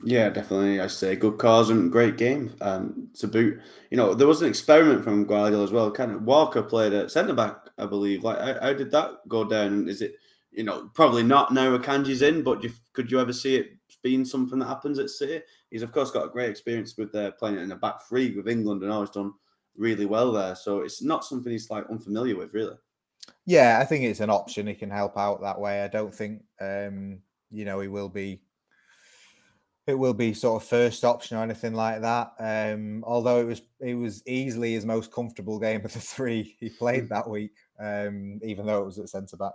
Yeah, 0.04 0.30
definitely. 0.30 0.80
I 0.80 0.88
say 0.88 1.16
good 1.16 1.38
cause 1.38 1.70
and 1.70 1.92
great 1.92 2.18
game. 2.18 2.56
Um, 2.62 3.10
to 3.16 3.28
boot, 3.28 3.60
you 3.90 3.98
know, 3.98 4.14
there 4.14 4.28
was 4.28 4.42
an 4.42 4.48
experiment 4.48 5.04
from 5.04 5.26
Guardiola 5.26 5.64
as 5.64 5.72
well. 5.72 5.92
Kind 5.92 6.12
of 6.12 6.24
Walker 6.24 6.64
played 6.64 6.94
at 6.94 7.12
centre 7.12 7.34
back, 7.34 7.58
I 7.78 7.86
believe. 7.86 8.24
Like, 8.24 8.40
how, 8.40 8.60
how, 8.62 8.74
did 8.74 8.90
that 8.92 9.28
go 9.28 9.44
down? 9.44 9.90
Is 9.90 10.02
it, 10.02 10.16
you 10.52 10.64
know, 10.64 10.90
probably 10.94 11.24
not 11.24 11.54
now 11.54 11.78
Akanji's 11.78 12.22
in, 12.22 12.42
but 12.42 12.64
you, 12.64 12.72
could 12.94 13.12
you 13.12 13.20
ever 13.20 13.34
see 13.34 13.58
it 13.58 13.78
being 14.02 14.24
something 14.24 14.60
that 14.60 14.68
happens 14.68 14.98
at 14.98 15.10
City? 15.10 15.44
He's 15.70 15.84
of 15.84 15.92
course 15.92 16.12
got 16.12 16.26
a 16.26 16.30
great 16.30 16.50
experience 16.50 16.96
with 16.98 17.14
uh, 17.14 17.32
playing 17.32 17.58
in 17.58 17.72
a 17.72 17.76
back 17.76 18.08
three 18.08 18.36
with 18.36 18.48
England 18.48 18.84
and 18.84 18.92
always 18.92 19.10
done 19.10 19.34
really 19.78 20.06
well 20.06 20.32
there. 20.32 20.56
So 20.56 20.82
it's 20.82 21.02
not 21.02 21.26
something 21.26 21.52
he's 21.52 21.70
like 21.70 21.86
unfamiliar 21.90 22.38
with, 22.38 22.54
really. 22.54 22.78
Yeah, 23.46 23.80
I 23.82 23.86
think 23.86 24.04
it's 24.04 24.20
an 24.20 24.30
option. 24.30 24.68
He 24.68 24.76
can 24.76 24.90
help 24.90 25.18
out 25.18 25.42
that 25.42 25.60
way. 25.60 25.84
I 25.84 25.88
don't 25.88 26.14
think, 26.14 26.44
um, 26.60 27.20
you 27.50 27.66
know, 27.66 27.80
he 27.80 27.88
will 27.88 28.10
be. 28.10 28.42
It 29.88 29.96
will 29.96 30.14
be 30.14 30.34
sort 30.36 30.62
of 30.62 30.70
first 30.70 31.04
option 31.04 31.38
or 31.38 31.44
anything 31.44 31.74
like 31.74 32.02
that. 32.02 32.34
Um, 32.40 33.04
although 33.06 33.42
it 33.42 33.46
was 33.46 33.62
it 33.80 33.96
was 33.96 34.26
easily 34.28 34.74
his 34.74 34.86
most 34.86 35.12
comfortable 35.12 35.60
game 35.60 35.84
of 35.84 35.92
the 35.92 36.00
three 36.00 36.56
he 36.60 36.70
played 36.70 37.10
that 37.10 37.28
week, 37.28 37.56
um, 37.80 38.40
even 38.44 38.68
though 38.68 38.84
it 38.84 38.86
was 38.86 39.00
at 39.00 39.10
centre 39.10 39.38
back. 39.38 39.54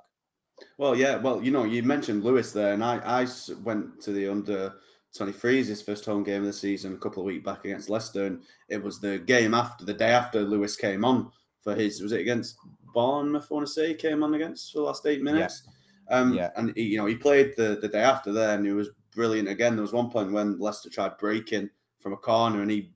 Well, 0.79 0.97
yeah. 0.97 1.17
Well, 1.17 1.43
you 1.43 1.53
know, 1.53 1.65
you 1.65 1.83
mentioned 1.85 2.25
Lewis 2.25 2.53
there, 2.53 2.75
and 2.75 2.83
I 2.83 2.97
I 3.23 3.27
went 3.63 4.01
to 4.03 4.13
the 4.13 4.29
under 4.29 4.75
23 5.17 5.61
is 5.61 5.69
his 5.69 5.83
first 5.83 6.05
home 6.05 6.23
game 6.23 6.43
of 6.43 6.47
the 6.47 6.53
season 6.53 6.95
a 6.95 6.99
couple 6.99 7.23
of 7.23 7.27
weeks 7.27 7.45
back 7.45 7.65
against 7.65 7.89
Leicester, 7.89 8.27
and 8.27 8.43
it 8.69 8.83
was 8.83 9.01
the 9.01 9.19
game 9.19 9.55
after 9.55 9.85
the 9.85 9.95
day 9.95 10.11
after 10.11 10.43
Lewis 10.43 10.77
came 10.77 11.05
on 11.05 11.31
for 11.63 11.75
his 11.75 12.01
was 12.01 12.13
it 12.13 12.21
against 12.21 12.57
Bournemouth? 12.97 13.47
I 13.51 13.55
want 13.55 13.67
to 13.67 13.73
say 13.73 13.89
he 13.89 13.95
came 13.95 14.23
on 14.23 14.33
against 14.33 14.73
for 14.73 14.79
the 14.79 14.85
last 14.85 15.05
eight 15.05 15.23
minutes. 15.23 15.65
Yeah. 16.11 16.17
Um, 16.17 16.33
yeah. 16.33 16.51
and 16.57 16.73
he, 16.75 16.85
you 16.85 16.97
know 16.97 17.05
he 17.05 17.15
played 17.15 17.53
the 17.57 17.79
the 17.81 17.89
day 17.89 18.01
after 18.01 18.33
there, 18.33 18.57
and 18.57 18.65
he 18.65 18.73
was 18.73 18.89
brilliant 19.15 19.49
again. 19.49 19.77
There 19.77 19.83
was 19.83 19.93
one 19.93 20.11
point 20.11 20.33
when 20.33 20.59
Leicester 20.59 20.89
tried 20.89 21.19
breaking 21.19 21.69
from 22.01 22.15
a 22.15 22.17
corner, 22.17 22.63
and 22.63 22.71
he 22.71 22.93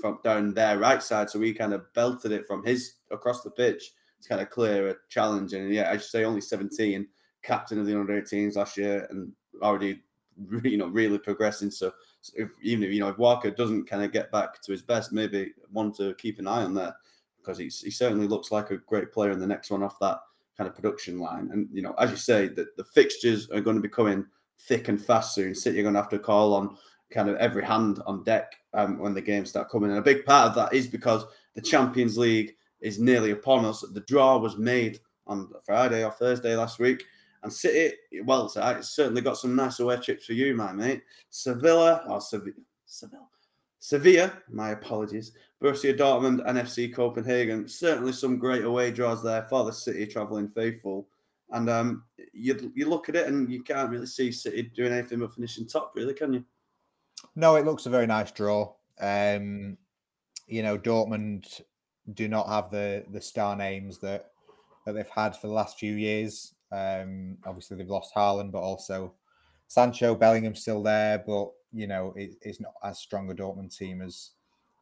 from 0.00 0.18
down 0.24 0.54
their 0.54 0.78
right 0.78 1.02
side, 1.02 1.28
so 1.28 1.38
he 1.38 1.52
kind 1.52 1.74
of 1.74 1.92
belted 1.92 2.32
it 2.32 2.46
from 2.46 2.64
his 2.64 2.94
across 3.10 3.42
the 3.42 3.50
pitch 3.50 3.92
to 4.22 4.28
kind 4.28 4.40
of 4.40 4.48
clear 4.48 4.88
a 4.88 4.96
challenge. 5.10 5.52
And 5.52 5.72
yeah, 5.72 5.90
I 5.90 5.98
should 5.98 6.10
say 6.10 6.24
only 6.24 6.40
17, 6.40 7.06
captain 7.42 7.78
of 7.78 7.86
the 7.86 7.98
under 7.98 8.20
18s 8.22 8.56
last 8.56 8.78
year, 8.78 9.06
and 9.10 9.32
already 9.60 10.00
you 10.64 10.78
know 10.78 10.88
really 10.88 11.18
progressing. 11.18 11.70
So 11.70 11.92
if 12.34 12.48
even 12.62 12.84
if 12.84 12.90
you 12.90 13.00
know 13.00 13.10
if 13.10 13.18
Walker 13.18 13.50
doesn't 13.50 13.84
kind 13.84 14.02
of 14.02 14.12
get 14.12 14.32
back 14.32 14.62
to 14.62 14.72
his 14.72 14.80
best, 14.80 15.12
maybe 15.12 15.52
one 15.70 15.92
to 15.94 16.14
keep 16.14 16.38
an 16.38 16.46
eye 16.46 16.62
on 16.62 16.72
there 16.72 16.94
because 17.42 17.58
he 17.58 17.70
certainly 17.70 18.26
looks 18.26 18.50
like 18.50 18.70
a 18.70 18.76
great 18.76 19.12
player 19.12 19.30
in 19.30 19.40
the 19.40 19.46
next 19.46 19.70
one 19.70 19.82
off 19.82 19.98
that 20.00 20.18
kind 20.56 20.68
of 20.68 20.74
production 20.74 21.18
line. 21.18 21.48
And 21.52 21.68
you 21.72 21.82
know, 21.82 21.94
as 21.98 22.10
you 22.10 22.16
say, 22.16 22.48
that 22.48 22.76
the 22.76 22.84
fixtures 22.84 23.48
are 23.50 23.60
going 23.60 23.76
to 23.76 23.82
be 23.82 23.88
coming 23.88 24.26
thick 24.60 24.88
and 24.88 25.02
fast 25.02 25.34
soon. 25.34 25.54
City 25.54 25.80
are 25.80 25.82
going 25.82 25.94
to 25.94 26.00
have 26.00 26.10
to 26.10 26.18
call 26.18 26.54
on 26.54 26.76
kind 27.10 27.28
of 27.28 27.36
every 27.36 27.64
hand 27.64 28.00
on 28.06 28.22
deck 28.24 28.54
um, 28.74 28.98
when 28.98 29.14
the 29.14 29.20
games 29.20 29.50
start 29.50 29.70
coming. 29.70 29.90
And 29.90 29.98
a 29.98 30.02
big 30.02 30.24
part 30.24 30.48
of 30.48 30.54
that 30.56 30.74
is 30.74 30.86
because 30.86 31.24
the 31.54 31.62
Champions 31.62 32.16
League 32.16 32.54
is 32.80 32.98
nearly 32.98 33.30
upon 33.30 33.64
us. 33.64 33.80
The 33.80 34.00
draw 34.00 34.38
was 34.38 34.56
made 34.56 35.00
on 35.26 35.50
Friday 35.64 36.04
or 36.04 36.12
Thursday 36.12 36.56
last 36.56 36.78
week. 36.78 37.04
And 37.42 37.52
City, 37.52 37.96
well, 38.24 38.52
it's 38.54 38.90
certainly 38.90 39.22
got 39.22 39.38
some 39.38 39.56
nice 39.56 39.80
away 39.80 39.96
trips 39.96 40.26
for 40.26 40.34
you, 40.34 40.54
my 40.54 40.72
mate. 40.72 41.02
Sevilla, 41.30 42.04
or 42.06 42.20
Sevilla, 42.20 42.54
Sevilla, 42.84 43.28
Sevilla, 43.80 44.32
my 44.48 44.70
apologies. 44.70 45.32
Borussia 45.62 45.96
Dortmund 45.96 46.42
and 46.46 46.58
FC 46.58 46.94
Copenhagen. 46.94 47.66
Certainly 47.66 48.12
some 48.12 48.38
great 48.38 48.64
away 48.64 48.90
draws 48.90 49.22
there 49.22 49.46
for 49.48 49.64
the 49.64 49.72
City 49.72 50.06
travelling 50.06 50.48
faithful. 50.48 51.08
And 51.50 51.68
um, 51.68 52.04
you, 52.32 52.72
you 52.76 52.88
look 52.88 53.08
at 53.08 53.16
it 53.16 53.26
and 53.26 53.50
you 53.50 53.62
can't 53.62 53.90
really 53.90 54.06
see 54.06 54.30
City 54.30 54.62
doing 54.62 54.92
anything 54.92 55.18
but 55.18 55.34
finishing 55.34 55.66
top, 55.66 55.92
really, 55.96 56.14
can 56.14 56.32
you? 56.32 56.44
No, 57.34 57.56
it 57.56 57.64
looks 57.64 57.86
a 57.86 57.90
very 57.90 58.06
nice 58.06 58.30
draw. 58.30 58.72
Um, 59.00 59.76
you 60.46 60.62
know, 60.62 60.78
Dortmund 60.78 61.62
do 62.14 62.28
not 62.28 62.48
have 62.48 62.70
the 62.70 63.04
the 63.10 63.20
star 63.20 63.56
names 63.56 63.98
that 63.98 64.32
that 64.84 64.92
they've 64.92 65.08
had 65.08 65.36
for 65.36 65.46
the 65.46 65.52
last 65.52 65.78
few 65.78 65.94
years. 65.94 66.54
Um, 66.72 67.38
obviously, 67.44 67.76
they've 67.76 67.88
lost 67.88 68.14
Haaland, 68.14 68.52
but 68.52 68.60
also 68.60 69.14
Sancho, 69.70 70.16
Bellingham 70.16 70.56
still 70.56 70.82
there, 70.82 71.22
but 71.24 71.48
you 71.72 71.86
know 71.86 72.12
it, 72.16 72.32
it's 72.42 72.60
not 72.60 72.74
as 72.82 72.98
strong 72.98 73.30
a 73.30 73.34
Dortmund 73.34 73.74
team 73.76 74.02
as 74.02 74.30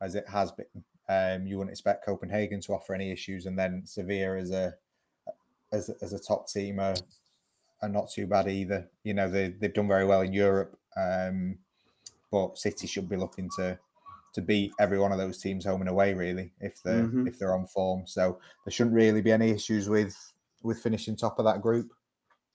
as 0.01 0.15
it 0.15 0.27
has 0.27 0.51
been. 0.51 0.67
Um, 1.11 1.47
you 1.47 1.59
wouldn't 1.59 1.73
expect 1.73 2.07
Copenhagen 2.07 2.61
to 2.63 2.73
offer 2.73 2.95
any 2.95 3.13
issues, 3.13 3.45
and 3.45 3.59
then 3.59 3.83
Sevilla 3.85 4.39
as 4.39 4.51
a 4.51 4.75
as, 5.73 5.91
as 6.01 6.15
a 6.15 6.19
top 6.19 6.49
team 6.49 6.79
are, 6.79 6.97
are 7.83 7.89
not 7.91 8.11
too 8.11 8.27
bad 8.27 8.49
either. 8.49 8.89
You 9.05 9.13
know 9.13 9.31
they 9.31 9.49
they've 9.49 9.75
done 9.75 9.89
very 9.89 10.07
well 10.07 10.23
in 10.23 10.33
Europe, 10.33 10.79
um, 10.97 11.59
but 12.33 12.57
City 12.57 12.87
should 12.87 13.11
be 13.11 13.17
looking 13.17 13.51
to 13.57 13.79
to 14.33 14.41
beat 14.41 14.73
every 14.81 14.99
one 14.99 15.13
of 15.13 15.19
those 15.19 15.37
teams 15.37 15.67
home 15.67 15.83
and 15.83 15.91
away 15.91 16.15
really 16.15 16.51
if 16.61 16.83
they're 16.83 17.05
mm-hmm. 17.05 17.29
if 17.29 17.39
they're 17.39 17.55
on 17.55 17.67
form. 17.67 18.05
So 18.07 18.39
there 18.65 18.73
shouldn't 18.73 18.97
really 18.97 19.21
be 19.21 19.33
any 19.33 19.51
issues 19.51 19.91
with 19.91 20.17
with 20.63 20.81
finishing 20.81 21.15
top 21.15 21.39
of 21.39 21.45
that 21.45 21.61
group. 21.61 21.93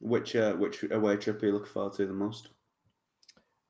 Which 0.03 0.35
uh, 0.35 0.53
which 0.53 0.83
away 0.91 1.15
trip 1.15 1.41
are 1.41 1.45
you 1.45 1.53
looking 1.53 1.71
forward 1.71 1.93
to 1.93 2.05
the 2.05 2.13
most? 2.13 2.49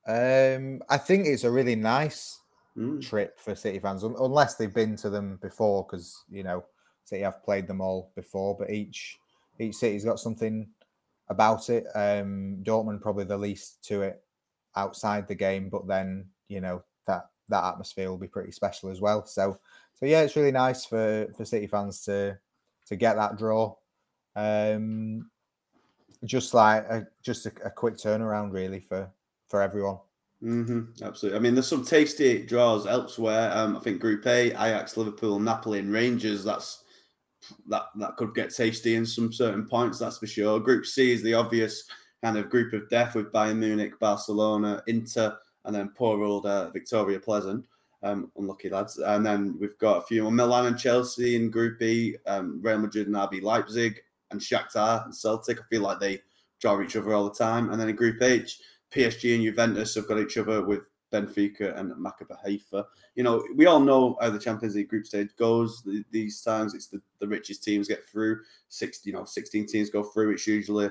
Um, 0.07 0.81
I 0.89 0.97
think 0.97 1.27
it's 1.27 1.43
a 1.43 1.51
really 1.51 1.75
nice 1.75 2.39
mm. 2.75 2.99
trip 3.07 3.39
for 3.39 3.53
City 3.53 3.77
fans, 3.77 4.03
unless 4.03 4.55
they've 4.55 4.73
been 4.73 4.95
to 4.97 5.11
them 5.11 5.37
before, 5.43 5.85
because 5.85 6.23
you 6.29 6.43
know 6.43 6.65
City 7.03 7.21
have 7.21 7.43
played 7.43 7.67
them 7.67 7.81
all 7.81 8.11
before. 8.15 8.57
But 8.57 8.71
each 8.71 9.19
each 9.59 9.75
city's 9.75 10.05
got 10.05 10.19
something 10.19 10.67
about 11.29 11.69
it. 11.69 11.85
Um, 11.93 12.57
Dortmund 12.63 13.01
probably 13.01 13.25
the 13.25 13.37
least 13.37 13.83
to 13.85 14.01
it 14.01 14.23
outside 14.75 15.27
the 15.27 15.35
game, 15.35 15.69
but 15.69 15.87
then 15.87 16.25
you 16.47 16.61
know 16.61 16.83
that 17.05 17.29
that 17.49 17.63
atmosphere 17.63 18.09
will 18.09 18.17
be 18.17 18.27
pretty 18.27 18.51
special 18.51 18.89
as 18.89 18.99
well. 18.99 19.23
So 19.27 19.59
so 19.93 20.07
yeah, 20.07 20.21
it's 20.21 20.35
really 20.35 20.51
nice 20.51 20.83
for 20.83 21.27
for 21.37 21.45
City 21.45 21.67
fans 21.67 22.01
to 22.05 22.39
to 22.87 22.95
get 22.95 23.17
that 23.17 23.37
draw. 23.37 23.75
Um, 24.35 25.29
just 26.25 26.53
like 26.53 26.83
a, 26.83 27.07
just 27.21 27.45
a, 27.45 27.51
a 27.65 27.69
quick 27.69 27.95
turnaround, 27.95 28.51
really, 28.51 28.79
for 28.79 29.09
for 29.47 29.61
everyone. 29.61 29.97
Mm-hmm, 30.43 31.03
absolutely. 31.03 31.37
I 31.37 31.41
mean, 31.41 31.55
there's 31.55 31.67
some 31.67 31.85
tasty 31.85 32.45
draws 32.45 32.85
elsewhere. 32.85 33.51
Um, 33.53 33.77
I 33.77 33.79
think 33.79 34.01
Group 34.01 34.25
A, 34.25 34.47
Ajax, 34.47 34.97
Liverpool, 34.97 35.39
Napoli, 35.39 35.79
and 35.79 35.91
Rangers. 35.91 36.43
That's 36.43 36.83
that 37.67 37.83
that 37.95 38.17
could 38.17 38.35
get 38.35 38.53
tasty 38.53 38.95
in 38.95 39.05
some 39.05 39.31
certain 39.31 39.65
points. 39.65 39.99
That's 39.99 40.17
for 40.17 40.27
sure. 40.27 40.59
Group 40.59 40.85
C 40.85 41.13
is 41.13 41.23
the 41.23 41.33
obvious 41.33 41.85
kind 42.21 42.37
of 42.37 42.49
group 42.49 42.73
of 42.73 42.89
death 42.89 43.15
with 43.15 43.31
Bayern 43.31 43.57
Munich, 43.57 43.99
Barcelona, 43.99 44.81
Inter, 44.87 45.37
and 45.65 45.75
then 45.75 45.91
poor 45.95 46.21
old 46.23 46.45
uh, 46.45 46.71
Viktoria 46.75 47.23
Plzeň. 47.23 47.63
Um, 48.01 48.29
unlucky 48.35 48.69
lads. 48.69 48.97
And 48.97 49.25
then 49.25 49.55
we've 49.61 49.77
got 49.77 49.99
a 49.99 50.01
few 50.01 50.23
more 50.23 50.31
Milan 50.31 50.65
and 50.65 50.77
Chelsea 50.77 51.37
in 51.37 51.49
Group 51.49 51.79
B, 51.79 52.17
um, 52.27 52.59
Real 52.61 52.79
Madrid 52.79 53.07
and 53.07 53.15
RB 53.15 53.41
Leipzig, 53.41 54.01
and 54.33 54.41
Shakhtar 54.41 55.05
and 55.05 55.15
Celtic. 55.15 55.59
I 55.59 55.63
feel 55.69 55.81
like 55.81 55.99
they 55.99 56.19
draw 56.59 56.81
each 56.81 56.97
other 56.97 57.13
all 57.13 57.29
the 57.29 57.35
time. 57.35 57.71
And 57.71 57.79
then 57.79 57.89
in 57.89 57.95
Group 57.95 58.21
H, 58.21 58.59
PSG 58.91 59.35
and 59.35 59.43
Juventus 59.43 59.95
have 59.95 60.07
got 60.07 60.19
each 60.19 60.37
other 60.37 60.65
with 60.65 60.81
Benfica 61.13 61.77
and 61.77 61.91
Maccabi 61.93 62.35
Haifa. 62.43 62.85
You 63.15 63.23
know, 63.23 63.45
we 63.55 63.67
all 63.67 63.79
know 63.79 64.17
how 64.19 64.31
the 64.31 64.39
Champions 64.39 64.75
League 64.75 64.89
group 64.89 65.05
stage 65.05 65.29
goes. 65.37 65.87
These 66.11 66.41
times, 66.41 66.73
it's 66.73 66.87
the, 66.87 67.01
the 67.19 67.27
richest 67.27 67.63
teams 67.63 67.87
get 67.87 68.07
through. 68.07 68.39
Six, 68.69 69.05
you 69.05 69.13
know, 69.13 69.23
sixteen 69.23 69.67
teams 69.67 69.89
go 69.89 70.03
through. 70.03 70.31
It's 70.31 70.47
usually 70.47 70.89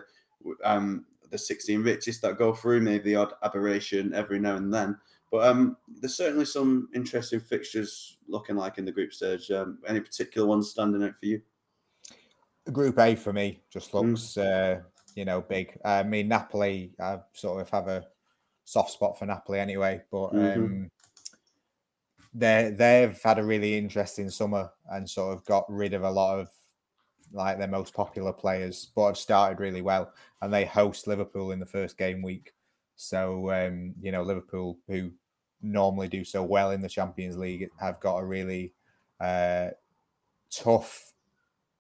um, 0.65 1.05
the 1.31 1.39
sixteen 1.39 1.83
richest 1.83 2.23
that 2.23 2.39
go 2.39 2.53
through. 2.55 2.81
Maybe 2.81 3.11
the 3.11 3.17
odd 3.17 3.33
aberration 3.43 4.15
every 4.15 4.39
now 4.39 4.57
and 4.57 4.73
then. 4.73 4.97
But 5.33 5.49
um, 5.49 5.77
there's 5.89 6.17
certainly 6.17 6.45
some 6.45 6.89
interesting 6.95 7.41
fixtures 7.41 8.19
looking 8.29 8.55
like 8.55 8.79
in 8.79 8.85
the 8.85 8.93
group 8.93 9.13
stage. 9.13 9.51
Um, 9.51 9.79
any 9.89 10.01
particular 10.01 10.47
ones 10.47 10.71
standing 10.71 11.03
out 11.03 11.17
for 11.17 11.27
you? 11.27 11.43
Group 12.71 12.99
A 12.99 13.15
for 13.17 13.33
me 13.33 13.63
just 13.71 13.91
hmm. 13.91 13.99
looks, 13.99 14.23
mm. 14.35 14.79
uh, 14.79 14.81
you 15.15 15.25
know, 15.25 15.41
big. 15.41 15.77
I 15.85 16.03
mean, 16.03 16.29
Napoli, 16.29 16.93
I 17.01 17.19
sort 17.33 17.61
of 17.61 17.71
have 17.71 17.89
a 17.89 18.07
soft 18.65 18.93
spot 18.93 19.19
for 19.19 19.27
Napoli 19.27 19.59
anyway, 19.59 20.03
but 20.11 20.33
mm-hmm. 20.33 20.65
um, 20.65 20.91
they 22.35 22.75
they've 22.77 23.21
had 23.23 23.39
a 23.39 23.45
really 23.45 23.77
interesting 23.77 24.31
summer 24.31 24.71
and 24.91 25.09
sort 25.09 25.35
of 25.35 25.45
got 25.45 25.65
rid 25.69 25.95
of 25.95 26.03
a 26.03 26.11
lot 26.11 26.39
of 26.39 26.49
like 27.33 27.59
their 27.59 27.69
most 27.69 27.95
popular 27.95 28.33
players, 28.33 28.91
but 28.95 29.09
have 29.09 29.17
started 29.17 29.61
really 29.61 29.83
well. 29.83 30.13
And 30.41 30.53
they 30.53 30.65
host 30.65 31.07
Liverpool 31.07 31.53
in 31.53 31.61
the 31.61 31.67
first 31.67 31.97
game 31.97 32.23
week, 32.23 32.53
so 32.97 33.51
um, 33.53 33.95
you 34.01 34.13
know 34.13 34.23
Liverpool, 34.23 34.79
who 34.89 35.11
normally 35.63 36.09
do 36.09 36.25
so 36.25 36.43
well 36.43 36.73
in 36.73 36.81
the 36.81 36.89
Champions 36.89 37.37
League, 37.37 37.69
have 37.81 38.01
got 38.01 38.19
a 38.19 38.25
really 38.25 38.73
uh, 39.21 39.69
tough, 40.51 41.12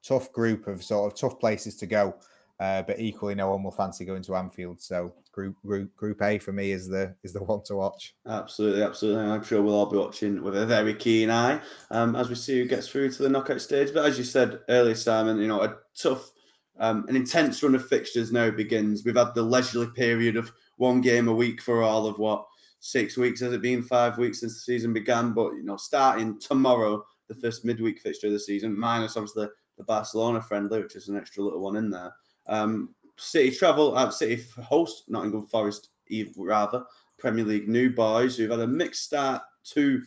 tough 0.06 0.32
group 0.32 0.66
of 0.66 0.82
sort 0.82 1.12
of 1.12 1.18
tough 1.18 1.38
places 1.38 1.76
to 1.76 1.86
go. 1.86 2.14
Uh, 2.60 2.82
but 2.82 3.00
equally, 3.00 3.34
no 3.34 3.50
one 3.50 3.62
will 3.62 3.72
fancy 3.72 4.04
going 4.04 4.22
to 4.22 4.36
Anfield. 4.36 4.80
So 4.80 5.12
group 5.32 5.56
group 5.64 5.94
group 5.96 6.22
A 6.22 6.38
for 6.38 6.52
me 6.52 6.70
is 6.70 6.86
the 6.86 7.14
is 7.24 7.32
the 7.32 7.42
one 7.44 7.62
to 7.64 7.74
watch. 7.74 8.14
Absolutely, 8.26 8.82
absolutely. 8.82 9.24
I'm 9.24 9.42
sure 9.42 9.62
we'll 9.62 9.74
all 9.74 9.86
be 9.86 9.96
watching 9.96 10.42
with 10.42 10.56
a 10.56 10.66
very 10.66 10.94
keen 10.94 11.30
eye 11.30 11.60
um, 11.90 12.14
as 12.14 12.28
we 12.28 12.36
see 12.36 12.58
who 12.58 12.68
gets 12.68 12.88
through 12.88 13.10
to 13.10 13.22
the 13.22 13.28
knockout 13.28 13.60
stage. 13.60 13.92
But 13.92 14.06
as 14.06 14.16
you 14.16 14.24
said 14.24 14.60
earlier, 14.68 14.94
Simon, 14.94 15.38
you 15.38 15.48
know 15.48 15.62
a 15.62 15.76
tough, 15.96 16.30
um, 16.78 17.04
an 17.08 17.16
intense 17.16 17.62
run 17.62 17.74
of 17.74 17.88
fixtures 17.88 18.30
now 18.30 18.50
begins. 18.50 19.04
We've 19.04 19.16
had 19.16 19.34
the 19.34 19.42
leisurely 19.42 19.88
period 19.88 20.36
of 20.36 20.52
one 20.76 21.00
game 21.00 21.26
a 21.26 21.34
week 21.34 21.60
for 21.60 21.82
all 21.82 22.06
of 22.06 22.18
what 22.18 22.46
six 22.78 23.16
weeks 23.16 23.40
has 23.40 23.52
it 23.52 23.62
been? 23.62 23.82
Five 23.82 24.18
weeks 24.18 24.40
since 24.40 24.54
the 24.54 24.60
season 24.60 24.92
began. 24.92 25.32
But 25.32 25.54
you 25.54 25.64
know, 25.64 25.76
starting 25.76 26.38
tomorrow, 26.38 27.04
the 27.28 27.34
first 27.34 27.64
midweek 27.64 27.98
fixture 27.98 28.28
of 28.28 28.34
the 28.34 28.38
season, 28.38 28.78
minus 28.78 29.16
obviously 29.16 29.48
the 29.76 29.85
Barcelona 29.85 30.40
friendly, 30.40 30.82
which 30.82 30.96
is 30.96 31.08
an 31.08 31.16
extra 31.16 31.42
little 31.42 31.61
one 31.61 31.76
in 31.76 31.90
there. 31.90 32.12
Um, 32.46 32.94
City 33.16 33.50
travel, 33.54 33.96
uh, 33.96 34.11
City 34.11 34.42
host 34.62 35.04
Nottingham 35.08 35.46
Forest, 35.46 35.90
Eve 36.08 36.35
rather 36.37 36.85
Premier 37.18 37.44
League 37.44 37.68
new 37.68 37.90
boys 37.90 38.37
who've 38.37 38.50
had 38.50 38.61
a 38.61 38.66
mixed 38.66 39.04
start 39.04 39.42
to 39.64 40.02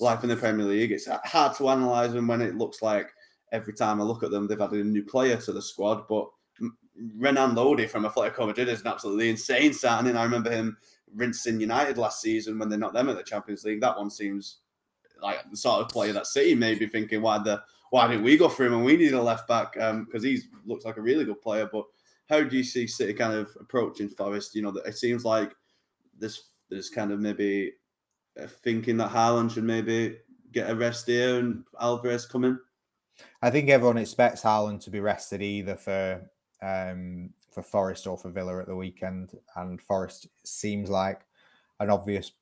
life 0.00 0.22
in 0.22 0.28
the 0.28 0.36
Premier 0.36 0.66
League. 0.66 0.92
It's 0.92 1.08
hard 1.24 1.56
to 1.56 1.68
analyse 1.68 2.12
them 2.12 2.26
when 2.26 2.42
it 2.42 2.56
looks 2.56 2.82
like 2.82 3.08
every 3.52 3.72
time 3.72 4.00
I 4.00 4.04
look 4.04 4.22
at 4.22 4.30
them, 4.30 4.46
they've 4.46 4.60
added 4.60 4.84
a 4.84 4.88
new 4.88 5.04
player 5.04 5.36
to 5.36 5.52
the 5.52 5.62
squad. 5.62 6.08
But 6.08 6.28
Renan 7.16 7.54
Lodi 7.54 7.86
from 7.86 8.04
Atletico 8.04 8.46
Madrid 8.46 8.68
is 8.68 8.80
an 8.80 8.88
absolutely 8.88 9.30
insane 9.30 9.72
signing. 9.72 10.16
I 10.16 10.24
remember 10.24 10.50
him 10.50 10.76
rinsing 11.14 11.60
United 11.60 11.98
last 11.98 12.20
season 12.20 12.58
when 12.58 12.68
they 12.68 12.76
knocked 12.76 12.94
them 12.94 13.08
at 13.08 13.16
the 13.16 13.22
Champions 13.22 13.64
League. 13.64 13.80
That 13.80 13.96
one 13.96 14.10
seems 14.10 14.58
like 15.22 15.38
the 15.50 15.56
sort 15.56 15.80
of 15.80 15.88
player 15.88 16.12
that 16.12 16.26
City 16.26 16.54
may 16.54 16.74
be 16.74 16.86
thinking, 16.86 17.22
why 17.22 17.38
the 17.38 17.62
why 17.90 18.08
didn't 18.08 18.24
we 18.24 18.36
go 18.36 18.48
for 18.48 18.64
him 18.64 18.74
and 18.74 18.84
we 18.84 18.96
need 18.96 19.12
a 19.12 19.22
left 19.22 19.48
back? 19.48 19.74
Because 19.74 19.90
um, 19.90 20.22
he 20.22 20.40
looks 20.64 20.84
like 20.84 20.96
a 20.96 21.02
really 21.02 21.24
good 21.24 21.40
player. 21.40 21.68
But 21.70 21.84
how 22.28 22.42
do 22.42 22.56
you 22.56 22.64
see 22.64 22.86
City 22.86 23.14
kind 23.14 23.32
of 23.32 23.48
approaching 23.60 24.08
Forest? 24.08 24.54
You 24.54 24.62
know, 24.62 24.76
it 24.84 24.96
seems 24.96 25.24
like 25.24 25.54
there's 26.18 26.42
there's 26.68 26.90
kind 26.90 27.12
of 27.12 27.20
maybe 27.20 27.72
thinking 28.64 28.96
that 28.96 29.10
Haaland 29.10 29.52
should 29.52 29.64
maybe 29.64 30.18
get 30.52 30.70
a 30.70 30.74
rest 30.74 31.06
here 31.06 31.38
and 31.38 31.64
Alvarez 31.80 32.26
coming. 32.26 32.58
I 33.40 33.50
think 33.50 33.70
everyone 33.70 33.98
expects 33.98 34.42
Haaland 34.42 34.80
to 34.84 34.90
be 34.90 35.00
rested 35.00 35.42
either 35.42 35.76
for 35.76 36.28
um, 36.62 37.30
for 37.52 37.62
Forest 37.62 38.06
or 38.06 38.18
for 38.18 38.30
Villa 38.30 38.60
at 38.60 38.66
the 38.66 38.76
weekend, 38.76 39.32
and 39.54 39.80
Forest 39.80 40.28
seems 40.44 40.90
like 40.90 41.20
an 41.80 41.90
obvious 41.90 42.32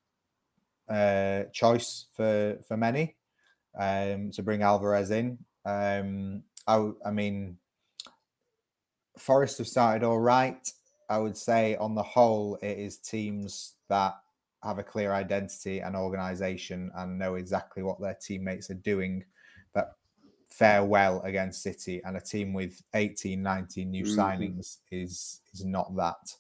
uh, 0.88 1.44
choice 1.52 2.07
for 2.14 2.59
for 2.66 2.76
many 2.76 3.16
um, 3.78 4.30
to 4.32 4.42
bring 4.42 4.62
Alvarez 4.62 5.10
in. 5.10 5.38
Um, 5.64 6.42
I, 6.66 6.90
I 7.04 7.10
mean, 7.10 7.58
Forest 9.18 9.58
have 9.58 9.68
started 9.68 10.04
all 10.04 10.20
right. 10.20 10.70
I 11.08 11.18
would 11.18 11.37
say 11.37 11.76
on 11.76 11.94
the 11.94 12.02
whole, 12.02 12.58
it 12.62 12.78
is 12.78 12.98
teams 12.98 13.74
that 13.88 14.14
have 14.62 14.78
a 14.78 14.82
clear 14.82 15.12
identity 15.12 15.80
and 15.80 15.94
organization 15.94 16.90
and 16.96 17.18
know 17.18 17.34
exactly 17.34 17.82
what 17.82 18.00
their 18.00 18.16
teammates 18.20 18.70
are 18.70 18.74
doing 18.74 19.24
that 19.74 19.92
fare 20.48 20.84
well 20.84 21.20
against 21.22 21.62
City. 21.62 22.00
And 22.04 22.16
a 22.16 22.20
team 22.20 22.52
with 22.52 22.82
18, 22.94 23.42
19 23.42 23.90
new 23.90 24.04
mm-hmm. 24.04 24.18
signings 24.18 24.78
is 24.90 25.40
is 25.52 25.64
not 25.64 25.94
that. 25.96 26.34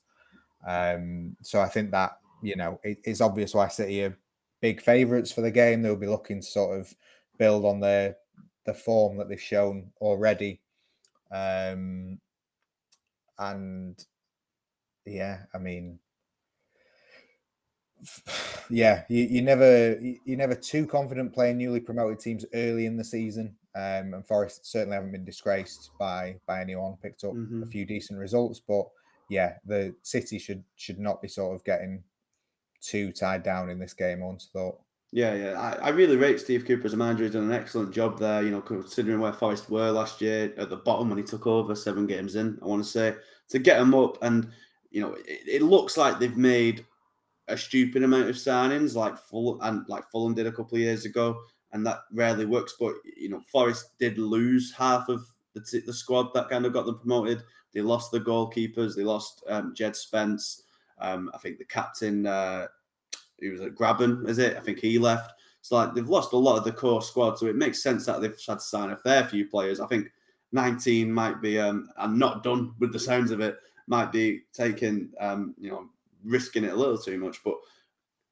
Um, 0.66 1.36
so 1.42 1.60
I 1.60 1.68
think 1.68 1.90
that, 1.90 2.18
you 2.42 2.56
know, 2.56 2.80
it, 2.82 2.98
it's 3.04 3.20
obvious 3.20 3.54
why 3.54 3.68
City 3.68 4.04
are 4.04 4.16
big 4.60 4.80
favourites 4.80 5.30
for 5.30 5.42
the 5.42 5.50
game. 5.50 5.82
They'll 5.82 5.96
be 5.96 6.06
looking 6.06 6.40
to 6.40 6.46
sort 6.46 6.80
of 6.80 6.94
build 7.38 7.64
on 7.64 7.80
their 7.80 8.16
the 8.64 8.74
form 8.74 9.18
that 9.18 9.28
they've 9.28 9.40
shown 9.40 9.90
already. 10.00 10.60
Um, 11.30 12.18
and 13.38 14.02
yeah, 15.06 15.40
I 15.52 15.58
mean, 15.58 15.98
yeah, 18.70 19.04
you, 19.08 19.24
you 19.24 19.42
never 19.42 19.98
you're 20.00 20.38
never 20.38 20.54
too 20.54 20.86
confident 20.86 21.34
playing 21.34 21.58
newly 21.58 21.80
promoted 21.80 22.20
teams 22.20 22.44
early 22.54 22.86
in 22.86 22.96
the 22.96 23.04
season. 23.04 23.56
Um, 23.76 24.14
and 24.14 24.26
Forest 24.26 24.70
certainly 24.70 24.94
haven't 24.94 25.12
been 25.12 25.24
disgraced 25.24 25.90
by 25.98 26.36
by 26.46 26.60
anyone. 26.60 26.96
Picked 27.02 27.24
up 27.24 27.32
mm-hmm. 27.32 27.62
a 27.62 27.66
few 27.66 27.84
decent 27.84 28.18
results, 28.18 28.60
but 28.60 28.86
yeah, 29.28 29.54
the 29.66 29.94
City 30.02 30.38
should 30.38 30.62
should 30.76 30.98
not 30.98 31.20
be 31.20 31.28
sort 31.28 31.54
of 31.54 31.64
getting 31.64 32.04
too 32.80 33.10
tied 33.12 33.42
down 33.42 33.70
in 33.70 33.78
this 33.78 33.94
game. 33.94 34.20
Once 34.20 34.48
thought. 34.52 34.78
Yeah, 35.14 35.34
yeah. 35.34 35.52
I, 35.60 35.86
I 35.86 35.88
really 35.90 36.16
rate 36.16 36.40
Steve 36.40 36.64
Cooper 36.66 36.86
as 36.86 36.92
a 36.92 36.96
manager. 36.96 37.22
He's 37.22 37.34
done 37.34 37.44
an 37.44 37.52
excellent 37.52 37.94
job 37.94 38.18
there, 38.18 38.42
you 38.42 38.50
know, 38.50 38.60
considering 38.60 39.20
where 39.20 39.32
Forest 39.32 39.70
were 39.70 39.92
last 39.92 40.20
year 40.20 40.52
at 40.58 40.70
the 40.70 40.76
bottom 40.76 41.08
when 41.08 41.18
he 41.18 41.22
took 41.22 41.46
over 41.46 41.76
seven 41.76 42.04
games 42.04 42.34
in, 42.34 42.58
I 42.60 42.66
want 42.66 42.82
to 42.82 42.90
say, 42.90 43.14
to 43.50 43.60
get 43.60 43.78
them 43.78 43.94
up. 43.94 44.20
And, 44.24 44.50
you 44.90 45.00
know, 45.00 45.14
it, 45.14 45.42
it 45.46 45.62
looks 45.62 45.96
like 45.96 46.18
they've 46.18 46.36
made 46.36 46.84
a 47.46 47.56
stupid 47.56 48.02
amount 48.02 48.28
of 48.28 48.34
signings, 48.34 48.96
like 48.96 49.16
full 49.16 49.60
and 49.62 49.88
like 49.88 50.10
Fulham 50.10 50.34
did 50.34 50.48
a 50.48 50.52
couple 50.52 50.74
of 50.74 50.82
years 50.82 51.04
ago, 51.04 51.40
and 51.72 51.86
that 51.86 52.00
rarely 52.12 52.44
works. 52.44 52.74
But 52.80 52.94
you 53.16 53.28
know, 53.28 53.42
Forest 53.52 53.96
did 54.00 54.18
lose 54.18 54.72
half 54.72 55.08
of 55.08 55.24
the, 55.52 55.60
t- 55.60 55.78
the 55.86 55.92
squad 55.92 56.34
that 56.34 56.48
kind 56.48 56.66
of 56.66 56.72
got 56.72 56.86
them 56.86 56.98
promoted. 56.98 57.44
They 57.72 57.82
lost 57.82 58.10
the 58.10 58.20
goalkeepers. 58.20 58.96
They 58.96 59.04
lost 59.04 59.44
um, 59.48 59.74
Djed 59.74 59.94
Spence. 59.94 60.62
Um, 60.98 61.30
I 61.32 61.38
think 61.38 61.58
the 61.58 61.64
captain 61.66 62.26
uh, 62.26 62.66
he 63.40 63.48
was 63.48 63.60
at 63.60 63.74
Grabban, 63.74 64.28
is 64.28 64.38
it? 64.38 64.56
I 64.56 64.60
think 64.60 64.78
he 64.78 64.98
left. 64.98 65.32
It's 65.60 65.72
like 65.72 65.94
they've 65.94 66.08
lost 66.08 66.32
a 66.32 66.36
lot 66.36 66.58
of 66.58 66.64
the 66.64 66.72
core 66.72 67.02
squad, 67.02 67.38
so 67.38 67.46
it 67.46 67.56
makes 67.56 67.82
sense 67.82 68.06
that 68.06 68.20
they've 68.20 68.36
had 68.46 68.58
to 68.58 68.60
sign 68.60 68.90
a 68.90 68.96
fair 68.96 69.24
few 69.24 69.48
players. 69.48 69.80
I 69.80 69.86
think 69.86 70.08
19 70.52 71.12
might 71.12 71.40
be, 71.40 71.58
um, 71.58 71.88
I'm 71.96 72.18
not 72.18 72.42
done 72.42 72.74
with 72.78 72.92
the 72.92 72.98
sounds 72.98 73.30
of 73.30 73.40
it, 73.40 73.56
might 73.86 74.12
be 74.12 74.42
taking, 74.52 75.10
um, 75.20 75.54
you 75.58 75.70
know, 75.70 75.88
risking 76.24 76.64
it 76.64 76.72
a 76.72 76.76
little 76.76 76.98
too 76.98 77.18
much. 77.18 77.42
But 77.44 77.56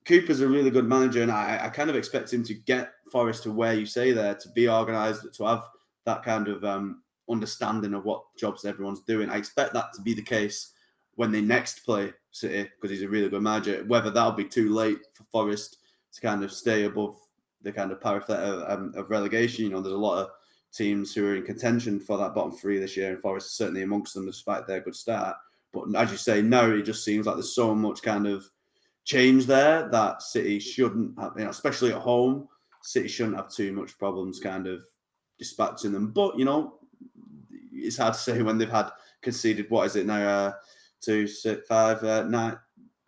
Cooper's 0.07 0.41
a 0.41 0.49
really 0.49 0.71
good 0.71 0.87
manager, 0.87 1.23
and 1.23 1.33
I, 1.33 1.61
I 1.65 1.69
kind 1.69 1.91
of 1.91 1.97
expect 1.97 2.33
him 2.33 2.45
to 2.45 2.55
get 2.55 2.93
Forest 3.11 3.45
to 3.45 3.53
where 3.53 3.75
you 3.75 3.87
say 3.87 4.13
there, 4.13 4.35
to 4.35 4.49
be 4.51 4.69
organised, 4.69 5.35
to 5.35 5.45
have 5.45 5.65
that 6.05 6.23
kind 6.23 6.49
of 6.49 6.65
um, 6.65 7.03
understanding 7.31 7.95
of 7.95 8.05
what 8.05 8.25
jobs 8.37 8.65
everyone's 8.65 9.03
doing. 9.03 9.31
I 9.31 9.37
expect 9.37 9.73
that 9.75 9.93
to 9.95 10.03
be 10.03 10.15
the 10.15 10.23
case 10.23 10.73
when 11.15 11.31
they 11.31 11.41
next 11.41 11.85
play 11.85 12.13
City 12.33 12.69
because 12.75 12.91
he's 12.91 13.03
a 13.03 13.09
really 13.09 13.29
good 13.29 13.43
manager. 13.43 13.85
Whether 13.87 14.11
that'll 14.11 14.33
be 14.33 14.45
too 14.45 14.73
late 14.73 14.99
for 15.13 15.25
Forest 15.25 15.79
to 16.13 16.21
kind 16.21 16.43
of 16.43 16.53
stay 16.53 16.85
above 16.85 17.17
the 17.63 17.73
kind 17.73 17.93
of 17.93 18.01
parapet 18.01 18.41
of, 18.41 18.71
um, 18.71 18.93
of 18.97 19.11
relegation. 19.11 19.65
You 19.65 19.71
know, 19.71 19.81
there's 19.81 19.95
a 19.95 19.99
lot 19.99 20.23
of 20.23 20.31
teams 20.73 21.15
who 21.15 21.27
are 21.27 21.37
in 21.37 21.45
contention 21.45 22.01
for 22.01 22.19
that 22.19 22.35
bottom 22.35 22.53
three 22.53 22.79
this 22.79 22.97
year, 22.97 23.11
and 23.11 23.21
Forest 23.21 23.49
is 23.49 23.53
certainly 23.53 23.83
amongst 23.83 24.15
them 24.15 24.27
despite 24.27 24.67
their 24.67 24.81
good 24.81 24.97
start. 24.97 25.37
But 25.73 25.95
as 25.97 26.11
you 26.11 26.17
say, 26.17 26.43
now 26.43 26.67
it 26.67 26.83
just 26.83 27.05
seems 27.05 27.27
like 27.27 27.37
there's 27.37 27.55
so 27.55 27.75
much 27.75 28.03
kind 28.03 28.27
of 28.27 28.49
change 29.05 29.47
there 29.47 29.89
that 29.89 30.23
City 30.23 30.59
shouldn't 30.59 31.19
have, 31.19 31.33
you 31.37 31.45
know, 31.45 31.51
especially 31.51 31.93
at 31.93 32.01
home, 32.01 32.49
City 32.83 33.09
shouldn't 33.09 33.37
have 33.37 33.49
too 33.49 33.73
much 33.73 33.99
problems 33.99 34.41
kind 34.41 34.67
of 34.67 34.85
dispatching 35.39 35.93
them. 35.93 36.11
But, 36.11 36.39
you 36.39 36.45
know, 36.45 36.79
it's 37.73 37.97
hard 37.97 38.15
to 38.15 38.21
say 38.21 38.43
when 38.43 38.59
they've 38.59 38.71
had 38.71 38.91
conceded. 39.23 39.71
What 39.71 39.87
is 39.87 39.97
it 39.97 40.07
now? 40.07 40.29
Uh, 40.29 40.53
two, 41.03 41.27
six, 41.27 41.67
five, 41.67 42.03
uh, 42.03 42.25
nine, 42.25 42.57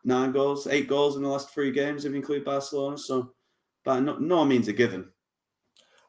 nine 0.05 0.32
goals, 0.32 0.66
eight 0.66 0.88
goals 0.88 1.16
in 1.16 1.22
the 1.22 1.28
last 1.28 1.51
three 1.51 1.70
games 1.70 2.05
if 2.05 2.12
you 2.12 2.16
include 2.16 2.45
Barcelona. 2.45 2.99
So, 2.99 3.32
by 3.84 4.01
no, 4.01 4.16
no 4.16 4.45
means 4.45 4.68
a 4.68 4.72
given. 4.72 5.09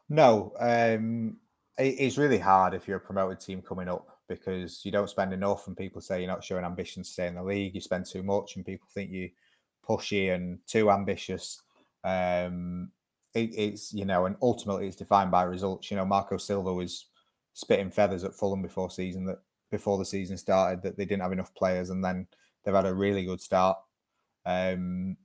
No, 0.10 0.54
um, 0.60 1.38
it, 1.78 1.96
it's 2.00 2.18
really 2.18 2.40
hard 2.40 2.74
if 2.74 2.88
you're 2.88 2.98
a 2.98 3.02
promoted 3.02 3.40
team 3.40 3.62
coming 3.62 3.90
up 3.90 4.08
because 4.28 4.84
you 4.84 4.92
don't 4.92 5.10
spend 5.10 5.34
enough, 5.34 5.68
and 5.68 5.78
people 5.78 6.02
say 6.02 6.20
you're 6.20 6.32
not 6.32 6.44
showing 6.44 6.66
ambition 6.66 7.04
to 7.04 7.10
stay 7.10 7.28
in 7.28 7.36
the 7.36 7.44
league. 7.44 7.76
You 7.76 7.82
spend 7.82 8.06
too 8.06 8.24
much, 8.24 8.56
and 8.56 8.66
people 8.66 8.88
think 8.94 9.12
you 9.12 9.30
pushy 9.88 10.34
and 10.34 10.60
too 10.68 10.92
ambitious. 10.92 11.62
Um, 12.04 12.92
it, 13.34 13.52
it's 13.56 13.94
you 13.94 14.06
know, 14.06 14.26
and 14.26 14.36
ultimately 14.42 14.88
it's 14.88 14.96
defined 14.96 15.32
by 15.32 15.44
results. 15.44 15.92
You 15.92 15.98
know, 15.98 16.06
Marco 16.06 16.38
Silva 16.38 16.74
was 16.74 17.06
spitting 17.54 17.92
feathers 17.92 18.24
at 18.24 18.36
Fulham 18.36 18.62
before 18.62 18.90
season 18.90 19.26
that 19.26 19.40
before 19.76 19.98
the 19.98 20.06
season 20.06 20.38
started 20.38 20.82
that 20.82 20.98
they 20.98 21.06
didn't 21.06 21.22
have 21.22 21.32
enough 21.34 21.54
players, 21.54 21.90
and 21.90 22.04
then 22.04 22.28
they've 22.64 22.74
had 22.74 22.86
a 22.86 22.94
really 22.94 23.26
good 23.26 23.42
start. 23.42 23.78
Um, 24.46 25.18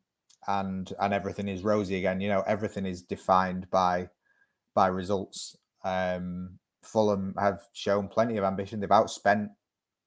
and 0.48 0.92
and 0.98 1.14
everything 1.14 1.48
is 1.48 1.62
rosy 1.62 1.96
again. 1.96 2.20
You 2.20 2.28
know, 2.28 2.42
everything 2.46 2.86
is 2.86 3.03
defined 3.03 3.70
by 3.70 4.09
by 4.74 4.88
results. 4.88 5.57
Um, 5.84 6.59
Fulham 6.82 7.34
have 7.38 7.61
shown 7.72 8.09
plenty 8.09 8.36
of 8.38 8.44
ambition. 8.44 8.80
They've 8.80 8.88
outspent 8.88 9.51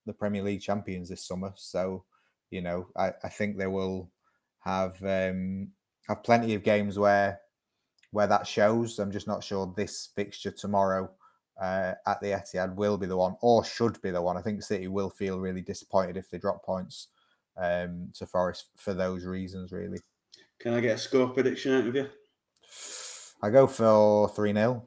the 0.06 0.14
Premier 0.14 0.44
League 0.44 0.62
champions 0.62 1.10
this 1.10 1.26
summer, 1.26 1.54
so 1.56 2.04
you 2.50 2.62
know 2.62 2.88
I, 2.98 3.14
I 3.24 3.30
think 3.30 3.58
they 3.58 3.68
will 3.68 4.12
have 4.60 5.02
um, 5.04 5.70
have 6.08 6.24
plenty 6.24 6.54
of 6.56 6.64
games 6.64 7.00
where 7.00 7.40
where 8.12 8.28
that 8.28 8.48
shows. 8.48 9.00
I'm 9.00 9.12
just 9.12 9.28
not 9.28 9.44
sure 9.44 9.74
this 9.78 10.10
fixture 10.16 10.52
tomorrow 10.52 11.10
uh, 11.62 11.94
at 12.06 12.20
the 12.22 12.28
Etihad 12.28 12.76
will 12.76 12.98
be 12.98 13.06
the 13.06 13.18
one, 13.18 13.36
or 13.42 13.64
should 13.64 14.02
be 14.02 14.12
the 14.12 14.22
one. 14.22 14.38
I 14.38 14.42
think 14.42 14.62
City 14.64 14.88
will 14.88 15.10
feel 15.10 15.40
really 15.40 15.62
disappointed 15.62 16.18
if 16.18 16.30
they 16.30 16.38
drop 16.38 16.64
points 16.64 17.08
um, 17.58 18.10
to 18.16 18.26
Forest 18.26 18.70
for 18.76 18.94
those 18.94 19.26
reasons. 19.26 19.72
Really. 19.72 20.00
Can 20.60 20.74
I 20.74 20.80
get 20.80 20.96
a 20.96 20.98
score 20.98 21.30
prediction 21.30 21.74
out 21.74 21.88
of 21.88 21.96
you? 21.96 22.10
I 23.42 23.50
go 23.50 23.68
for 23.68 24.30
three 24.30 24.54
0 24.54 24.86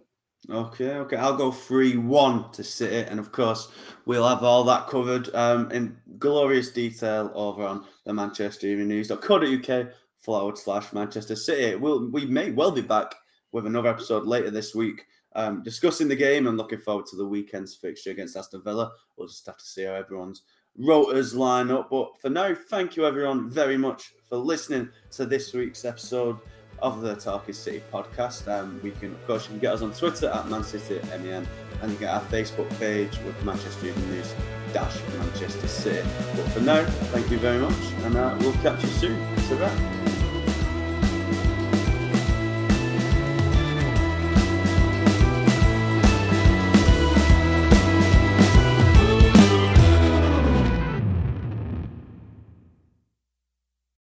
Okay, 0.49 0.93
okay. 0.93 1.17
I'll 1.17 1.37
go 1.37 1.51
3 1.51 1.97
1 1.97 2.53
to 2.53 2.63
City. 2.63 3.09
And 3.11 3.19
of 3.19 3.33
course, 3.33 3.69
we'll 4.05 4.27
have 4.27 4.45
all 4.45 4.63
that 4.65 4.87
covered 4.87 5.35
um, 5.35 5.71
in 5.73 5.97
glorious 6.19 6.71
detail 6.71 7.33
over 7.35 7.65
on 7.65 7.85
the 8.05 8.15
Manchester 8.15 8.69
Evening 8.69 8.89
News.co.uk 8.89 9.89
forward 10.19 10.57
slash 10.57 10.93
Manchester 10.93 11.35
City. 11.35 11.75
We'll, 11.75 12.11
we 12.11 12.27
may 12.27 12.53
well 12.53 12.71
be 12.71 12.81
back 12.81 13.15
with 13.51 13.67
another 13.67 13.89
episode 13.89 14.25
later 14.25 14.51
this 14.51 14.75
week 14.75 15.05
um, 15.37 15.63
discussing 15.63 16.09
the 16.09 16.17
game 16.17 16.47
and 16.47 16.57
looking 16.57 16.81
forward 16.81 17.07
to 17.07 17.17
the 17.17 17.27
weekend's 17.27 17.75
fixture 17.75 18.11
against 18.11 18.37
Aston 18.37 18.63
Villa. 18.63 18.91
We'll 19.17 19.29
just 19.29 19.47
have 19.47 19.59
to 19.59 19.65
see 19.65 19.85
how 19.85 19.93
everyone's 19.93 20.43
rotors 20.79 21.35
line 21.35 21.71
up. 21.71 21.91
But 21.91 22.21
for 22.21 22.31
now, 22.31 22.55
thank 22.69 22.97
you 22.97 23.07
everyone 23.07 23.51
very 23.51 23.77
much 23.77 24.15
for 24.29 24.37
listening 24.37 24.89
to 25.13 25.27
this 25.27 25.53
week's 25.53 25.85
episode 25.85 26.39
of 26.81 27.01
the 27.01 27.15
Talking 27.15 27.55
City 27.55 27.83
podcast. 27.93 28.49
Um, 28.49 28.81
we 28.83 28.91
can, 28.91 29.13
of 29.13 29.27
course, 29.27 29.45
you 29.45 29.51
can 29.51 29.59
get 29.61 29.75
us 29.75 29.83
on 29.83 29.93
Twitter 29.93 30.29
at 30.29 30.49
Man 30.49 30.65
City 30.65 31.01
MEN, 31.23 31.47
and 31.83 31.93
you 31.93 31.99
get 31.99 32.15
our 32.15 32.21
Facebook 32.23 32.69
page 32.79 33.19
with 33.21 33.43
Manchester 33.45 33.87
Evening 33.87 34.11
News 34.11 34.35
dash 34.73 34.99
Manchester 35.19 35.69
City. 35.69 36.07
But 36.35 36.49
for 36.49 36.61
now, 36.61 36.85
thank 37.13 37.31
you 37.31 37.39
very 37.39 37.59
much, 37.59 37.93
and 38.05 38.17
uh, 38.17 38.37
we'll 38.41 38.53
catch 38.55 38.83
you 38.83 38.89
soon. 38.91 39.37
That. 39.47 40.06